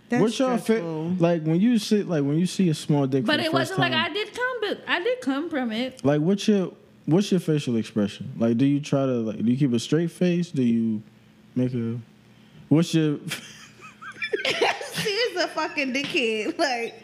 [0.09, 0.83] That's What's your fit?
[0.83, 3.51] Like when you see like when you see a small dick, for But the it
[3.51, 6.05] first wasn't like I did come, but I did come from it.
[6.05, 6.73] Like what's your
[7.05, 8.31] what's your facial expression?
[8.37, 10.51] Like do you try to like do you keep a straight face?
[10.51, 11.01] Do you
[11.55, 11.99] make a
[12.69, 13.17] what's your
[14.45, 16.57] she is a fucking dickhead.
[16.57, 17.03] Like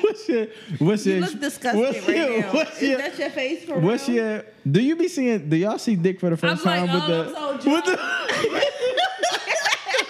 [0.00, 0.46] what's your
[0.78, 2.52] what's you your look disgusted what's right your, now.
[2.52, 4.16] What's is your, that your face for what's real?
[4.16, 6.94] your do you be seeing do y'all see dick for the first I'm like, time
[6.94, 7.98] with oh, the with the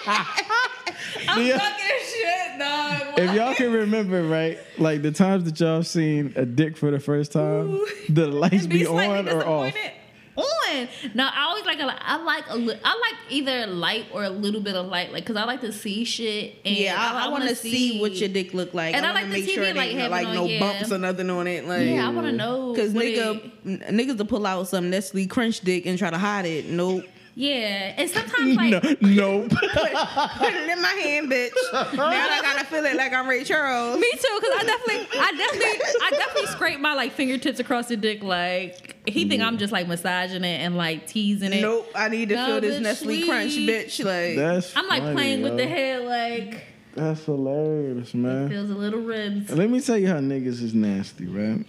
[1.27, 3.19] I'm fucking shit, dog.
[3.19, 6.99] if y'all can remember right like the times that y'all seen a dick for the
[6.99, 7.79] first time
[8.09, 9.73] the lights be, on or off
[10.37, 10.87] On.
[11.13, 14.29] No, I always like a, I like a li- I like either light or a
[14.29, 16.55] little bit of light, like because I like to see shit.
[16.65, 18.95] And Yeah, I, I, want wanna to see what your dick look like.
[18.95, 20.59] And I want like to make sure it like ain't like on, no yeah.
[20.59, 21.65] bumps or nothing on it.
[21.65, 24.89] Like, Yeah, I want to know Cause what nigga, it- niggas to pull out some
[24.89, 26.65] Nestle Crunch dick and try to hide it.
[26.65, 27.05] Nope.
[27.35, 31.51] Yeah, and sometimes like no, nope Put it in my hand, bitch.
[31.73, 33.99] now I gotta feel it like I'm Ray Charles.
[33.99, 37.97] Me too, because I definitely, I definitely, I definitely scrape my like fingertips across the
[37.97, 38.23] dick.
[38.23, 41.61] Like he think I'm just like massaging it and like teasing it.
[41.61, 41.91] Nope.
[41.93, 44.03] I need to No, feel this bitch, Nestle we- Crunch, bitch.
[44.05, 46.63] Like, that's I'm like funny, playing with the head, like
[46.95, 49.51] that's hilarious man It feels a little ribs.
[49.51, 51.65] Let me tell you how niggas is nasty, right?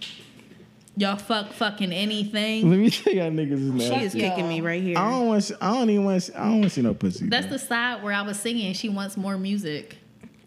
[0.97, 2.67] Y'all fuck fucking anything.
[2.67, 4.97] Let me tell y'all niggas is she is kicking me right here.
[4.97, 5.51] I don't want.
[5.61, 6.29] I don't even want.
[6.35, 7.27] I don't want to see no pussy.
[7.27, 7.57] That's bro.
[7.57, 8.73] the side where I was singing.
[8.73, 9.97] She wants more music.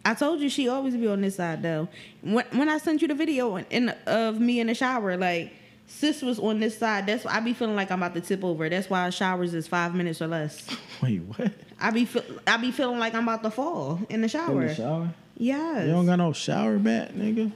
[0.05, 1.89] I told you she always be on this side though.
[2.23, 5.53] When when I sent you the video in, in of me in the shower, like
[5.87, 7.07] sis was on this side.
[7.07, 8.69] That's why I be feeling like I'm about to tip over.
[8.69, 10.67] That's why showers is five minutes or less.
[11.03, 11.53] Wait, what?
[11.79, 14.63] I be feel, I be feeling like I'm about to fall in the shower.
[14.63, 15.15] In the shower?
[15.37, 15.87] Yes.
[15.87, 17.53] You don't got no shower mat, nigga.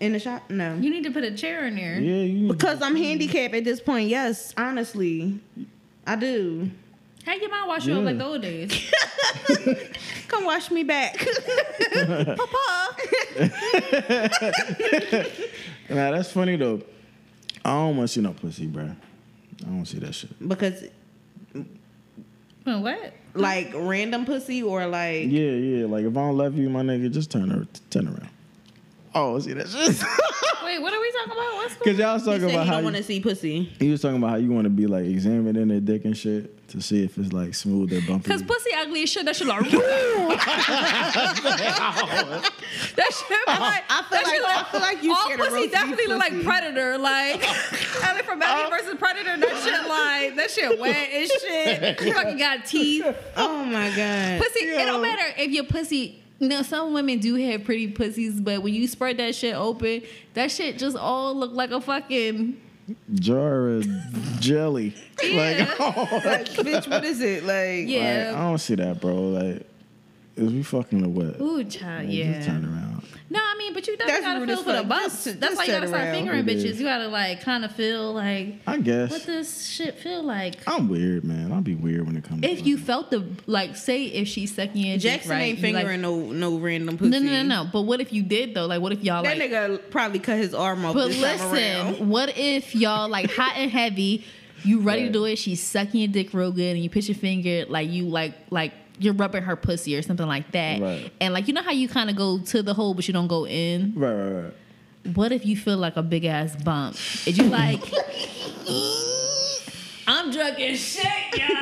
[0.00, 0.48] In the shop?
[0.50, 0.74] No.
[0.76, 1.98] You need to put a chair in there.
[2.00, 2.48] Yeah, you.
[2.48, 4.08] Because I'm handicapped at this point.
[4.08, 5.38] Yes, honestly,
[6.06, 6.70] I do.
[7.26, 8.04] How your mom wash you up Yeah.
[8.06, 8.92] like the old days?
[10.28, 11.16] Come wash me back,
[11.94, 12.96] Papa.
[15.90, 16.80] Nah, that's funny though.
[17.64, 18.84] I don't want to see no pussy, bro.
[18.84, 20.48] I don't see that shit.
[20.48, 20.84] because
[22.64, 23.12] Huh, what?
[23.34, 25.86] like random pussy or like Yeah, yeah.
[25.86, 28.28] Like if I don't love you, my nigga, just turn her, turn around.
[29.14, 29.80] Oh, see that shit?
[30.64, 31.54] Wait, what are we talking about?
[31.54, 33.64] What's Because y'all was talking said about he how don't you, want to see pussy.
[33.78, 36.68] he was talking about how you want to be like examining their dick and shit
[36.68, 38.30] to see if it's like smooth or bumpy.
[38.30, 39.24] Cause pussy ugly as shit.
[39.24, 39.58] That shit like.
[39.70, 39.72] that
[42.96, 43.60] shit uh-huh.
[43.60, 43.84] like.
[43.88, 45.72] I feel that shit like- I feel like you all scared of pussy roast beef
[45.72, 46.44] definitely look like pussy.
[46.44, 46.98] Predator.
[46.98, 47.44] Like,
[48.04, 48.70] I mean, from Alien uh-huh.
[48.70, 49.36] versus Predator.
[49.38, 52.00] That shit like that shit wet as shit.
[52.00, 53.04] You fucking got teeth.
[53.36, 54.40] Oh my god.
[54.40, 54.60] Pussy.
[54.66, 56.22] It don't matter if your pussy.
[56.40, 60.02] You know, some women do have pretty pussies, but when you spread that shit open,
[60.34, 62.58] that shit just all look like a fucking.
[63.14, 63.86] jar of
[64.40, 64.94] jelly.
[65.22, 65.66] Yeah.
[65.78, 67.44] Like, oh, Like, bitch, what is it?
[67.44, 68.30] Like, Yeah.
[68.32, 69.14] Like, I don't see that, bro.
[69.14, 69.66] Like,
[70.40, 71.40] is we fucking the what?
[71.40, 72.06] Ooh, child.
[72.06, 72.32] Like, Yeah.
[72.34, 72.86] Just turn around.
[73.32, 74.88] No, I mean mean, but you definitely That's gotta feel for the fuck.
[74.88, 75.24] bumps.
[75.24, 76.14] That's just why you gotta sit start around.
[76.14, 76.64] fingering It bitches.
[76.64, 76.80] is.
[76.80, 79.10] You gotta like kind of feel like I guess.
[79.12, 80.56] what this shit feel like.
[80.66, 81.52] I'm weird, man.
[81.52, 82.42] I'll be weird when it comes.
[82.42, 85.40] If to you fucking- felt the like, say if she's sucking your dick, Jackson right,
[85.42, 87.10] ain't you like- fingering no no random pussy.
[87.10, 87.70] no, no, no, no.
[87.72, 88.66] But what if you did though?
[88.66, 89.50] Like, what if y'all That like?
[89.50, 90.94] nigga probably cut his arm off.
[90.94, 91.52] But this time around.
[91.90, 94.24] listen, what if y'all like hot and heavy?
[94.64, 95.36] You ready to do it?
[95.36, 98.72] She's sucking your dick real good, and you put your finger like you like like
[99.00, 100.80] you're rubbing her pussy or something like that.
[100.80, 101.10] Right.
[101.20, 103.26] And like you know how you kind of go to the hole, but you don't
[103.28, 103.94] go in.
[103.96, 104.52] right, right, right.
[105.16, 106.94] What if you feel like a big ass bump?
[107.26, 107.80] Is you like?
[110.06, 111.04] I'm drunk as shit,
[111.34, 111.44] yo.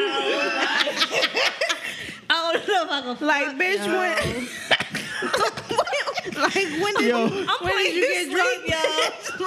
[2.31, 5.55] I don't know if I can Like, bitch, when.
[6.37, 7.27] like, when did, Yo.
[7.27, 9.45] you, when did you get drunk, yo?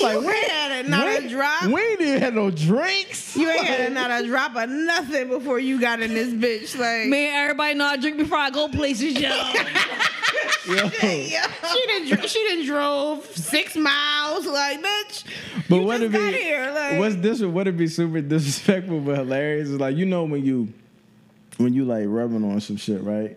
[0.00, 1.64] Like you ain't had another drop.
[1.64, 3.36] We ain't even had no drinks.
[3.36, 6.78] You ain't had another drop of nothing before you got in this bitch.
[6.78, 9.28] Like, Man, everybody know I drink before I go places, yo.
[10.66, 10.74] Yo.
[11.02, 11.46] yeah.
[11.72, 14.46] she done dr- she didn't drove six miles.
[14.46, 15.24] Like, bitch,
[15.68, 16.70] But what just if got it, here.
[16.74, 17.40] Like, what's this?
[17.42, 19.68] What it be super disrespectful but hilarious?
[19.68, 20.68] Is like you know when you
[21.56, 23.36] when you like rubbing on some shit, right?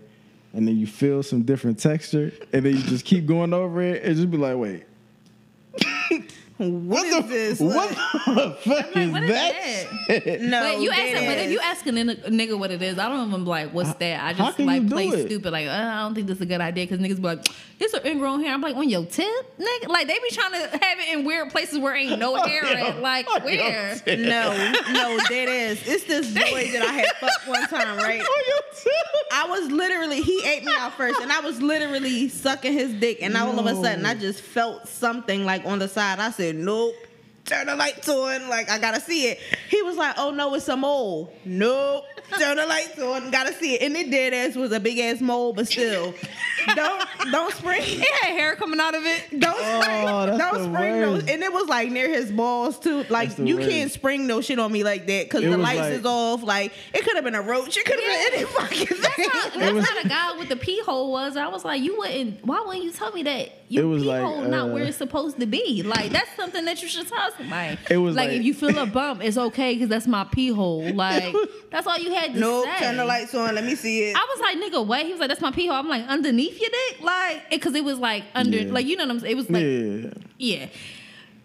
[0.53, 4.03] And then you feel some different texture, and then you just keep going over it,
[4.03, 4.84] and just be like, wait,
[6.57, 7.59] what is this?
[7.59, 7.97] what Like,
[8.35, 9.53] the fuck like, is what is that?
[10.07, 10.41] shit?
[10.41, 11.77] no, But you ask him, but if you ass.
[11.77, 14.23] asking a nigga what it is, I don't even be like, what's that?
[14.23, 15.25] I just like play it?
[15.27, 17.47] stupid, like uh, I don't think this is a good idea because niggas be like,
[17.84, 18.53] it's an ingrown hair.
[18.53, 19.27] I'm like, on your tip,
[19.60, 19.88] nigga.
[19.88, 23.01] Like they be trying to have it in weird places where ain't no hair at.
[23.01, 23.95] Like On where?
[24.07, 25.84] No, no, dead ass.
[25.85, 28.19] It's this boy that I had fucked one time, right?
[28.19, 28.93] On your tip.
[29.34, 33.19] I was literally he ate me out first, and I was literally sucking his dick,
[33.22, 36.19] and all of a sudden I just felt something like on the side.
[36.19, 36.95] I said, "Nope."
[37.45, 39.39] Turn the lights on, like I gotta see it.
[39.69, 42.05] He was like, "Oh no, it's a mole." Nope.
[42.39, 43.81] Turn the lights on, gotta see it.
[43.83, 46.13] And it dead ass was a big ass mole, but still,
[46.75, 47.81] don't don't spring.
[47.85, 49.39] It had hair coming out of it.
[49.39, 51.29] Don't spring, Oh, that's don't the spring no, worst.
[51.29, 53.03] and it was like near his balls too.
[53.09, 53.69] Like you worst.
[53.69, 56.41] can't spring no shit on me like that because the lights like- is off.
[56.43, 57.77] Like it could have been a roach.
[57.77, 59.59] It could have been any fucking thing.
[59.59, 61.37] That's was- how the guy with the pee hole was.
[61.37, 62.43] I was like, you wouldn't.
[62.45, 64.83] Why wouldn't you tell me that your It was pee like, hole not uh, where
[64.83, 65.83] it's supposed to be?
[65.83, 67.77] Like that's something that you should tell somebody.
[67.91, 70.49] It was like, like- if you feel a bump, it's okay because that's my pee
[70.49, 70.91] hole.
[71.03, 71.35] Like
[71.71, 72.65] that's all you had to Nope.
[72.65, 72.80] say.
[72.85, 73.53] Turn the lights on.
[73.56, 74.15] Let me see it.
[74.15, 75.06] I was like, nigga, what?
[75.06, 75.76] He was like, that's my pee hole.
[75.77, 78.72] I'm like, underneath your dick, like, because it was like under, Yeah.
[78.73, 79.31] like you know what I'm saying.
[79.31, 79.64] It was like,
[80.38, 80.60] yeah.
[80.61, 80.68] yeah.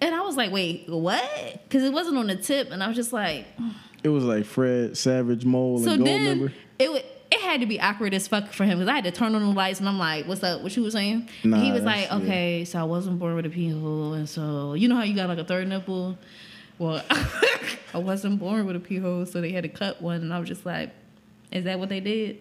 [0.00, 1.60] And I was like, wait, what?
[1.64, 3.46] Because it wasn't on the tip, and I was just like,
[4.04, 6.52] It was like Fred Savage Mole so and Goldmember.
[6.78, 7.04] it would.
[7.30, 9.42] It had to be awkward as fuck for him because I had to turn on
[9.42, 10.62] the lights and I'm like, "What's up?
[10.62, 12.26] What you was saying?" And he was like, that's- yeah.
[12.26, 15.14] "Okay, so I wasn't born with a pee hole, and so you know how you
[15.14, 16.16] got like a third nipple.
[16.78, 17.02] Well,
[17.94, 20.38] I wasn't born with a pee hole, so they had to cut one, and I
[20.38, 20.90] was just like,
[21.50, 22.38] "Is that what they did?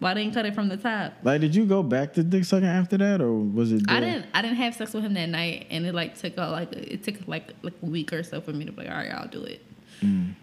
[0.00, 2.44] Why they didn't cut it from the top?" Like, did you go back to dick
[2.44, 3.82] sucking after that, or was it?
[3.88, 4.26] I didn't.
[4.34, 7.04] I didn't have sex with him that night, and it like took a, like it
[7.04, 9.28] took like like a week or so for me to be like, all right, I'll
[9.28, 9.64] do it.
[10.00, 10.34] Mm.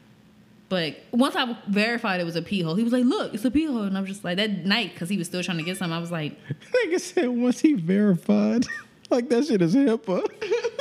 [0.71, 3.51] But once I verified it was a pee hole, he was like, "Look, it's a
[3.51, 5.65] pee hole," and I was just like, that night because he was still trying to
[5.65, 5.91] get some.
[5.91, 6.37] I was like,
[6.85, 8.65] Nigga said once he verified,
[9.11, 10.25] like that shit is HIPAA.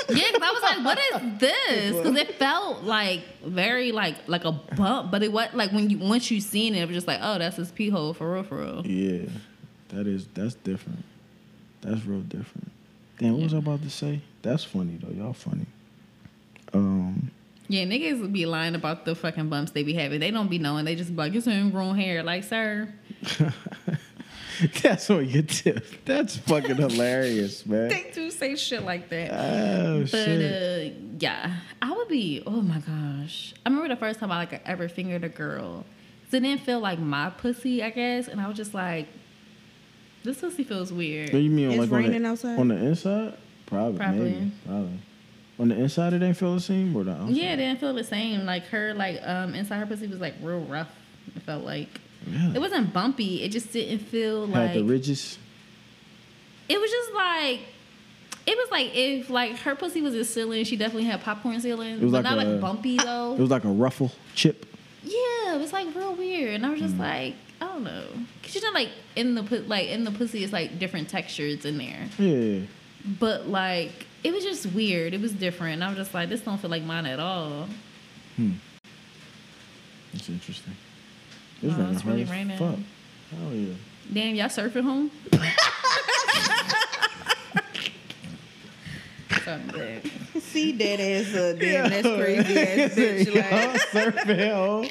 [0.09, 4.44] "Yeah," because I was like, "What is this?" Because it felt like very like like
[4.44, 7.07] a bump, but it was like when you once you seen it, it was just
[7.07, 9.28] like, "Oh, that's his pee hole for real, for real." yeah,
[9.89, 11.05] that is that's different.
[11.82, 12.70] That's real different.
[13.19, 14.20] Damn, what was I about to say?
[14.43, 15.12] That's funny though.
[15.12, 15.66] Y'all funny.
[16.73, 17.31] Um,
[17.69, 20.20] Yeah, niggas would be lying about the fucking bumps they be having.
[20.20, 20.85] They don't be knowing.
[20.85, 22.93] They just be like, "It's ingrown hair." Like, sir.
[24.82, 25.85] that's what you tip.
[26.05, 27.89] That's fucking hilarious, man.
[27.89, 29.31] they do say shit like that.
[29.32, 30.93] Oh but shit.
[30.93, 32.43] uh, yeah, I would be.
[32.47, 35.85] Oh my gosh, I remember the first time I like ever fingered a girl.
[36.31, 39.09] So it didn't feel like my pussy, I guess, and I was just like,
[40.23, 41.32] this pussy feels weird.
[41.32, 42.59] What you mean, It's like on raining the, outside?
[42.59, 43.35] on the inside?
[43.66, 44.20] Probably, Probably.
[44.32, 44.99] maybe, probably.
[45.59, 47.31] On the inside, it didn't feel the same, or the outside?
[47.37, 48.47] Yeah, it didn't feel the same.
[48.47, 50.89] Like her, like um, inside her pussy was like real rough.
[51.35, 52.55] It felt like Really?
[52.57, 53.43] it wasn't bumpy.
[53.43, 55.39] It just didn't feel Had like the ridges.
[56.69, 57.61] it was just like
[58.47, 61.95] it was like if like her pussy was a ceiling, she definitely had popcorn ceiling,
[61.97, 63.35] It was but like not a- like bumpy though.
[63.35, 64.67] It was like a ruffle chip.
[65.03, 67.01] yeah, it was like real weird, and I was just Mm.
[67.01, 68.05] like, I don't know,
[68.43, 71.79] cause you know, like in the like in the pussy, it's like different textures in
[71.79, 72.61] there, Yeah.
[73.19, 75.15] but like it was just weird.
[75.15, 75.75] It was different.
[75.75, 77.67] And I was just like, this don't feel like mine at all.
[78.37, 78.51] Hmm.
[80.13, 80.75] That's interesting.
[81.62, 82.59] Wow, raining it's really hard raining.
[82.59, 82.78] Fuck.
[83.39, 83.74] Hell yeah.
[84.12, 85.11] Damn, y'all surfing home?
[90.41, 93.35] See that ass uh, damn, that's crazy ass bitch.
[93.35, 93.81] Like,
[94.15, 94.91] Surfing.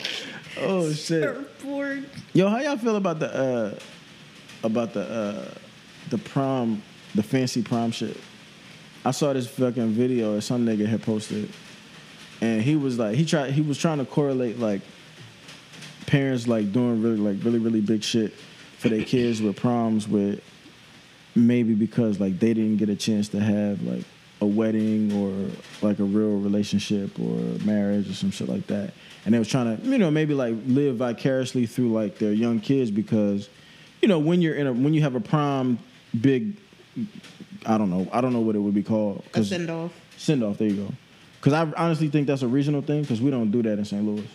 [0.60, 1.24] Oh shit.
[1.24, 2.10] Surfboard.
[2.34, 3.80] Yo, how y'all feel about the uh
[4.64, 5.52] about the uh
[6.10, 6.82] the prom,
[7.16, 8.18] the fancy prom shit.
[9.06, 11.50] I saw this fucking video that some nigga had posted,
[12.42, 14.82] and he was like, he tried, he was trying to correlate like
[16.10, 18.34] parents like doing really like really really big shit
[18.80, 20.42] for their kids with proms with
[21.36, 24.04] maybe because like they didn't get a chance to have like
[24.42, 25.52] a wedding or
[25.88, 28.92] like a real relationship or marriage or some shit like that.
[29.26, 32.60] And they was trying to you know maybe like live vicariously through like their young
[32.60, 33.48] kids because
[34.02, 35.78] you know when you're in a when you have a prom
[36.20, 36.58] big
[37.68, 39.24] i don't know i don't know what it would be called.
[39.36, 39.94] A send off.
[40.18, 40.94] send off there you go.
[41.40, 44.04] Because i honestly think that's a regional thing because we don't do that in st
[44.04, 44.28] louis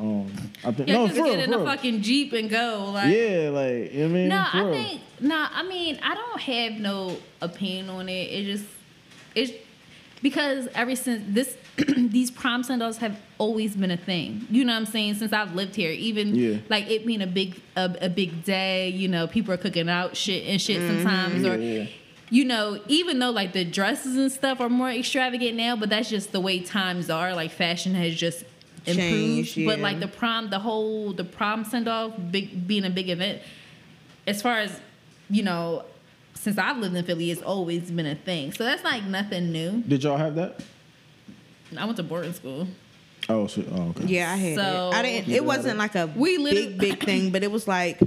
[0.00, 0.26] um
[0.64, 1.66] i think Yeah, no just for get real, in for a real.
[1.66, 2.90] fucking jeep and go.
[2.94, 4.72] Like, yeah like you know what i mean No, For I real.
[4.72, 5.46] think no.
[5.52, 8.12] I mean, I don't have no opinion on it.
[8.32, 8.64] It just
[9.34, 9.52] it's
[10.22, 11.56] because ever since this
[11.96, 14.46] these prom send offs have always been a thing.
[14.50, 15.14] You know what I'm saying?
[15.16, 16.56] Since I've lived here, even Yeah.
[16.70, 18.88] like it being a big a, a big day.
[18.88, 21.62] You know, people are cooking out shit and shit sometimes, or Mm-hmm.
[21.62, 21.86] Yeah, yeah.
[22.30, 26.08] you know, even though like the dresses and stuff are more extravagant now, but that's
[26.08, 27.34] just the way times are.
[27.34, 28.44] Like fashion has just
[28.86, 28.98] improved.
[28.98, 33.08] Changed, But like the prom, the whole the prom send off, big being a big
[33.08, 33.42] event.
[34.26, 34.80] As far as
[35.28, 35.84] you know,
[36.34, 38.52] since I've lived in Philly, it's always been a thing.
[38.52, 39.82] So that's like nothing new.
[39.86, 40.60] did y'all have that
[41.76, 42.66] I went to boarding school.
[43.28, 44.94] oh so, oh okay Yeah, I had So- it.
[44.96, 45.32] I didn't.
[45.32, 45.78] It wasn't it.
[45.78, 48.00] like a We literally- big big thing, but it was like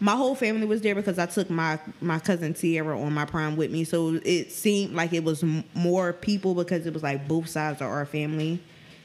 [0.00, 3.54] my whole family was there because I took my my cousin Tierra on my prom
[3.56, 3.84] with me.
[3.84, 7.80] So it seemed like it was m- more people because it was like both sides
[7.80, 8.60] of our family.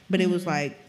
[0.10, 0.50] But it was Mm-hmm.
[0.52, 0.80] like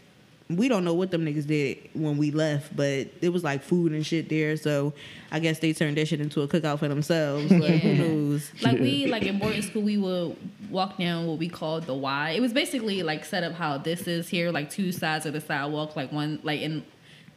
[0.57, 3.91] we don't know what them niggas did when we left, but it was like food
[3.91, 4.57] and shit there.
[4.57, 4.93] So
[5.31, 7.51] I guess they turned that shit into a cookout for themselves.
[7.51, 8.51] Like who knows?
[8.61, 10.35] Like we like in boarding school, we would
[10.69, 12.31] walk down what we called the Y.
[12.31, 15.41] It was basically like set up how this is here, like two sides of the
[15.41, 16.83] sidewalk, like one like in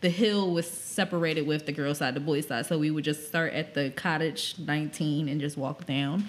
[0.05, 2.67] the hill was separated with the girl side, the boy side.
[2.67, 6.25] So we would just start at the cottage 19 and just walk down.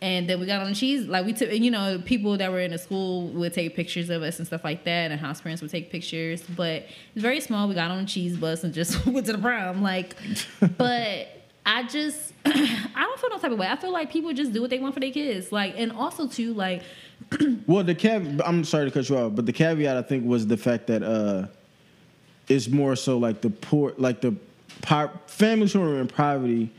[0.00, 2.58] And then we got on the cheese, like we took, you know, people that were
[2.58, 5.62] in the school would take pictures of us and stuff like that, and house parents
[5.62, 6.42] would take pictures.
[6.42, 7.68] But it's very small.
[7.68, 9.82] We got on the cheese bus and just went to the prom.
[9.82, 10.16] Like,
[10.76, 11.28] but
[11.64, 13.68] I just, I don't feel no type of way.
[13.68, 15.52] I feel like people just do what they want for their kids.
[15.52, 16.82] Like, and also too, like,
[17.66, 20.46] Well, the cav I'm sorry to cut you off, but the caveat I think was
[20.46, 21.46] the fact that uh,
[22.48, 24.34] it's more so like the poor, like the
[24.82, 26.70] po- families who are in poverty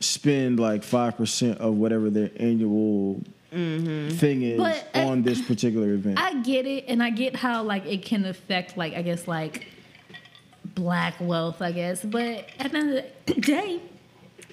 [0.00, 3.20] spend like five percent of whatever their annual
[3.50, 6.18] thing is But, uh, on this particular event.
[6.20, 9.66] I get it, and I get how like it can affect like I guess like
[10.74, 12.02] black wealth, I guess.
[12.04, 13.80] But at the end of the day,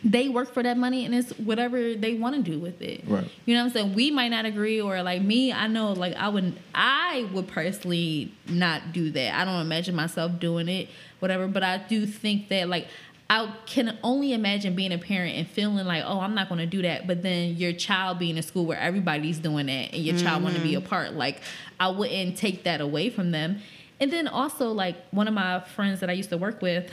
[0.03, 3.03] they work for that money, and it's whatever they want to do with it.
[3.07, 3.29] Right.
[3.45, 3.93] You know what I'm saying?
[3.95, 8.33] We might not agree, or like me, I know like I would, I would personally
[8.47, 9.35] not do that.
[9.35, 11.47] I don't imagine myself doing it, whatever.
[11.47, 12.87] But I do think that like.
[13.29, 16.65] I can only imagine being a parent and feeling like, oh, I'm not going to
[16.65, 17.07] do that.
[17.07, 20.55] But then your child being in school where everybody's doing that and your child want
[20.55, 20.87] to be a mm-hmm.
[20.87, 21.11] part.
[21.11, 21.41] Like,
[21.77, 23.59] I wouldn't take that away from them.
[23.99, 26.89] And then also, like, one of my friends that I used to work with,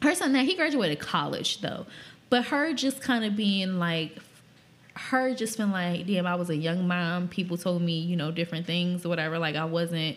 [0.00, 1.86] her son now he graduated college though,
[2.30, 4.18] but her just kind of being like,
[4.94, 7.28] her just feeling like, damn, I was a young mom.
[7.28, 9.38] People told me, you know, different things or whatever.
[9.38, 10.16] Like I wasn't,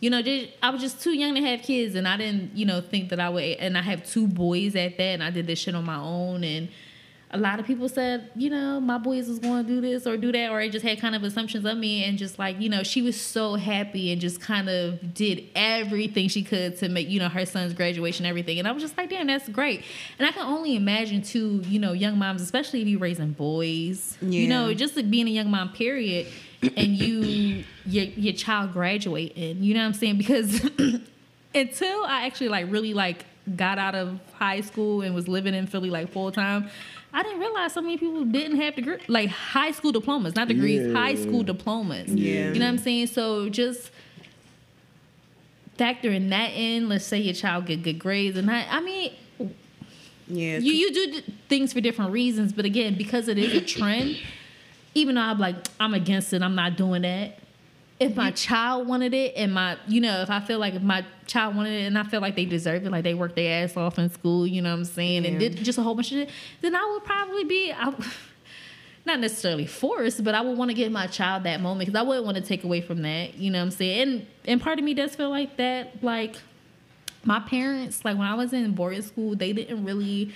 [0.00, 2.66] you know, just, I was just too young to have kids, and I didn't, you
[2.66, 3.42] know, think that I would.
[3.42, 6.44] And I have two boys at that, and I did this shit on my own,
[6.44, 6.68] and
[7.36, 10.16] a lot of people said, you know, my boys was going to do this or
[10.16, 12.68] do that, or I just had kind of assumptions of me, and just like, you
[12.68, 17.08] know, she was so happy and just kind of did everything she could to make,
[17.08, 19.82] you know, her son's graduation, everything, and I was just like, damn, that's great.
[20.18, 24.16] And I can only imagine too, you know, young moms, especially if you're raising boys,
[24.22, 26.26] you know, just like being a young mom, period,
[26.62, 30.16] and you your your child graduating, you know what I'm saying?
[30.18, 30.64] Because
[31.54, 35.66] until I actually like really like got out of high school and was living in
[35.66, 36.68] Philly like full time,
[37.12, 40.86] I didn't realize so many people didn't have degree like high school diplomas, not degrees,
[40.86, 40.92] Yeah.
[40.92, 42.08] high school diplomas.
[42.10, 42.52] Yeah.
[42.52, 43.06] You know what I'm saying?
[43.08, 43.90] So just
[45.78, 49.12] factoring that in, let's say your child get good grades and I I mean
[50.28, 50.58] Yeah.
[50.58, 54.16] you you do d- things for different reasons, but again, because it is a trend,
[54.94, 57.38] even though I'm like I'm against it, I'm not doing that.
[57.98, 61.04] If my child wanted it, and my you know, if I feel like if my
[61.26, 63.76] child wanted it, and I feel like they deserve it, like they worked their ass
[63.76, 66.18] off in school, you know what I'm saying, and did just a whole bunch of
[66.18, 67.72] shit, then I would probably be.
[67.72, 67.94] I,
[69.06, 72.02] not necessarily forced, but I would want to give my child that moment because I
[72.02, 73.34] wouldn't want to take away from that.
[73.34, 74.02] You know what I'm saying?
[74.02, 76.02] And and part of me does feel like that.
[76.02, 76.36] Like
[77.24, 80.34] my parents, like when I was in boarding school, they didn't really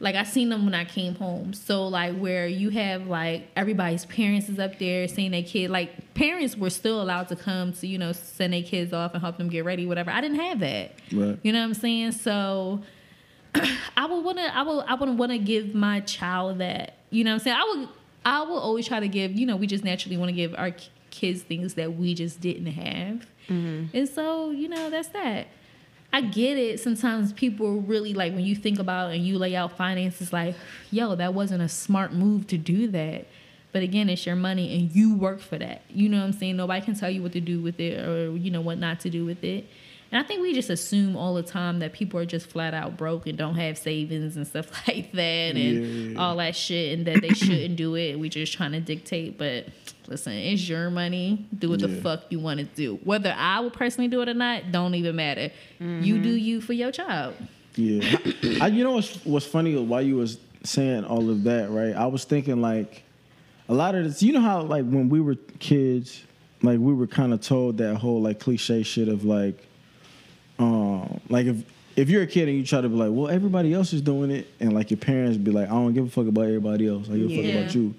[0.00, 1.52] like I seen them when I came home.
[1.52, 5.70] So like where you have like everybody's parents is up there seeing their kid.
[5.70, 9.22] Like parents were still allowed to come to you know send their kids off and
[9.22, 10.10] help them get ready, whatever.
[10.10, 10.92] I didn't have that.
[11.12, 11.38] Right.
[11.42, 12.12] You know what I'm saying?
[12.12, 12.82] So
[13.96, 14.56] I would want to.
[14.56, 14.84] I would.
[14.86, 16.96] I wouldn't want to give my child that.
[17.10, 17.56] You know what I'm saying?
[17.56, 17.88] I would.
[18.24, 19.32] I will always try to give.
[19.32, 20.72] You know, we just naturally want to give our
[21.10, 23.96] kids things that we just didn't have, mm-hmm.
[23.96, 25.48] and so you know that's that.
[26.12, 26.80] I get it.
[26.80, 30.56] Sometimes people really like when you think about and you lay out finances, like,
[30.90, 33.26] yo, that wasn't a smart move to do that.
[33.72, 35.82] But again, it's your money and you work for that.
[35.88, 36.56] You know what I'm saying?
[36.56, 39.10] Nobody can tell you what to do with it or, you know, what not to
[39.10, 39.66] do with it.
[40.12, 42.96] And I think we just assume all the time that people are just flat out
[42.96, 46.20] broke and don't have savings and stuff like that and Yeah.
[46.20, 48.18] all that shit and that they shouldn't do it.
[48.18, 49.38] We're just trying to dictate.
[49.38, 49.66] But
[50.08, 51.46] listen, it's your money.
[51.56, 52.98] Do what the fuck you want to do.
[53.04, 55.50] Whether I would personally do it or not, don't even matter.
[55.78, 56.38] You do mm-hmm.
[56.38, 57.34] you for your child.
[57.76, 58.16] Yeah,
[58.60, 61.94] I, you know what's what's funny while you was saying all of that, right?
[61.94, 63.04] I was thinking like
[63.68, 64.22] a lot of this.
[64.22, 66.22] You know how like when we were kids,
[66.62, 69.64] like we were kind of told that whole like cliche shit of like,
[70.60, 71.64] um, like if
[71.96, 74.30] if you're a kid and you try to be like, well, everybody else is doing
[74.30, 77.08] it, and like your parents be like, I don't give a fuck about everybody else.
[77.10, 77.94] I give a fuck about you.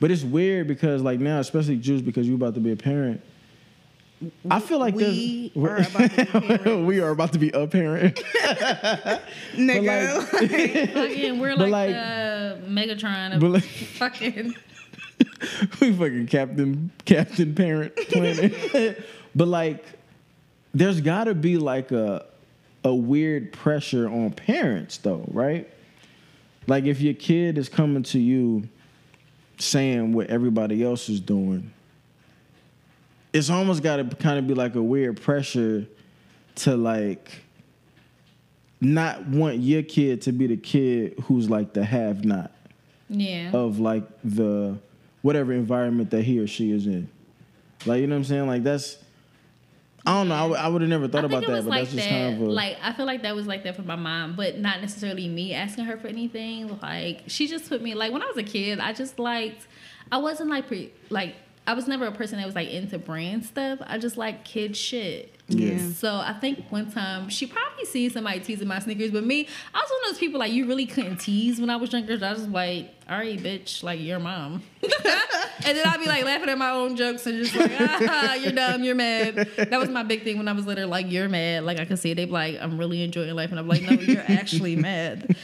[0.00, 3.20] But it's weird because like now, especially Jews, because you're about to be a parent.
[4.50, 6.66] I feel like we are about to be parents.
[6.86, 8.16] we are about to be a parent.
[9.54, 10.32] Nigga.
[11.12, 14.54] Again, we're But, like, like- uh, Megatron of But, like- fucking.
[15.80, 19.04] we fucking Captain Captain Parent Planet.
[19.34, 19.84] but like,
[20.76, 22.26] there's got to be like a
[22.84, 25.68] a weird pressure on parents, though, right?
[26.66, 28.68] Like if your kid is coming to you
[29.58, 31.72] saying what everybody else is doing,
[33.32, 35.86] it's almost got to kind of be like a weird pressure
[36.56, 37.30] to like
[38.80, 42.52] not want your kid to be the kid who's like the have not
[43.08, 43.50] Yeah.
[43.52, 44.78] of like the
[45.22, 47.08] whatever environment that he or she is in.
[47.86, 48.46] Like you know what I'm saying?
[48.46, 48.98] Like that's
[50.06, 50.54] I don't know.
[50.54, 52.10] I would have never thought I about that, but like that's just that.
[52.10, 54.58] kind of a like I feel like that was like that for my mom, but
[54.58, 56.78] not necessarily me asking her for anything.
[56.80, 59.66] Like she just put me like when I was a kid, I just liked.
[60.12, 61.34] I wasn't like pre like
[61.66, 63.80] I was never a person that was like into brand stuff.
[63.86, 65.34] I just like kid shit.
[65.48, 65.78] Yeah.
[65.90, 69.78] So I think one time she probably seen somebody teasing my sneakers, but me, I
[69.78, 72.18] was one of those people like you really couldn't tease when I was younger.
[72.24, 74.62] I was like, all right, bitch, like your mom.
[74.82, 78.52] and then I'd be like laughing at my own jokes and just like, ah, you're
[78.52, 79.36] dumb, you're mad.
[79.56, 81.64] That was my big thing when I was little, like, you're mad.
[81.64, 82.16] Like I could see it.
[82.16, 83.50] They'd be like, I'm really enjoying life.
[83.50, 85.36] And I'm like, no, you're actually mad.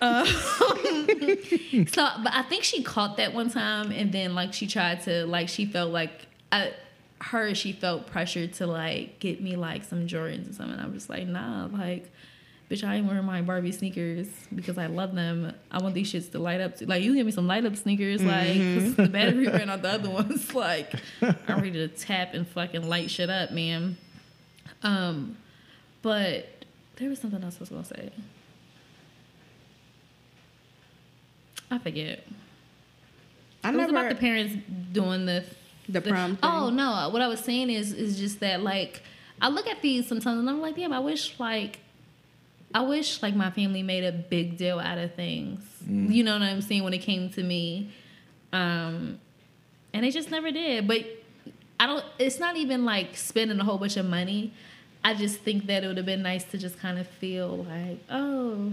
[0.00, 0.26] Um,
[1.86, 5.26] so, but I think she caught that one time, and then like she tried to
[5.26, 6.72] like she felt like I,
[7.20, 10.78] her she felt pressured to like get me like some Jordans or something.
[10.78, 12.10] I'm just like nah, like
[12.70, 15.54] bitch, I ain't wearing my Barbie sneakers because I love them.
[15.70, 16.72] I want these shits to light up.
[16.82, 19.90] Like you give me some light up sneakers, like 'cause the battery ran out the
[19.90, 20.54] other ones.
[20.54, 20.92] Like
[21.22, 23.96] I'm ready to tap and fucking light shit up, man.
[24.82, 25.36] Um,
[26.02, 26.46] but
[26.96, 28.10] there was something else I was gonna say.
[31.74, 32.24] I forget.
[33.64, 34.54] I it was about the parents
[34.92, 35.44] doing the
[35.88, 36.36] the prom.
[36.36, 36.38] Thing.
[36.42, 37.08] Oh no!
[37.10, 39.02] What I was saying is is just that like
[39.42, 41.80] I look at these sometimes and I'm like, damn, I wish like
[42.72, 45.60] I wish like my family made a big deal out of things.
[45.86, 47.90] You know what I'm saying when it came to me,
[48.52, 49.18] um,
[49.92, 50.86] and they just never did.
[50.86, 51.04] But
[51.80, 52.04] I don't.
[52.18, 54.52] It's not even like spending a whole bunch of money.
[55.02, 57.98] I just think that it would have been nice to just kind of feel like,
[58.08, 58.72] oh,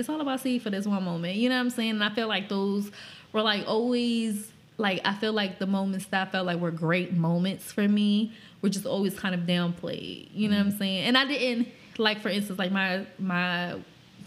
[0.00, 1.36] it's all about seeing for this one moment.
[1.36, 1.90] You know what I'm saying?
[1.90, 2.90] And I feel like those
[3.32, 7.12] were like always like I feel like the moments that I felt like were great
[7.12, 8.32] moments for me
[8.62, 10.28] were just always kind of downplayed.
[10.34, 10.78] You know what I'm mm.
[10.78, 11.04] saying?
[11.04, 11.68] And I didn't
[11.98, 13.76] like for instance like my my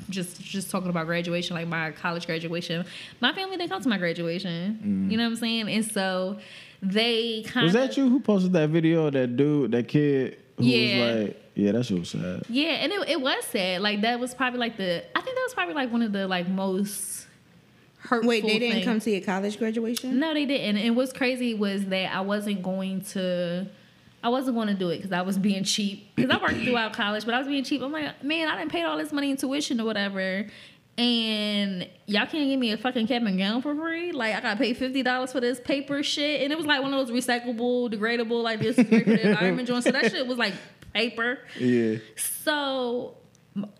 [0.09, 2.85] just just talking about graduation, like my college graduation.
[3.19, 4.79] My family didn't come to my graduation.
[4.83, 5.11] Mm.
[5.11, 5.69] You know what I'm saying?
[5.69, 6.39] And so
[6.81, 10.99] they kind Was that you who posted that video that dude, that kid who Yeah.
[10.99, 12.43] was like, yeah, that shit was sad.
[12.49, 13.81] Yeah, and it, it was sad.
[13.81, 16.27] Like that was probably like the I think that was probably like one of the
[16.27, 17.27] like most
[17.99, 18.29] hurtful.
[18.29, 18.85] Wait, they didn't things.
[18.85, 20.19] come to your college graduation?
[20.19, 20.77] No, they didn't.
[20.77, 23.67] And what's crazy was that I wasn't going to.
[24.23, 26.15] I wasn't going to do it because I was being cheap.
[26.15, 27.81] Because I worked throughout college, but I was being cheap.
[27.81, 30.47] I'm like, man, I didn't pay all this money in tuition or whatever,
[30.97, 34.11] and y'all can't give me a fucking cap and gown for free.
[34.13, 36.81] Like I got to pay fifty dollars for this paper shit, and it was like
[36.81, 39.85] one of those recyclable, degradable, like this is great for environment joints.
[39.85, 40.53] So that shit was like
[40.93, 41.39] paper.
[41.59, 41.97] Yeah.
[42.15, 43.17] So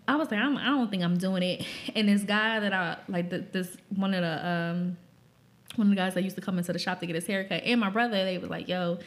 [0.06, 1.66] I was like, I'm, I don't think I'm doing it.
[1.94, 4.96] And this guy that I like, th- this one of the um,
[5.76, 7.62] one of the guys that used to come into the shop to get his haircut,
[7.64, 8.98] and my brother, they was like, yo,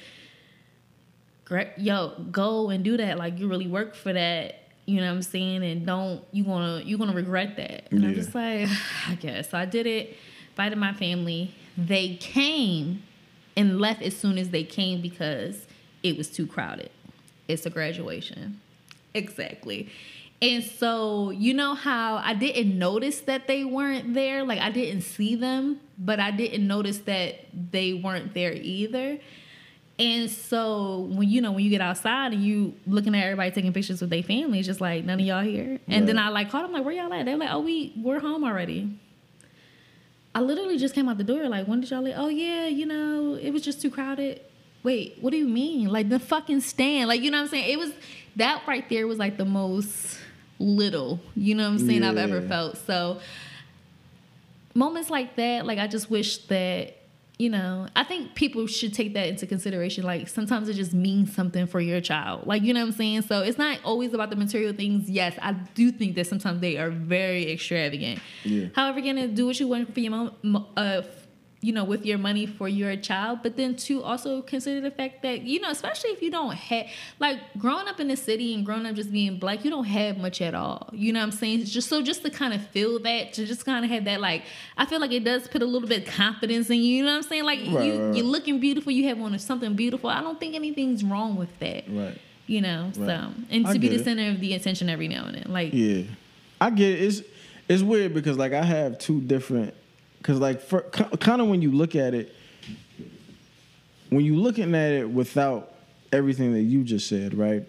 [1.77, 3.17] yo, go and do that.
[3.17, 4.63] Like you really work for that.
[4.85, 5.63] You know what I'm saying?
[5.63, 7.91] And don't you gonna you gonna regret that?
[7.91, 8.69] And I'm just like,
[9.07, 9.49] I guess.
[9.49, 10.15] So I did it.
[10.51, 11.53] Invited my family.
[11.77, 13.03] They came
[13.55, 15.67] and left as soon as they came because
[16.03, 16.89] it was too crowded.
[17.47, 18.59] It's a graduation.
[19.13, 19.89] Exactly.
[20.41, 24.43] And so, you know how I didn't notice that they weren't there?
[24.43, 29.17] Like, I didn't see them, but I didn't notice that they weren't there either.
[29.97, 33.73] And so, when you know, when you get outside and you looking at everybody taking
[33.73, 35.79] pictures with their family, it's just like, none of y'all here.
[35.87, 37.25] And then I like called them, like, where y'all at?
[37.25, 38.95] They're like, oh, we, we're home already.
[40.35, 42.13] I literally just came out the door, like, when did y'all leave?
[42.15, 44.41] Oh, yeah, you know, it was just too crowded.
[44.83, 45.89] Wait, what do you mean?
[45.89, 47.07] Like, the fucking stand.
[47.07, 47.71] Like, you know what I'm saying?
[47.71, 47.91] It was,
[48.37, 50.19] that right there was like the most
[50.59, 52.77] little, you know what I'm saying, I've ever felt.
[52.77, 53.19] So,
[54.73, 56.93] moments like that, like, I just wish that,
[57.39, 60.03] you know, I think people should take that into consideration.
[60.03, 62.47] Like, sometimes it just means something for your child.
[62.47, 63.21] Like, you know what I'm saying?
[63.23, 65.09] So, it's not always about the material things.
[65.09, 68.19] Yes, I do think that sometimes they are very extravagant.
[68.43, 68.67] Yeah.
[68.73, 71.01] However, gonna do what you want for your mom, uh,
[71.67, 75.21] you know, with your money for your child, but then to also consider the fact
[75.21, 76.85] that you know, especially if you don't have
[77.19, 80.17] like growing up in the city and growing up just being black, you don't have
[80.17, 80.87] much at all.
[80.93, 81.59] You know what I'm saying?
[81.61, 84.21] It's just so just to kind of feel that, to just kind of have that,
[84.21, 84.43] like
[84.77, 86.95] I feel like it does put a little bit of confidence in you.
[86.97, 87.43] You know what I'm saying?
[87.43, 90.09] Like Right, you, right, you're looking beautiful, you have on something beautiful.
[90.09, 91.83] I don't think anything's wrong with that.
[91.89, 92.17] Right.
[92.45, 93.07] You know, Right.
[93.07, 94.05] so and I to be the it.
[94.05, 96.03] center of the attention every now and then, like Yeah,
[96.61, 97.01] I get it.
[97.03, 97.21] It's
[97.67, 99.73] it's weird because like I have two different.
[100.27, 102.35] Because like for, kind of when you look at it,
[104.09, 105.71] when you looking at it without
[106.11, 107.63] everything that you just said, right?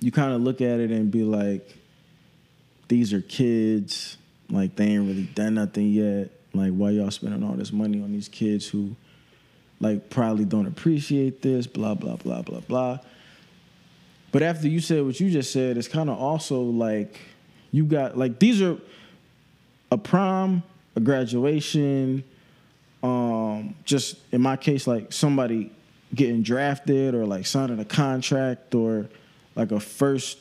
[0.00, 1.76] You kind of look at it and be like,
[2.88, 4.16] these are kids.
[4.48, 6.30] Like they ain't really done nothing yet.
[6.54, 8.96] Like why y'all spending all this money on these kids who,
[9.78, 11.66] like, probably don't appreciate this.
[11.66, 12.98] Blah blah blah blah blah.
[14.32, 17.20] But after you said what you just said, it's kind of also like
[17.72, 18.78] you got like these are
[19.92, 20.62] a prom,
[20.98, 22.24] a graduation,
[23.02, 25.70] um, just in my case, like somebody
[26.14, 29.08] getting drafted or like signing a contract or
[29.54, 30.38] like a first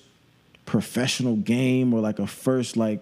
[0.66, 3.00] professional game or like a first like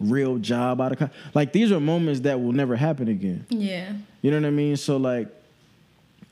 [0.00, 3.46] real job out of con- like these are moments that will never happen again.
[3.50, 3.92] yeah.
[4.22, 4.76] You know what I mean?
[4.76, 5.28] So like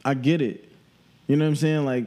[0.05, 0.67] I get it.
[1.29, 1.85] You know what I'm saying?
[1.85, 2.07] Like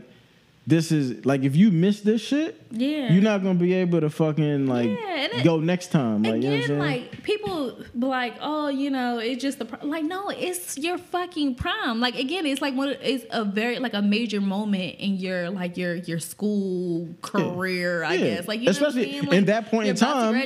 [0.68, 3.12] this is like if you miss this shit, Yeah.
[3.14, 6.24] you're not gonna be able to fucking like Yeah, it- go next time.
[6.24, 10.04] Like you know Again, like people be like, oh, you know, it's just the like.
[10.06, 12.00] No, it's your fucking prom.
[12.00, 12.96] Like again, it's like one.
[13.02, 18.04] It's a very like a major moment in your like your your school career.
[18.04, 18.36] I Yeah.
[18.36, 19.34] guess like especially what I'm saying?
[19.38, 20.36] in that point in time.
[20.36, 20.46] Yeah,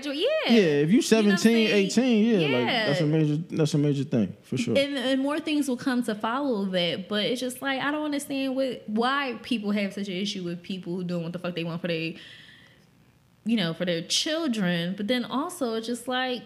[0.49, 0.59] yeah.
[0.83, 4.35] If you You know 17, 18, yeah, like that's a major that's a major thing
[4.43, 4.77] for sure.
[4.77, 7.07] and, and more things will come to follow that.
[7.07, 10.61] But it's just like I don't understand what why people have such an issue with
[10.61, 12.13] people who doing what the fuck they want for their,
[13.45, 14.95] you know, for their children.
[14.97, 16.43] But then also it's just like.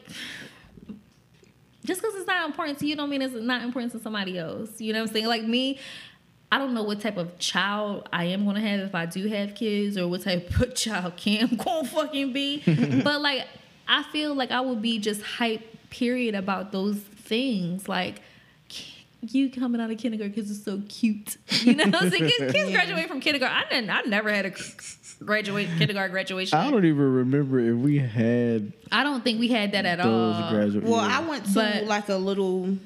[1.86, 4.80] Just because it's not important to you, don't mean it's not important to somebody else.
[4.80, 5.28] You know what I'm saying?
[5.28, 5.80] Like me,
[6.54, 9.56] I don't know what type of child I am gonna have if I do have
[9.56, 12.62] kids, or what type of child Cam gonna fucking be.
[13.04, 13.48] but like,
[13.88, 15.62] I feel like I would be just hype.
[15.90, 17.88] Period about those things.
[17.88, 18.22] Like
[19.32, 21.38] you coming out of kindergarten because it's so cute.
[21.64, 22.30] You know what I'm saying?
[22.30, 23.56] Kids, kids graduate from kindergarten.
[23.58, 23.90] I didn't.
[23.90, 24.54] I never had a
[25.24, 26.58] graduate kindergarten graduation.
[26.58, 30.52] I don't even remember if we had I don't think we had that at all.
[30.52, 30.84] graduate.
[30.84, 31.20] Well, yeah.
[31.20, 32.78] I went to But- like a little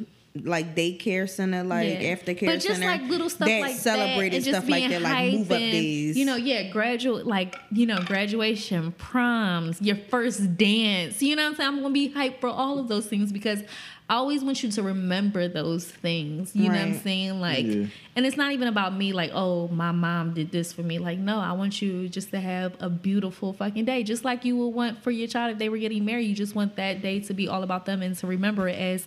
[0.46, 2.16] like daycare center, like Yeah.
[2.16, 2.86] aftercare but just center.
[2.88, 5.34] like little stuff that like celebrated that, and just stuff like being that, like hype
[5.34, 6.18] move up and, days.
[6.18, 11.22] You know, yeah, graduate like you know, graduation, proms, your first dance.
[11.22, 11.68] You know what I'm saying?
[11.70, 13.62] I'm gonna be hyped for all of those things because
[14.10, 16.56] I always want you to remember those things.
[16.56, 17.42] You know what I'm saying?
[17.42, 17.86] Like, Yeah.
[18.16, 19.12] and it's not even about me.
[19.12, 20.98] Like, oh, my mom did this for me.
[20.98, 24.56] Like, no, I want you just to have a beautiful fucking day, just like you
[24.56, 26.24] would want for your child if they were getting married.
[26.30, 29.06] You just want that day to be all about them and to remember it as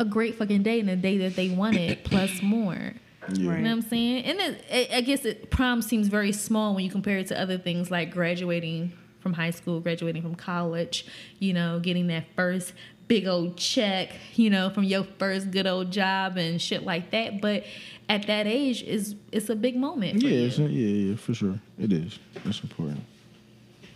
[0.00, 2.94] a great fucking day and a day that they wanted plus more.
[3.32, 3.34] Yeah.
[3.34, 4.24] You know what I'm saying?
[4.24, 7.38] And it, it, I guess it, prom seems very small when you compare it to
[7.40, 11.04] other things like graduating from high school, graduating from college,
[11.38, 12.72] you know, getting that first
[13.06, 17.40] big old check, you know, from your first good old job and shit like that.
[17.40, 17.64] But
[18.08, 20.20] at that age, is it's a big moment.
[20.22, 20.46] For Yeah, you.
[20.46, 21.58] it's, yeah, yeah, for sure.
[21.78, 22.18] It is.
[22.44, 23.00] That's important.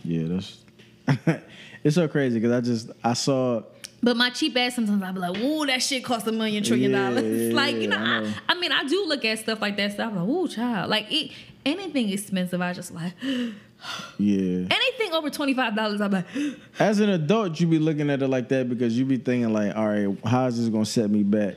[0.04, 0.64] Yeah, that's.
[1.84, 3.62] it's so crazy because I just I saw.
[4.04, 6.90] But my cheap ass sometimes I be like, "Ooh, that shit cost a million trillion
[6.90, 8.32] Yeah, dollars." like you know, I know.
[8.48, 9.92] I, I mean, I do look at stuff like that.
[9.92, 11.30] Stuff I'm like, "Ooh, child!" Like it,
[11.64, 13.12] anything expensive, I just like
[14.18, 14.66] Yeah.
[14.70, 16.00] anything over twenty five dollars.
[16.00, 16.26] I'm like,
[16.80, 19.76] As an adult, you be looking at it like that because you be thinking like,
[19.76, 21.56] all right, how is this gonna set me back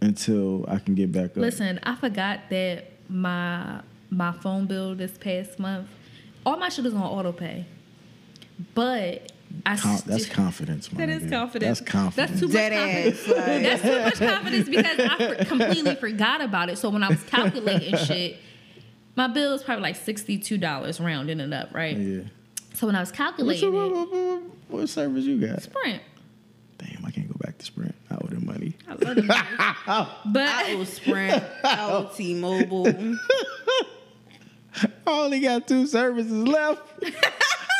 [0.00, 1.36] until I can get back up?
[1.36, 3.80] Listen, I forgot that my
[4.10, 5.88] my phone bill this past month,
[6.44, 7.64] all my shit is on auto pay.
[8.74, 9.30] But
[9.66, 11.08] Com- st- that's confidence, man.
[11.08, 11.78] that is confidence.
[11.80, 12.30] That's confidence.
[12.30, 13.20] That's too much Dead confidence.
[13.20, 13.82] ass, like- That's
[14.18, 16.78] too much confidence because I for- completely forgot about it.
[16.78, 18.36] So when I was calculating shit,
[19.16, 21.96] my bill is probably like sixty two dollars rounding it up, right?
[21.96, 22.20] yeah.
[22.74, 25.62] So when I was What, calculating what, it, what, what, what service you got?
[25.62, 26.02] Sprint.
[26.78, 27.94] Damn, I can't go back to Sprint.
[28.10, 28.74] I owe them money.
[28.88, 29.26] I love them.
[29.26, 33.16] but I owe Sprint, I owe T-Mobile.
[34.74, 36.80] I only got two services left.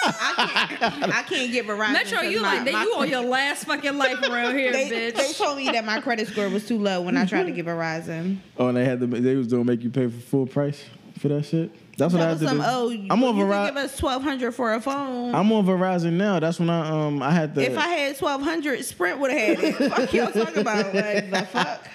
[0.02, 1.92] I can't get Verizon.
[1.92, 2.72] Metro, you my- like that?
[2.72, 5.16] my You on your last fucking life around here, They, bitch.
[5.16, 7.66] they told me that my credit score was too low when I tried to get
[7.66, 8.38] Verizon.
[8.58, 9.06] Oh, and they had to.
[9.06, 10.82] They was gonna make you pay for full price
[11.18, 11.70] for that shit.
[11.98, 12.64] That's what I That had to some, do.
[12.66, 13.66] oh, I'm on you Verizon.
[13.66, 15.34] give us twelve hundred for a phone.
[15.34, 16.40] I'm on Verizon now.
[16.40, 17.62] That's when I um I had the.
[17.62, 19.90] if I had twelve hundred, Sprint would have had it.
[19.92, 20.94] fuck y'all talking about?
[20.94, 21.86] Like the fuck?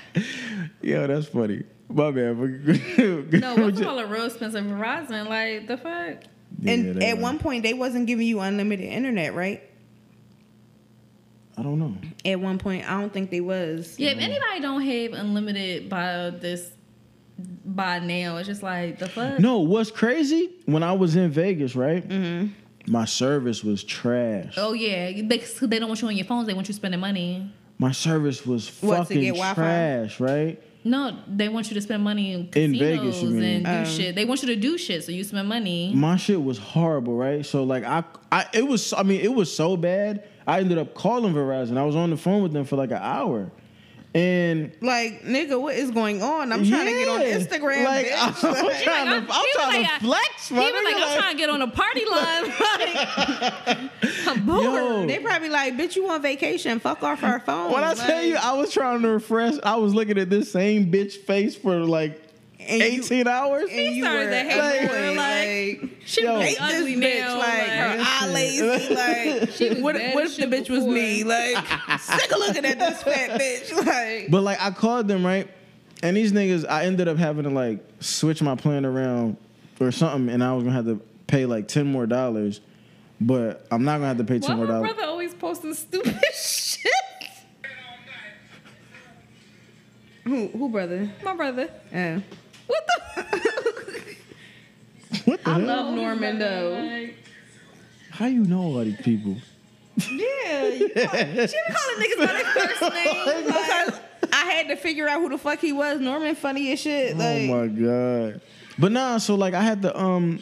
[0.82, 1.64] Yo, that's funny.
[1.90, 2.38] My man.
[3.32, 5.28] no, what's called a real expensive Verizon?
[5.28, 6.18] Like the fuck?
[6.66, 9.62] And Yeah, at that- one point, they wasn't giving you unlimited internet, right?
[11.58, 11.96] I don't know.
[12.26, 13.96] At one point, I don't think they was.
[13.98, 16.70] Yeah, if anybody don't have unlimited by this
[17.66, 19.40] by now, it's just like the fuck.
[19.40, 20.50] No, what's crazy?
[20.66, 22.08] When I was in Vegas, right?
[22.08, 22.48] Mm-hmm.
[22.92, 24.54] My service was trash.
[24.58, 26.48] Oh yeah, they, 'cause they don't want you on your phones.
[26.48, 27.50] They want you spending money.
[27.78, 29.54] My service was What, to fucking get Wi-Fi?
[29.54, 30.62] trash, right?
[30.88, 33.44] No, they want you to spend money in In casinos Vegas, you mean?
[33.44, 34.14] and do Um, shit.
[34.16, 35.92] They want you to do shit, so you spend money.
[35.96, 37.44] My shit was horrible, right?
[37.44, 40.24] So like I, I it was I mean it was so bad.
[40.46, 41.78] I ended up calling Verizon.
[41.78, 43.50] I was on the phone with them for like an hour,
[44.16, 46.52] and Like, nigga, what is going on?
[46.54, 47.84] I'm trying to get on Instagram.
[47.86, 48.44] Like, bitch.
[48.58, 50.50] I'm Like, trying I'm- to, I'm trying like, to I- flex.
[50.50, 53.90] He was like, nigga, I'm trying to get on a party line.
[54.26, 55.08] Like, bored.
[55.10, 56.80] They probably like, bitch, you on vacation?
[56.80, 57.72] Fuck off our phone.
[57.72, 59.54] When I tell you, I was trying to refresh.
[59.64, 62.25] I was looking at this same bitch face for like
[62.68, 63.70] and you- 18 hours.
[63.72, 66.34] and you started were to hate her, like, like, She Yo.
[66.34, 67.38] really hate this ugly bitch, now.
[67.38, 71.24] like, her like- eye lazy, like, She what, what if the shit bitch was me?
[71.24, 71.58] Like,
[72.00, 75.48] sick of looking at this fat bitch, like, But like I called them right,
[76.04, 79.38] and these niggas, I ended up having to like switch my plan around
[79.80, 82.62] or something, and I was gonna have to pay like ten more dollars.
[83.22, 84.92] But I'm not gonna have to pay Why ten more my dollars.
[84.94, 86.92] brother always posting stupid shit?
[90.24, 91.10] who, who brother?
[91.24, 91.70] My brother.
[91.94, 92.22] Oh.
[92.68, 93.26] What the?
[95.26, 95.62] What the I hell?
[95.68, 97.08] love Norman though.
[98.12, 99.38] How you know all these people?
[99.98, 100.08] Yeah,
[100.68, 104.00] you call- she be calling niggas by their first name because
[104.34, 106.02] I had to figure out who the fuck he was.
[106.02, 107.16] Norman funny as shit.
[107.18, 108.42] Like, oh my god!
[108.78, 110.42] But nah, so like I had to um,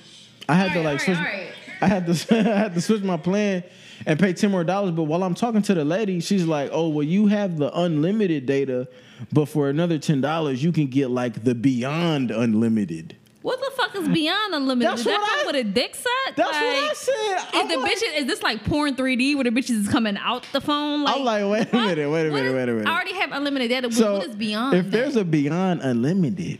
[0.49, 1.17] I had to like switch.
[1.17, 1.52] alright, alright.
[1.83, 3.63] I had to I had to switch my plan
[4.05, 4.91] and pay ten more dollars.
[4.91, 8.45] But while I'm talking to the lady, she's like, "Oh, well, you have the unlimited
[8.45, 8.87] data,
[9.31, 13.93] but for another ten dollars, you can get like the beyond unlimited." What the fuck
[13.97, 14.89] is beyond unlimited?
[14.89, 16.35] That's Does that what I- with a dick set?
[16.37, 17.37] That's what I said.
[17.37, 20.15] Is I'm the like- bitches is this like porn 3D where the bitches is coming
[20.15, 21.03] out the phone?
[21.03, 21.87] Like, I'm like, wait a what?
[21.87, 22.87] minute, wait a minute, is- wait a minute.
[22.87, 23.91] I already have unlimited data.
[23.91, 24.75] So what is beyond?
[24.77, 26.59] if there's a beyond unlimited,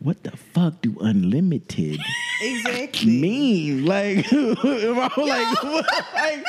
[0.00, 1.98] what the fuck do unlimited
[2.42, 3.06] exactly.
[3.20, 3.84] mean?
[3.86, 4.56] Like, am
[4.98, 5.86] I like, what?
[6.14, 6.44] like,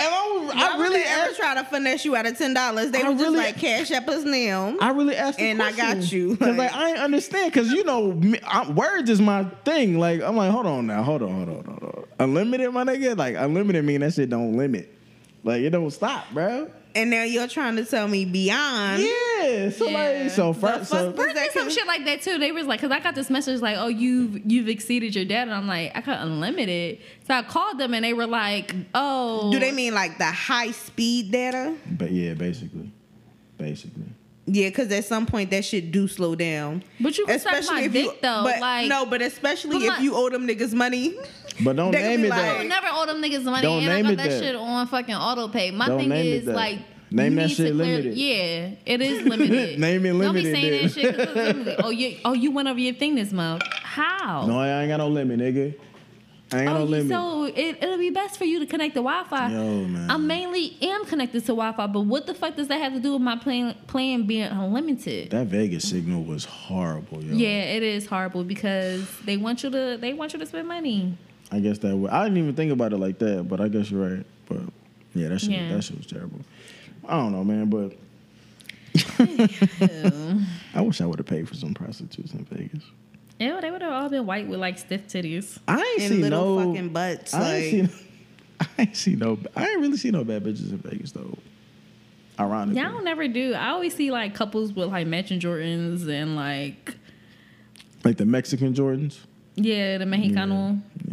[0.00, 2.90] am I, I really ever asked, try to finesse you out of ten dollars.
[2.90, 4.76] They I were just really- like cash up us now.
[4.80, 7.84] I really asked, And I got you, because like- like I ain't understand because you
[7.84, 9.98] know I, words is my thing.
[9.98, 12.04] Like I'm like, hold on now, hold on, hold on, hold on.
[12.18, 13.16] Unlimited, my nigga.
[13.16, 14.92] Like unlimited mean that shit don't limit.
[15.42, 16.70] Like it don't stop, bro.
[16.94, 19.02] And now you're trying to tell me beyond.
[19.02, 19.70] Yeah.
[19.70, 20.22] So Yeah.
[20.22, 22.38] like, so first, so fuck- Bird did some shit like that too.
[22.38, 25.42] They was like, cause I got this message like, oh, you've you've exceeded your data.
[25.42, 26.98] And I'm like, I got unlimited.
[27.26, 30.70] So I called them and they were like, oh, Do they mean like the high
[30.70, 31.74] speed data?
[31.90, 32.90] but yeah, basically,
[33.58, 34.04] basically.
[34.44, 36.82] Yeah, because at some point that shit do slow down.
[37.00, 38.42] But you can suck my if dick you, though.
[38.42, 41.14] But like, no, but especially But if my- you owe them niggas money.
[41.60, 42.58] But don't They name it like- I that.
[42.58, 44.42] would never owe them niggas money, Don't and I name got it that, that.
[44.42, 45.70] shit on fucking auto pay.
[45.70, 46.78] My Don't thing is like,
[47.10, 48.14] Name that shit clear- limited.
[48.16, 49.78] Yeah, it is limited.
[49.78, 50.24] Name it limited.
[50.24, 50.82] Don't be saying then.
[50.82, 51.18] that shit.
[51.20, 51.76] it's limited.
[51.84, 53.62] Oh, you, oh, you went over your thing this month.
[53.82, 54.46] How?
[54.46, 55.74] No, I ain't got no limit, nigga.
[56.54, 57.10] I ain't got Oh, no limit.
[57.10, 59.50] so it, it'll be best for you to connect to Wi-Fi.
[59.52, 60.10] Yo, man.
[60.10, 63.12] I mainly am connected to Wi-Fi, but what the fuck does that have to do
[63.14, 65.30] with my plan plan being unlimited?
[65.30, 67.34] that Vegas signal was horrible, yo.
[67.34, 71.16] yeah, it is horrible because they want you to they want you to spend money.
[71.52, 71.94] I guess that.
[71.96, 74.26] Would, I didn't even think about it like that, but I guess you're right.
[74.48, 74.62] But
[75.14, 75.74] yeah, that shit, Yeah.
[75.74, 76.40] that shit was terrible.
[77.06, 77.92] I don't know, man, but
[80.74, 82.84] I wish I would have paid for some prostitutes in Vegas.
[83.38, 85.58] Yeah, they would have all been white with like stiff titties.
[85.66, 87.34] I ain't And see little no fucking butts.
[87.34, 88.06] I like, ain't see.
[88.60, 89.38] I ain't see no.
[89.56, 91.36] I ain't really see no bad bitches in Vegas though.
[92.38, 93.52] Ironically, Yeah, I don't never do.
[93.54, 96.94] I always see like couples with like matching Jordans and like
[98.04, 99.18] like the Mexican Jordans.
[99.56, 101.11] yeah, the Mexicano Yeah.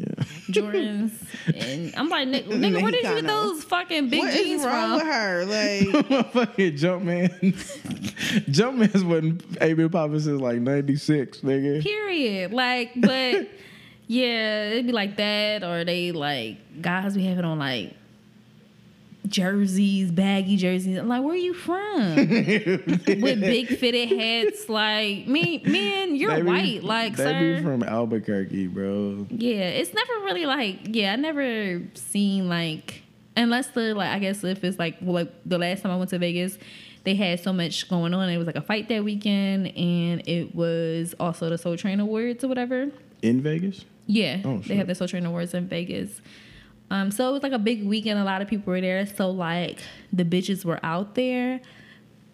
[0.52, 1.12] Jordans.
[1.56, 4.66] And I'm like, nigga, nigga where did you get those fucking big what jeans is
[4.68, 5.08] wrong from?
[5.08, 5.46] with her?
[5.46, 7.30] Like, Fucking Jumpman.
[8.52, 11.82] Jumpman's wasn't able popping since like '96, nigga.
[11.84, 12.52] Period.
[12.52, 13.48] Like, but
[14.08, 17.94] Yeah, it'd be like that, or they like guys be having on like
[19.30, 20.98] jerseys, baggy jerseys.
[20.98, 22.16] I'm like, where are you from?
[22.16, 27.56] With big fitted hats, like me, man, you're be- white, like they sir.
[27.58, 29.28] be from Albuquerque, bro.
[29.30, 33.04] Yeah, it's never really like yeah, I never seen like
[33.38, 36.10] unless the like I guess if it's like well, like the last time I went
[36.10, 36.58] to Vegas,
[37.04, 38.30] they had so much going on.
[38.30, 42.44] It was like a fight that weekend, and it was also the Soul Train Awards
[42.44, 42.88] or whatever.
[43.22, 43.86] In Vegas?
[44.12, 46.20] Yeah, Oh, they have the Soul Train Awards in Vegas.
[46.92, 48.20] Um, so it was like a big weekend.
[48.20, 49.06] A lot of people were there.
[49.06, 49.80] So like
[50.12, 51.62] the bitches were out there,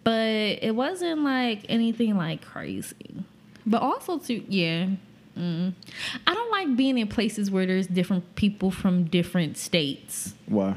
[0.04, 3.24] but it wasn't like anything like crazy.
[3.66, 4.88] But also too, yeah.
[5.36, 5.74] Mm.
[6.26, 10.76] I don't like being in places where there's different people from different states Why?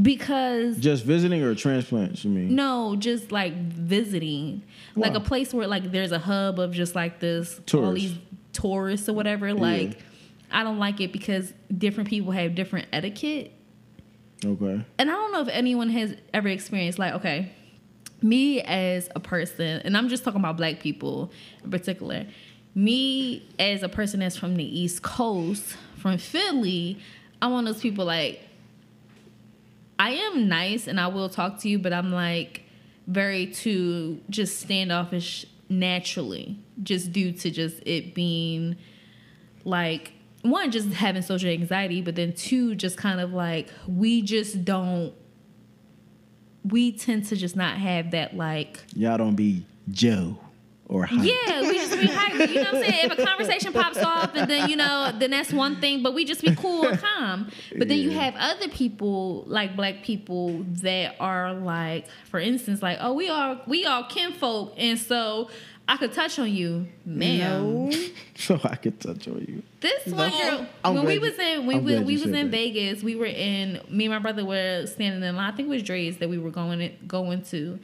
[0.00, 2.56] because Just visiting or transplants, you mean?
[2.56, 4.62] no, just like visiting,
[4.96, 8.14] like a place where like there's a hub of just like this all these
[8.52, 9.54] tourists or whatever.
[9.54, 9.98] Like,
[10.50, 13.52] I don't like it because different people have different etiquette,
[14.44, 14.84] Okay.
[14.98, 17.52] and I don't know if anyone has ever experienced like okay,
[18.22, 21.30] me as a person, and I'm just talking about black people
[21.64, 22.26] in particular.
[22.74, 26.98] Me as a person that's from the East Coast, from Philly,
[27.42, 28.40] I'm one of those people like
[29.98, 32.62] I am nice and I will talk to you, but I'm like
[33.06, 38.76] very too just standoffish naturally, just due to just it being
[39.64, 40.12] like
[40.50, 45.14] one, just having social anxiety, but then two, just kind of like we just don't
[46.64, 50.38] we tend to just not have that like Y'all don't be Joe
[50.86, 51.18] or Hype.
[51.22, 52.44] yeah, we just be hyper.
[52.44, 53.10] You know what I'm saying?
[53.10, 56.24] If a conversation pops off and then, you know, then that's one thing, but we
[56.24, 57.50] just be cool and calm.
[57.76, 62.98] But then you have other people, like black people, that are like, for instance, like,
[63.00, 65.50] oh, we are we all kinfolk, and so
[65.88, 66.86] I could touch on you.
[67.04, 67.88] Ma'am.
[67.88, 67.90] No.
[68.38, 69.64] So I could touch on you.
[69.80, 72.46] This one girl, I'm when we was in, we, I'm we, we was in that.
[72.46, 73.02] Vegas.
[73.02, 73.80] We were in.
[73.90, 75.52] Me and my brother were standing in line.
[75.52, 77.80] I think it was Drai's that we were going going to,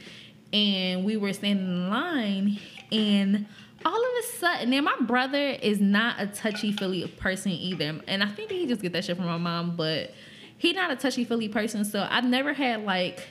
[0.52, 2.60] and we were standing in line,
[2.92, 3.46] and
[3.84, 8.22] all of a sudden, now my brother is not a touchy feely person either, and
[8.22, 10.14] I think that he just get that shit from my mom, but
[10.56, 11.84] he not a touchy feely person.
[11.84, 13.26] So I've never had like,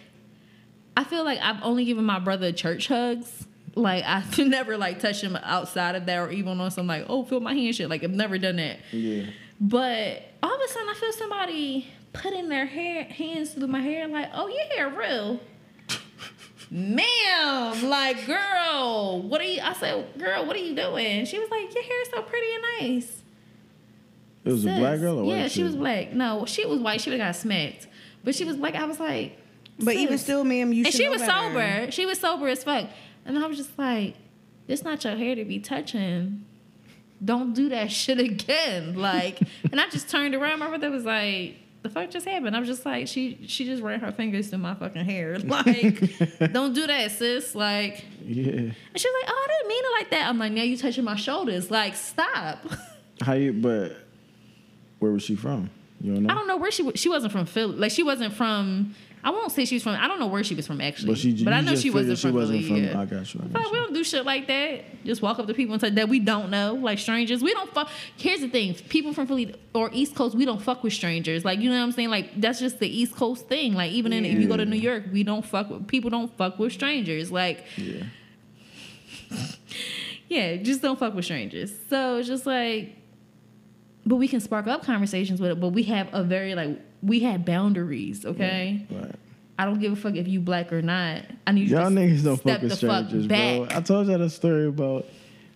[0.97, 3.47] I feel like I've only given my brother church hugs.
[3.75, 7.23] Like I've never like touched him outside of that, or even on some like, oh,
[7.25, 7.89] feel my hand shit.
[7.89, 8.79] Like I've never done that.
[8.91, 9.25] Yeah.
[9.59, 14.07] But all of a sudden, I feel somebody putting their hair hands through my hair,
[14.07, 15.39] like, "Oh, your hair real."
[16.71, 19.61] Ma'am, like, girl, what are you?
[19.61, 21.25] I said, girl, what are you doing?
[21.25, 23.21] She was like, your hair's so pretty and nice.
[24.43, 26.13] It was a black girl or Yeah, she was black.
[26.13, 26.99] No, she was white.
[26.99, 27.87] She would have got smacked.
[28.23, 28.75] But she was black.
[28.75, 29.37] I was like,
[29.79, 31.31] But even still, ma'am, you and she know was better.
[31.53, 31.91] sober.
[31.91, 32.87] She was sober as fuck.
[33.25, 34.15] And I was just like,
[34.67, 36.45] this not your hair to be touching.
[37.23, 38.95] Don't do that shit again.
[38.95, 39.39] Like,
[39.71, 40.59] and I just turned around.
[40.59, 42.55] My brother was like, the fuck just happened?
[42.55, 45.37] I was just like, she she just ran her fingers through my fucking hair.
[45.43, 47.53] Like, don't do that, sis.
[47.55, 48.43] Like, Yeah.
[48.53, 50.29] and she was like, oh, I didn't mean it like that.
[50.29, 51.69] I'm like, now you touching my shoulders.
[51.69, 52.59] Like, stop.
[53.21, 53.51] How you?
[53.53, 53.97] But
[54.99, 55.69] where was she from?
[55.99, 56.33] You don't know.
[56.33, 57.75] I don't know where she she wasn't from Philly.
[57.75, 58.95] Like she wasn't from.
[59.25, 59.95] I won't say she's from.
[59.95, 61.13] I don't know where she was from actually.
[61.13, 61.43] But she.
[61.43, 62.75] but I know she wasn't figured from wasn't from.
[62.75, 62.99] yeah.
[62.99, 63.41] I got you.
[63.41, 63.83] I got we you.
[63.83, 65.05] don't do shit like that.
[65.05, 67.41] Just walk up to people and say that we don't know, like strangers.
[67.41, 67.89] We don't fuck.
[68.17, 71.45] Here's the thing: people from Philly or East Coast, we don't fuck with strangers.
[71.45, 72.09] Like you know what I'm saying?
[72.09, 73.73] Like that's just the East Coast thing.
[73.73, 76.09] Like even in, if you go to New York, we don't fuck with people.
[76.09, 77.31] Don't fuck with strangers.
[77.31, 78.03] Like Yeah.
[80.27, 81.73] yeah, just don't fuck with strangers.
[81.89, 82.97] So it's just like,
[84.05, 85.59] but we can spark up conversations with it.
[85.59, 88.25] But we have a very like we had boundaries.
[88.25, 89.15] Okay, Right.
[89.59, 91.21] I don't give a fuck if you black or not.
[91.45, 93.69] I need you Y'all to niggas don't step fuck with the fuck strangers, back.
[93.69, 93.77] bro.
[93.77, 95.05] I told y'all that story about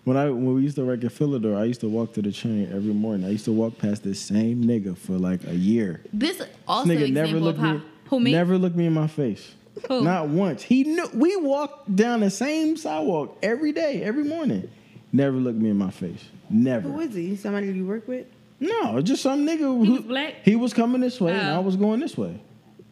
[0.04, 1.58] when I when we used to work at Philidor.
[1.58, 3.26] I used to walk to the train every morning.
[3.26, 6.02] I used to walk past this same nigga for like a year.
[6.14, 7.82] This also this nigga never example looked me.
[8.10, 9.54] who me Never looked me in my face.
[9.88, 10.02] Who?
[10.04, 10.62] Not once.
[10.64, 14.70] He knew we walked down the same sidewalk every day, every morning.
[15.12, 16.24] Never looked me in my face.
[16.50, 16.88] Never.
[16.90, 17.36] Who is he?
[17.36, 18.28] Somebody you work with?
[18.60, 20.34] No, just some nigga who He was black?
[20.44, 21.56] He was coming this way and Oh.
[21.56, 22.40] I was going this way.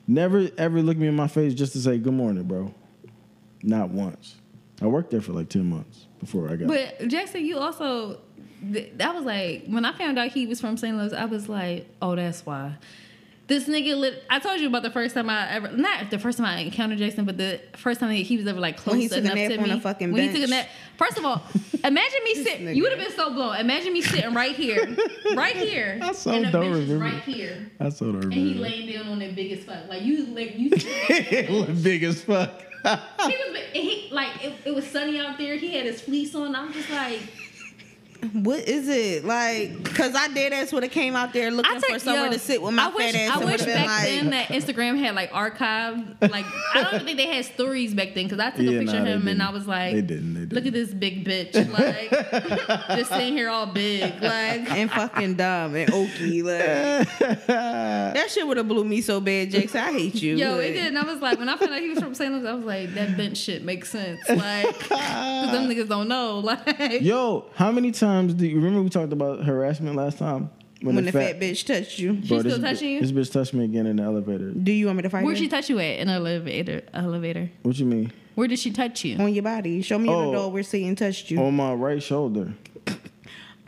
[0.07, 2.73] Never ever looked me in my face just to say good morning, bro.
[3.63, 4.35] Not once.
[4.81, 6.67] I worked there for like ten months before I got.
[6.67, 8.19] But Jackson, you also
[8.71, 10.95] th- that was like when I found out he was from St.
[10.95, 12.75] Louis, I was like, oh, that's why.
[13.47, 16.39] This nigga, lit, I told you about the first time I ever, not the first
[16.39, 19.01] time I encountered Jason, but the first time that he was ever like close When
[19.01, 19.71] he took a enough nap to on me.
[19.71, 20.67] a fucking when he took a nap.
[20.97, 21.43] First of all,
[21.83, 22.75] imagine me sitting.
[22.75, 23.57] You would have been so blown.
[23.57, 24.97] Imagine me sitting right here,
[25.35, 27.05] right here, I so and the don't bench remember.
[27.05, 29.89] right here, I saw the and he laying down on that big as fuck.
[29.89, 30.69] Like you, like you.
[31.83, 32.61] big as fuck.
[32.83, 32.87] he
[33.27, 35.55] was he like it, it was sunny out there.
[35.57, 36.55] He had his fleece on.
[36.55, 37.19] I'm just like,
[38.33, 39.83] what is it like?
[39.83, 42.61] Because I did ass would have came out there looking for somewhere yo, to sit
[42.61, 43.41] with my I wish, fat ass.
[43.41, 46.21] I wish back like, then that Instagram had like archived.
[46.21, 48.79] Like I don't even think they had stories back then because I took Yeah, a
[48.79, 49.41] picture nah, of him and.
[49.45, 52.09] I was like, They didn't, they look at this big bitch, like
[52.97, 54.71] just sitting here all big, like.
[54.71, 56.43] and fucking dumb and oaky.
[56.43, 59.81] Like that shit would have blew me so bad, Jackson.
[59.81, 60.35] I hate you.
[60.35, 60.87] Yo, Like, it did.
[60.87, 62.33] And I was like, when I found out he was from St.
[62.33, 64.21] Louis, I was like, that bench shit makes sense.
[64.27, 66.39] Like, because them niggas don't know.
[66.39, 70.49] Like, Yo, how many times do you remember we talked about harassment last time?
[70.81, 72.21] When, the fat, bitch touched you.
[72.21, 73.01] She Bro, still this, bi- touching you?
[73.01, 74.51] This bitch touched me again in the elevator.
[74.51, 75.43] Do you want me to fight where'd her?
[75.43, 76.83] she touch you at in an elevator?
[76.93, 77.49] Elevator.
[77.63, 78.11] What you mean?
[78.35, 79.17] Where did she touch you?
[79.17, 79.81] on your body.
[79.81, 80.27] Show me Oh.
[80.27, 81.39] the door where Satan touched you.
[81.41, 82.53] On my right shoulder.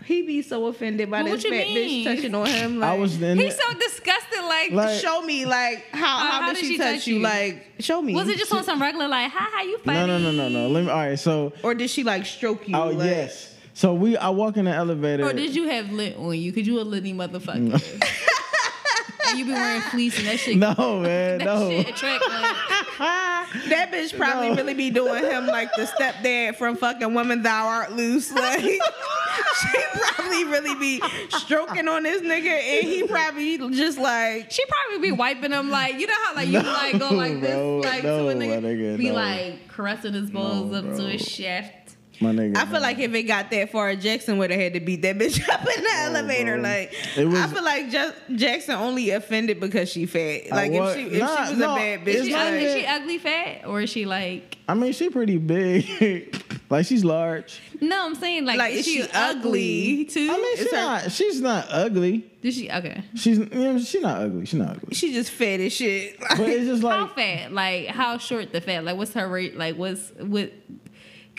[0.05, 2.05] He be so offended by Well, this fat mean?
[2.05, 2.79] bitch touching on him.
[2.79, 4.39] Like, I was in He's so disgusted.
[4.41, 7.07] Like, Like- show me like how uh, how, how did, did she, she touch, touch
[7.07, 7.15] you?
[7.17, 7.21] you?
[7.23, 8.15] Like show me.
[8.15, 9.99] was it just on some regular like, hi, how you funny?
[9.99, 10.67] No, no, no, no, no.
[10.69, 10.89] Let me.
[10.89, 12.75] All right, so or did she like stroke you?
[12.77, 13.46] oh like, yes.
[13.77, 15.23] So we, I walk in the elevator.
[15.23, 16.51] Or did you have lint on you?
[16.51, 17.79] Cause you a litty motherfucker.
[19.29, 20.57] and you be wearing fleece and that shit.
[20.57, 21.69] No, man, that no.
[21.69, 22.55] shit attract like,
[23.69, 24.55] That bitch probably No.
[24.55, 28.31] really be doing him like the stepdad from fucking Woman Thou Art Loose.
[28.31, 28.61] Like
[29.61, 30.99] she probably really be
[31.29, 35.99] stroking on this nigga and he probably just like she probably be wiping him like
[35.99, 38.33] you know how like you No, like go like this bro, like no, to a
[38.33, 39.13] nigga, my nigga, be no.
[39.13, 41.86] like caressing his balls No, up to his shaft.
[42.19, 42.57] My nigga.
[42.57, 45.17] I feel like if it got that far, Jackson would have had to beat that
[45.19, 46.53] bitch up in the oh, elevator.
[46.55, 46.63] bro.
[46.63, 50.49] Like It was- I feel like just Jackson only offended because she fat.
[50.51, 52.51] Like wa- if she if Nah, she was no, a bad bitch, Is she, ugly,
[52.57, 54.57] like, is she ugly fat or is she like?
[54.69, 56.43] I mean, she pretty big.
[56.69, 57.61] like she's large.
[57.79, 60.05] No, I'm saying like, Like, is, is she, she ugly, ugly?
[60.05, 60.29] too?
[60.31, 61.11] I mean, she's her- not.
[61.11, 62.29] She's not ugly.
[62.41, 63.03] Did she okay?
[63.15, 64.45] She's, you know, she's not ugly.
[64.45, 64.93] She's not ugly.
[64.95, 66.19] she just fat as shit.
[66.19, 67.51] But it's just like how like fat?
[67.53, 68.83] Like how short the fat?
[68.83, 69.57] Like what's her rate?
[69.57, 70.51] Like what's what?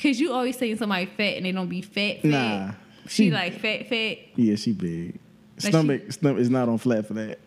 [0.01, 2.23] Cause you always saying somebody fat and they don't be fat.
[2.23, 2.25] fat.
[2.25, 2.71] Nah,
[3.07, 4.19] she, she- like fat fat.
[4.37, 5.19] yeah, she big.
[5.63, 7.41] Like Stomach, stomach is not on flat for that.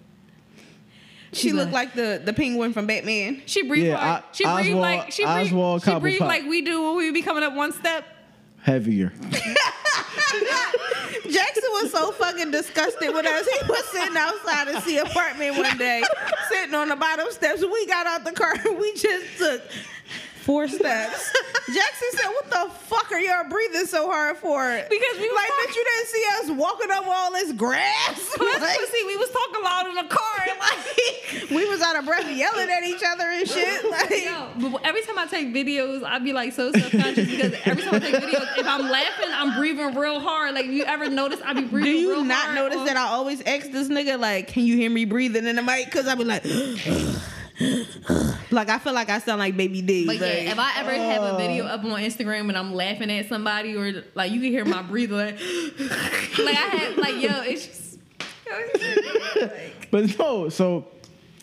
[1.31, 3.41] she She's looked like- like the the penguin from Batman.
[3.45, 6.27] She breathe Yeah, like I- she breathe Oswald- like she breathe, Oswald she breathe Cobblepot.
[6.27, 8.05] like we do when we be coming up one step.
[8.63, 9.11] Heavier.
[11.29, 13.47] Jackson was so fucking disgusted with us.
[13.47, 16.03] He was sitting outside of the apartment one day,
[16.49, 17.61] sitting on the bottom steps.
[17.63, 19.61] We got out the car and we just took
[20.41, 21.31] four steps.
[21.73, 25.69] Jackson said, "What the fuck are y'all breathing so hard for?" Because we like, talking-
[25.69, 28.37] bitch, you didn't see us walking up all this grass.
[28.61, 30.27] Like, see, we was talking loud in the car.
[30.59, 33.89] Like, we was out of breath, yelling at each other and shit.
[33.89, 37.53] Like, yo, but every time I take videos, I be like so self conscious because
[37.65, 40.53] every time I take videos, if I'm laughing, I'm breathing real hard.
[40.55, 41.91] Like, you ever notice I be breathing?
[41.91, 45.05] do you not notice that I always ask this nigga like, "Can you hear me
[45.05, 46.43] breathing in the mic?" Because I be like.
[48.51, 50.05] Like I feel like I sound like Baby D.
[50.05, 51.37] But like, yeah, if I ever have a oh.
[51.37, 54.81] video up on Instagram and I'm laughing at somebody or like you can hear my
[54.81, 57.99] breathing, like, like I had like yo, it's just.
[58.45, 60.87] yo, it's just, like- But no, so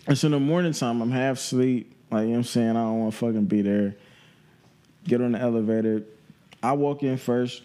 [0.07, 1.01] it's in the morning time.
[1.01, 1.95] I'm half asleep.
[2.11, 3.97] Like you know what I'm saying, I don't want to fucking be there.
[5.05, 6.03] Get on the elevator.
[6.63, 7.63] I walk in first.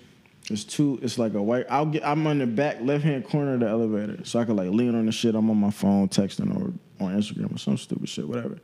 [0.49, 0.99] It's two.
[1.01, 1.65] It's like a white.
[1.69, 2.05] I'll get.
[2.05, 4.95] I'm on the back left hand corner of the elevator, so I can like lean
[4.95, 5.35] on the shit.
[5.35, 6.73] I'm on my phone texting or
[7.03, 8.57] on Instagram or some stupid shit, whatever.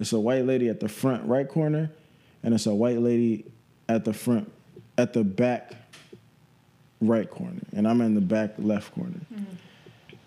[0.00, 1.90] It's a white lady at the front right corner,
[2.42, 3.44] and it's a white lady
[3.88, 4.50] at the front,
[4.98, 5.74] at the back
[7.00, 9.44] right corner, and I'm in the back left corner mm-hmm.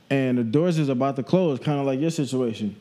[0.10, 2.76] and the doors is about to close, kind of like your situation.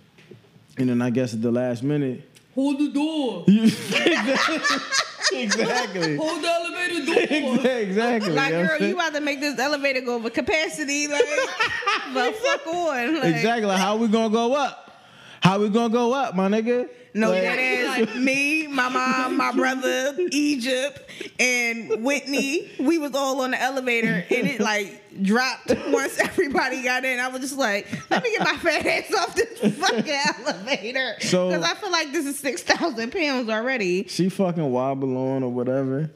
[0.78, 3.44] And then I guess at the last minute, Hold the door.
[5.32, 7.66] exactly, Hold the elevator door.
[7.70, 8.32] exactly.
[8.32, 8.90] Like, you know what girl, saying?
[8.90, 11.06] you about to make this elevator go over capacity.
[11.06, 11.20] Like,
[12.14, 13.20] the fuck on.
[13.20, 13.76] Like, exactly.
[13.76, 15.02] How we gonna go up?
[15.42, 16.88] How we gonna go up, my nigga?
[17.16, 21.00] No, Like- that is me, my mom, my brother, Egypt,
[21.40, 22.70] and Whitney.
[22.78, 27.18] We was all on the elevator, and it like dropped once everybody got in.
[27.18, 31.48] I was just like, let me get my fat ass off this fucking elevator, So-
[31.48, 34.06] because I feel like this is six thousand pounds already.
[34.08, 36.10] She fucking wobble on or whatever,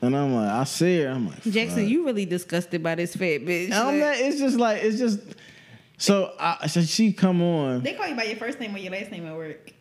[0.00, 1.08] and I'm like, I see her.
[1.08, 1.88] I'm like, Jackson, fuck.
[1.88, 3.72] you really disgusted by this fat bitch.
[3.72, 5.18] I'm Like, not, it's just like it's just.
[5.98, 7.82] So I, so she come on.
[7.82, 9.72] They call you by your first name or your last name at work.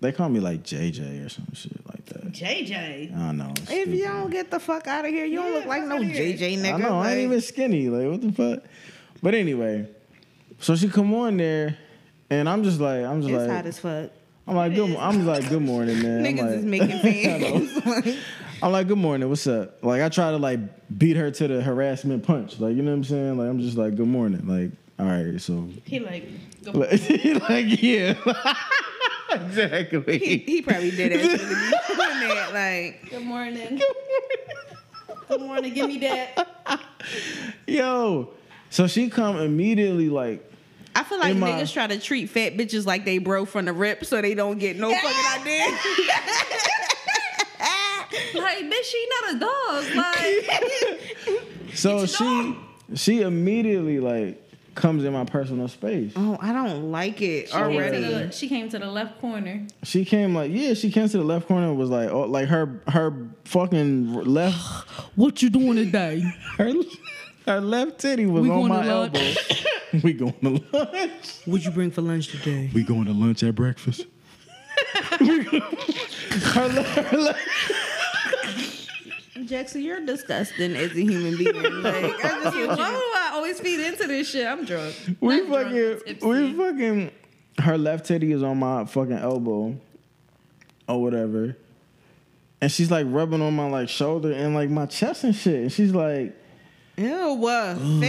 [0.00, 2.32] They call me like JJ or some shit like that.
[2.32, 3.14] JJ.
[3.14, 3.50] I don't know.
[3.56, 4.12] it's if you stupid.
[4.12, 5.98] don't get the fuck out of here, you don't look like no.
[5.98, 6.74] JJ nigga.
[6.74, 7.88] I know, I ain't even skinny.
[7.88, 8.64] Like, what the fuck?
[9.22, 9.88] But anyway,
[10.60, 11.78] so she come on there,
[12.28, 14.10] and I'm just like, I'm just It's like, hot as fuck.
[14.46, 14.96] I'm like, good.
[14.96, 16.18] I'm like, good morning, man.
[16.26, 16.64] I'm Niggas like, is
[17.84, 18.18] making fans.
[18.62, 19.28] I'm like, good morning.
[19.28, 19.82] What's up?
[19.82, 20.60] Like, I try to like
[20.96, 22.60] beat her to the harassment punch.
[22.60, 23.38] Like, you know what I'm saying?
[23.38, 24.46] Like, I'm just like, good morning.
[24.46, 26.28] Like, all right, so, He like.
[26.64, 27.00] Go like,
[27.48, 28.14] like yeah,
[29.46, 30.18] exactly.
[30.18, 31.16] he, he probably did it.
[31.16, 32.52] Really be doing.
[32.54, 33.80] Like, Good morning.
[35.28, 36.48] Good morning, give me that.
[37.66, 38.30] Yo,
[38.70, 40.42] so she come immediately like
[40.94, 43.72] I feel like my- niggas try to treat fat bitches like they broke from the
[43.72, 45.66] rip, so they don't get no fucking idea.
[48.34, 49.94] Like, bitch, she not a dog.
[49.96, 52.56] Like, so Get your she
[52.94, 54.45] she immediately like
[54.76, 56.12] comes in my personal space.
[56.16, 57.98] oh, I don't like it she came, already.
[57.98, 59.66] the, she came to the left corner.
[59.82, 62.48] She came like yeah, she came to the left corner and was like oh like
[62.48, 64.56] her her fucking left
[65.16, 66.20] What you doing today?
[66.58, 66.72] her
[67.46, 69.20] her left titty was We on my elbow.
[70.02, 71.40] we going to lunch.
[71.46, 72.70] What'd you bring for lunch today?
[72.74, 74.04] We going to lunch at breakfast.
[75.10, 77.36] her, le- her, le-
[79.46, 81.82] Jackson, you're disgusting as a human being.
[81.82, 84.46] Like, I just Why do I always feed into this shit?
[84.46, 84.94] I'm drunk.
[85.20, 86.26] we Not drunk, fucking tipsy.
[86.26, 87.10] we fucking
[87.60, 89.76] her left titty is on my fucking elbow
[90.88, 91.56] or whatever.
[92.60, 95.54] And she's like rubbing on my like shoulder and like my chest and shit.
[95.62, 96.34] And she's like,
[96.96, 97.76] Ew, what?
[97.76, 98.04] Fat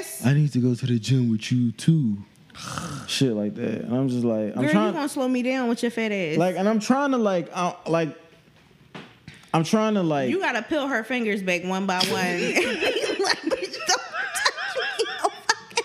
[0.00, 0.22] ass.
[0.26, 2.18] I need to go to the gym with you too.
[3.06, 3.82] shit like that.
[3.82, 6.10] And I'm just like, I'm Girl, trying you gonna slow me down with your fat
[6.12, 6.36] ass.
[6.38, 8.16] like and I'm trying to like I, like
[9.54, 12.10] I'm trying to like you gotta peel her fingers back one by one.
[12.12, 15.04] like, bitch, don't touch me.
[15.06, 15.84] No fucking-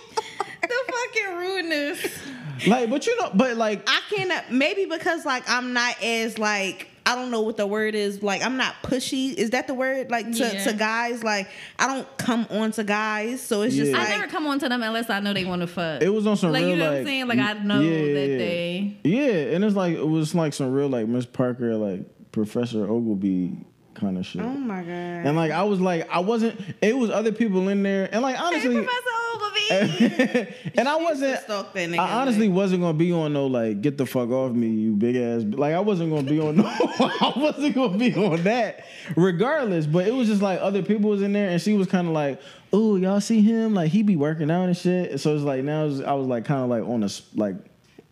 [0.62, 2.20] The fucking rudeness.
[2.68, 4.52] like but you know but like I cannot.
[4.52, 8.22] Maybe because like I'm not as like I don't know what the word is.
[8.22, 9.34] Like I'm not pushy.
[9.34, 10.12] Is that the word?
[10.12, 10.64] Like to, Yeah.
[10.66, 11.24] to guys.
[11.24, 11.48] Like
[11.78, 13.42] I don't come on to guys.
[13.42, 14.00] So it's just Yeah.
[14.00, 16.02] I never come on to them unless I know they want to fuck.
[16.02, 17.28] it was on some like real you know like what I'm saying?
[17.28, 18.38] Like I know yeah, that yeah.
[18.38, 18.98] they.
[19.04, 22.02] Yeah, and it's like it was like some real like Miss Parker like
[22.32, 23.66] Professor Oglevee
[23.96, 24.42] kind of shit.
[24.42, 24.90] oh my god.
[24.90, 26.60] And like I was like I wasn't.
[26.82, 28.94] It was other people in there, and like Hey, honestly, Professor
[29.34, 30.54] Oglevee.
[30.78, 31.40] and I wasn't.
[31.42, 34.68] stalk I honestly like- wasn't gonna be on no like get the fuck off me,
[34.70, 35.42] you big ass.
[35.44, 36.64] Like I wasn't gonna be on no.
[36.68, 38.86] I wasn't gonna be on that,
[39.16, 39.86] regardless.
[39.86, 42.14] But it was just like other people was in there, and she was kind of
[42.14, 42.40] like,
[42.72, 43.74] "Oh, y'all see him?
[43.74, 46.46] Like he be working out and shit." So it's like now it's- I was like
[46.46, 47.56] kind of like on a like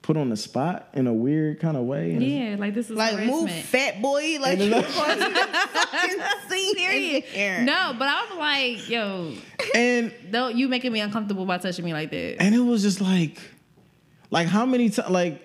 [0.07, 2.13] put on the spot in a weird kind of way.
[2.13, 4.37] And yeah, like this is like move, fat boy.
[4.39, 6.19] Like And you then- causing a fucking
[6.49, 7.61] scene in here.
[7.63, 9.33] No, but I was like, yo,
[9.75, 12.41] and don't you making me uncomfortable by touching me like that?
[12.41, 13.37] and it was just like,
[14.31, 15.43] like how many times like.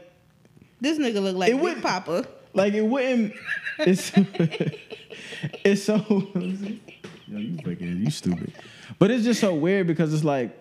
[0.81, 2.27] This nigga look like It wouldn't- Papa.
[2.55, 3.33] Like it wouldn't.
[3.81, 4.13] It's
[5.65, 5.97] it's so.
[5.97, 8.53] Yo, you fucking you stupid.
[8.99, 10.57] But it's just so weird because it's like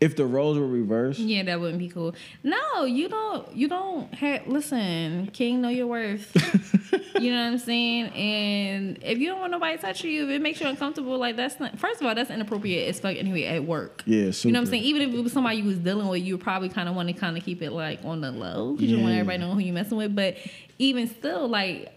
[0.00, 1.18] if the roles were reversed.
[1.20, 2.14] Yeah, that wouldn't be cool.
[2.42, 3.50] No, you don't.
[3.54, 4.46] You don't have.
[4.46, 6.32] Listen, King, know your worth.
[7.20, 8.08] you know what I'm saying?
[8.08, 11.58] And if you don't want nobody touching you, if it makes you uncomfortable, like that's
[11.58, 11.78] not.
[11.78, 14.02] First of all, that's inappropriate as fuck anyway at work.
[14.06, 14.82] Yeah, You know what I'm saying?
[14.82, 17.08] Even if it was somebody you was dealing with, you would probably kind of want
[17.08, 19.54] to kind of keep it like on the low because you want everybody to know
[19.54, 20.14] who you messing with.
[20.14, 20.36] But
[20.78, 21.92] even still, like,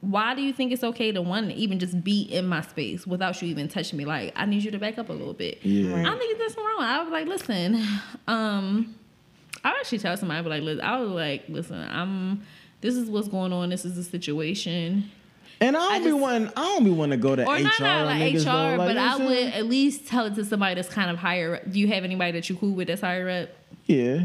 [0.00, 3.40] why do you think it's okay to one even just be in my space without
[3.42, 4.04] you even touching me?
[4.04, 5.58] Like, I need you to back up a little bit.
[5.62, 6.10] Yeah.
[6.10, 6.82] I think there's something wrong.
[6.82, 7.74] I was like, listen,
[8.26, 8.94] um,
[9.62, 12.42] I would actually tell somebody, I would like, I was like, listen, I'm.
[12.80, 13.68] This is what's going on.
[13.68, 15.10] This is the situation.
[15.60, 16.48] And I don't I be wanting.
[16.56, 18.76] I don't be wanting to go to Or HR not, not like HR, though.
[18.76, 21.70] Like, but I would at least tell it to somebody that's kind of higher up.
[21.70, 23.50] Do you have anybody that you cool with that's higher up?
[23.84, 24.24] Yeah.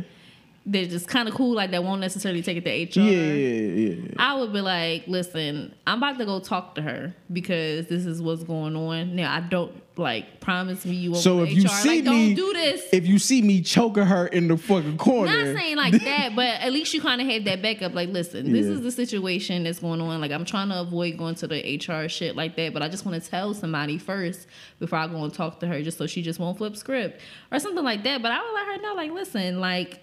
[0.68, 3.04] They're just kind of cool, like that won't necessarily take it to HR.
[3.04, 4.12] Yeah, yeah, yeah.
[4.18, 8.20] I would be like, listen, I'm about to go talk to her because this is
[8.20, 9.16] what's going on.
[9.16, 11.68] Now I don't like promise me you won't So if to you HR.
[11.70, 12.84] see like, me, don't do this.
[12.92, 16.48] If you see me choking her in the fucking corner, Not saying like that, but
[16.48, 17.94] at least you kind of had that backup.
[17.94, 18.74] Like, listen, this Yeah.
[18.74, 20.20] is the situation that's going on.
[20.20, 23.06] Like, I'm trying to avoid going to the HR shit like that, but I just
[23.06, 24.48] want to tell somebody first
[24.80, 27.22] before I go and talk to her, just so she just won't flip script
[27.52, 28.24] or something like that.
[28.24, 30.00] But I would let her know, like, listen, like,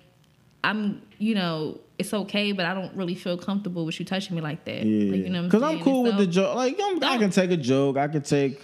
[0.65, 4.43] I'm, you know, it's okay, but I don't really feel comfortable with you touching me
[4.43, 4.85] like that.
[4.85, 5.85] Yeah, like, you know, what I'm because I'm saying?
[5.85, 6.55] cool with the joke.
[6.57, 7.97] Like I'm, I can take a joke.
[7.97, 8.61] I can take,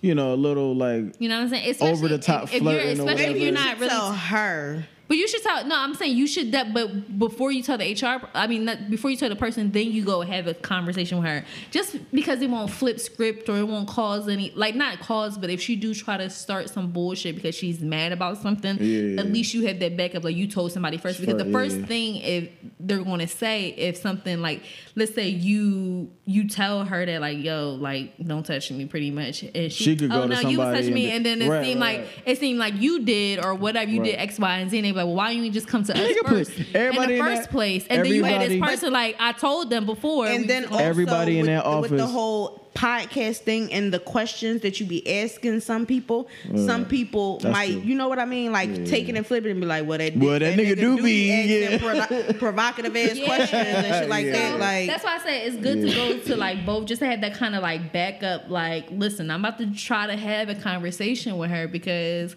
[0.00, 1.14] you know, a little like.
[1.18, 1.70] You know what I'm saying?
[1.70, 4.12] Especially Over the top if, if you're, flirting or especially if you're not really Tell
[4.12, 4.86] her.
[5.08, 5.64] But you should tell.
[5.66, 6.52] No, I'm saying you should.
[6.52, 9.72] That, but before you tell the HR, I mean, not, before you tell the person,
[9.72, 11.44] then you go have a conversation with her.
[11.70, 15.48] Just because it won't flip script or it won't cause any, like not cause, but
[15.48, 19.20] if she do try to start some bullshit because she's mad about something, Yeah.
[19.20, 20.24] at least you have that backup.
[20.24, 21.20] Like you told somebody first.
[21.20, 21.86] Because the first yeah.
[21.86, 24.62] thing if they're going to say if something like,
[24.94, 29.42] let's say you you tell her that like, yo, like don't touch me, pretty much,
[29.42, 31.48] and she, She could go oh to no, you somebody me, and and then- then
[31.48, 34.38] it Right, seemed right, like it seemed like you did or whatever you did X,
[34.38, 36.28] Y, and Z, and like, well, why don't you just come to us Nigga put
[36.46, 37.86] first in the in first that- place?
[37.88, 40.26] And then you had this person like, I told them before.
[40.26, 43.92] and we then just- also Everybody in with, that with the whole podcast thing and
[43.92, 47.80] the questions that you be asking some people, some people might, true.
[47.80, 50.16] you know what I mean, like take it and flipping and be like, "Well, that,
[50.16, 51.78] Well, that nigga do be, asking yeah.
[52.06, 53.26] provo- provocative ass Yeah.
[53.26, 54.32] questions and shit like Yeah.
[54.32, 57.06] that." Like, that's why I say it's good to go to like both, just to
[57.06, 58.48] have that kind of like backup.
[58.48, 62.36] Like, listen, I'm about to try to have a conversation with her because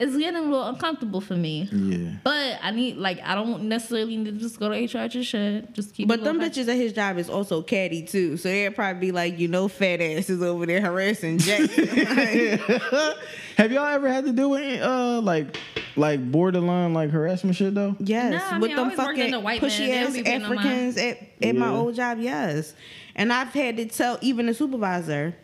[0.00, 1.68] it's getting a little uncomfortable for me.
[1.70, 2.12] Yeah.
[2.24, 5.06] But I need like I don't necessarily need to just go to HR.
[5.08, 5.72] Just shit.
[5.74, 6.08] Just keep.
[6.08, 6.46] But them low.
[6.48, 9.68] bitches at his job is also catty too, so they'd probably be like, you know,
[9.68, 11.86] fat ass is over there harassing Jackson.
[11.86, 12.60] Like,
[13.56, 15.56] Have y'all ever had to do with uh like
[15.96, 17.94] like borderline like harassment shit though?
[17.98, 20.22] yes, Nah, I with mean, I them always fucking the white pushy They ass be
[20.22, 22.18] my- Africans at, at my old job.
[22.20, 22.72] Yes,
[23.14, 25.34] and I've had to tell even the supervisor,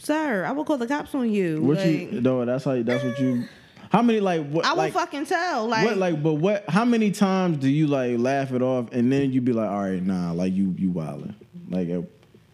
[0.00, 1.62] sir, I will call the cops on you.
[1.62, 3.44] What Like, you no, that's how you that's what you
[3.90, 5.66] how many like what I will like fucking tell.
[5.66, 9.12] Like, what like but what how many times do you like laugh it off and
[9.12, 11.34] then you be like, all right, nah, like you you wildin'.
[11.68, 12.02] Like, uh,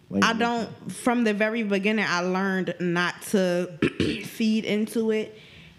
[0.09, 0.91] like I don't.
[0.91, 3.71] From the very beginning, I learned not to
[4.25, 5.37] feed into it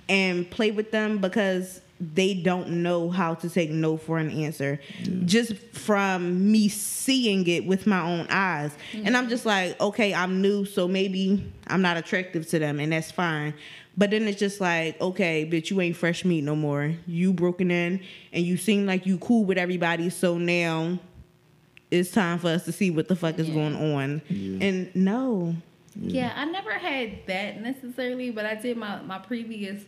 [0.08, 4.78] and play with them because they don't know how to take no for an answer.
[5.24, 10.40] Just from me seeing it with my own eyes, and I'm just like, okay, I'm
[10.40, 13.54] new, so maybe I'm not attractive to them, and that's fine.
[13.98, 16.94] But then it's just like, okay, bitch, you ain't fresh meat no more.
[17.08, 18.00] You broken in,
[18.32, 21.00] and you seem like you cool with everybody, so now
[21.90, 23.54] it's time for us to see what the fuck is Yeah.
[23.54, 24.22] going on.
[24.62, 25.56] And no,
[26.00, 29.82] Yeah, I never had that necessarily, but I did my my previous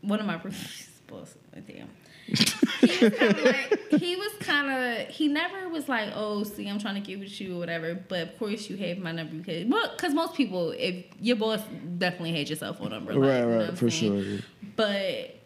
[0.00, 1.36] one of my previous bosses.
[1.66, 1.88] Damn.
[2.26, 6.68] He was kind of like he was kind of he never was like oh see
[6.68, 9.34] I'm trying to get with you or whatever but of course you have my number
[9.36, 11.60] because well because most people if your boss
[11.98, 14.24] definitely had your cell phone number like, Right, you know right, for saying?
[14.24, 14.38] sure.
[14.76, 15.36] but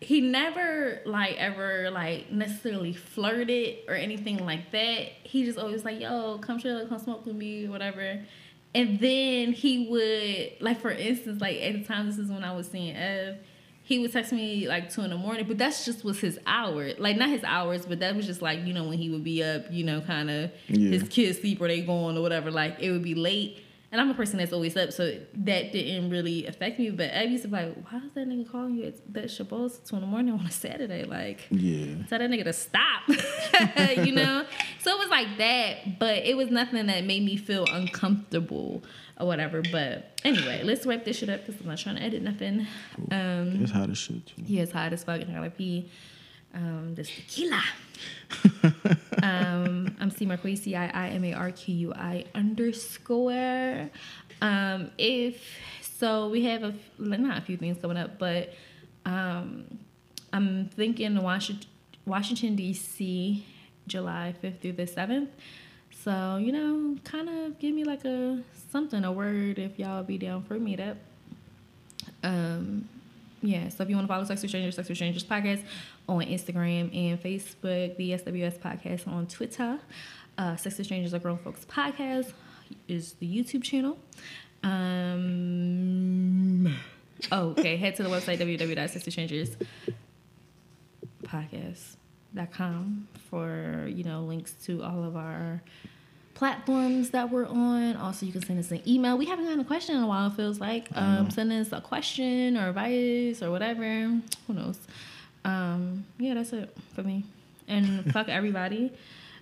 [0.00, 5.08] he never like ever like necessarily flirted or anything like that.
[5.22, 8.20] He just always like, yo, come chill, come smoke with me, or whatever.
[8.74, 12.54] And then he would like for instance, like at the time this is when I
[12.54, 13.36] was seeing Ev,
[13.86, 16.90] he would text me like two in the morning, but that's just was his hour.
[16.98, 19.44] Like not his hours, but that was just like, you know, when he would be
[19.44, 20.90] up, you know, kind of Yeah.
[20.90, 23.58] his kids sleep or they going or whatever, like it would be late.
[23.92, 26.90] And I'm a person that's always up, so that didn't really affect me.
[26.90, 29.78] But I used to be like, why is that nigga calling you at that Shabbos
[29.84, 31.04] two in the morning on a Saturday?
[31.04, 31.94] Like, Yeah.
[32.08, 33.02] tell that nigga to stop.
[34.04, 34.46] you know?
[34.80, 38.82] So it was like that, but it was nothing that made me feel uncomfortable
[39.18, 39.62] or whatever.
[39.70, 42.66] But anyway, let's wrap this shit up because I'm not trying to edit nothing.
[43.10, 44.26] Um, It's hot as shit.
[44.26, 44.42] too.
[44.44, 45.90] he is hot as fuck and I gotta pee.
[46.54, 47.62] Um, this tequila.
[49.22, 53.90] um, I'm C Marquis, C I I M A R Q U I underscore.
[54.40, 55.42] Um, if
[55.80, 58.54] so, we have a f- not a few things coming up, but
[59.06, 59.78] um,
[60.32, 61.68] I'm thinking Washington,
[62.06, 63.44] Washington D.C.
[63.86, 65.28] July 5th through the 7th.
[66.04, 70.18] So you know, kind of give me like a something, a word if y'all be
[70.18, 70.96] down for a meetup.
[72.22, 72.86] Um,
[73.40, 75.62] yeah, so if you want to follow Sex with Strangers, Sex with Strangers podcast
[76.06, 79.78] on Instagram and Facebook, the SWS podcast on Twitter.
[80.36, 82.32] Uh, Sex with Strangers, a grown folks podcast
[82.86, 83.96] is the YouTube channel.
[84.62, 86.66] Um,
[87.32, 89.56] oh, okay, head to the website www.sexwithstrangers
[91.22, 95.62] podcast.com for you know links to all of our
[96.34, 97.96] platforms that we're on.
[97.96, 99.16] Also, you can send us an email.
[99.16, 100.26] We haven't gotten a question in a while.
[100.28, 103.84] It feels like um, send us a question or advice or whatever.
[104.46, 104.78] Who knows?
[105.44, 107.24] Um, yeah, that's it for me.
[107.68, 108.92] And fuck everybody.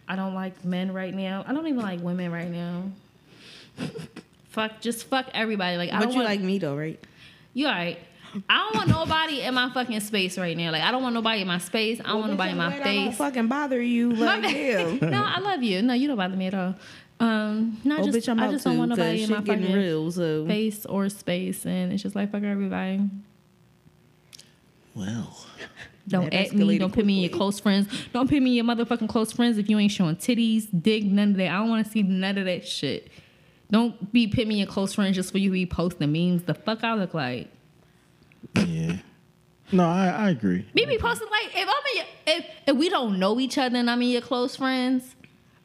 [0.09, 1.45] I don't like men right now.
[1.47, 2.85] I don't even like women right now.
[4.51, 5.77] fuck, just fuck everybody.
[5.77, 7.03] Like I but don't you want like me though, right?
[7.55, 7.99] you alright.
[8.49, 10.71] I don't want nobody in my fucking space right now.
[10.73, 12.01] Like I don't want nobody in my space.
[12.01, 12.87] I don't want nobody in my face.
[12.87, 14.13] I don't fucking bother you.
[14.23, 15.03] Like, bad.
[15.11, 15.83] no, I love you.
[15.83, 16.75] No, you don't bother me at all.
[17.21, 19.73] Um, no, I Oh, just, bitch, I'm I just don't want nobody in my fucking
[19.73, 20.11] real.
[20.11, 23.01] So face or space, and it's just like fuck everybody.
[24.95, 25.47] Well.
[26.09, 26.79] Don't That at me.
[26.79, 27.87] Don't put me in your close friends.
[28.13, 31.31] Don't put me in your motherfucking close friends if you ain't showing titties, dick, none
[31.31, 31.49] of that.
[31.49, 33.09] I don't want to see none of that shit.
[33.71, 36.43] Don't be put me in your close friends just for you to be posting memes.
[36.43, 37.49] The fuck I look like.
[38.57, 38.97] Yeah.
[39.73, 40.67] No, I, I agree.
[40.75, 43.77] Me be posting like if I'm in your, if if we don't know each other
[43.77, 45.17] and I'm in your close friends,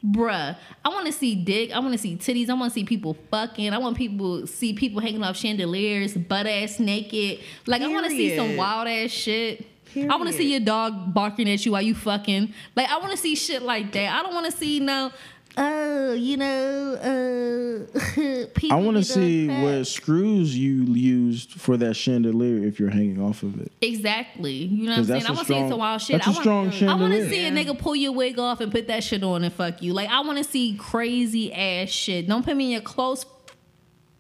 [0.03, 0.55] bruh,
[0.85, 1.71] I want to see dick.
[1.71, 2.49] I want to see titties.
[2.49, 3.73] I want to see people fucking.
[3.73, 7.41] I want people see people hanging off chandeliers, butt ass naked.
[7.65, 9.65] Like I want to see some wild ass shit.
[9.95, 12.53] I want to see your dog barking at you while you fucking.
[12.75, 14.17] Like I want to see shit like that.
[14.17, 15.11] I don't want to see no.
[15.57, 19.63] Oh, you know, uh, I want to see upset.
[19.63, 23.71] what screws you used for that chandelier if you're hanging off of it.
[23.81, 24.53] Exactly.
[24.53, 25.19] You know what I'm 'Cause saying?
[25.23, 26.13] that's I a want to see strong- some wild shit.
[26.15, 27.29] that's I a want, strong I want to chandelier.
[27.29, 29.93] see a nigga pull your wig off and put that shit on and fuck you.
[29.93, 32.27] Like I want to see crazy ass shit.
[32.27, 33.25] Don't put me in your close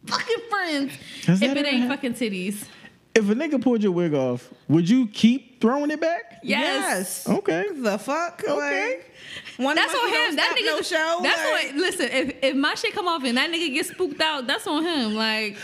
[0.05, 0.93] fucking friends
[1.25, 2.63] Has if it ain't hap- fucking titties.
[3.15, 6.39] If a nigga pulled your wig off, would you keep throwing it back?
[6.43, 7.27] Yes.
[7.27, 7.65] Okay.
[7.75, 8.43] The fuck?
[8.47, 8.87] Okay.
[8.97, 9.11] Like,
[9.57, 10.35] one That's monkey on him.
[10.37, 10.65] That stop nigga.
[10.65, 11.19] no show.
[11.23, 11.75] That's like, what.
[11.75, 14.83] Listen, if if my shit come off and that nigga get spooked out, that's on
[14.83, 15.15] him.
[15.15, 15.57] Like,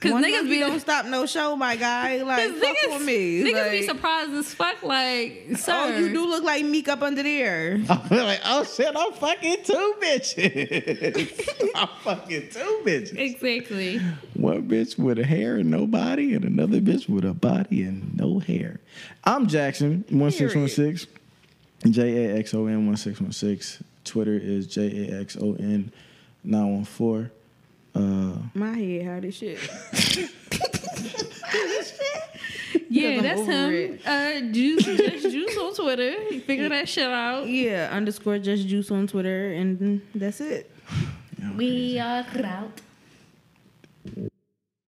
[0.00, 2.22] cause one niggas be don't stop no show, my guy.
[2.22, 3.42] Like, Cause fuck niggas, with me.
[3.44, 4.82] niggas be surprised as fuck.
[4.82, 7.74] Like, oh, sir, Oh, you do look like Meek up under there.
[7.88, 11.70] I'm like, oh shit, I'm fucking two bitches.
[11.76, 13.16] I'm fucking two bitches.
[13.16, 13.98] exactly.
[14.34, 18.16] One bitch with a hair and no body, and another bitch with a body and
[18.16, 18.80] no hair.
[19.24, 21.08] I'm Jaxon, 1616.
[21.90, 23.84] J A X O N 1616.
[24.04, 25.92] Twitter is J A X O N
[26.44, 27.30] 914.
[27.94, 29.58] Uh, My head, how this shit.
[32.88, 33.72] Yeah, that's him.
[33.72, 34.00] it.
[34.06, 36.12] Uh, juice, just juice on Twitter.
[36.40, 37.48] Figure that shit out.
[37.48, 40.70] Yeah, underscore just juice on Twitter, and that's it.
[41.56, 42.80] We are out.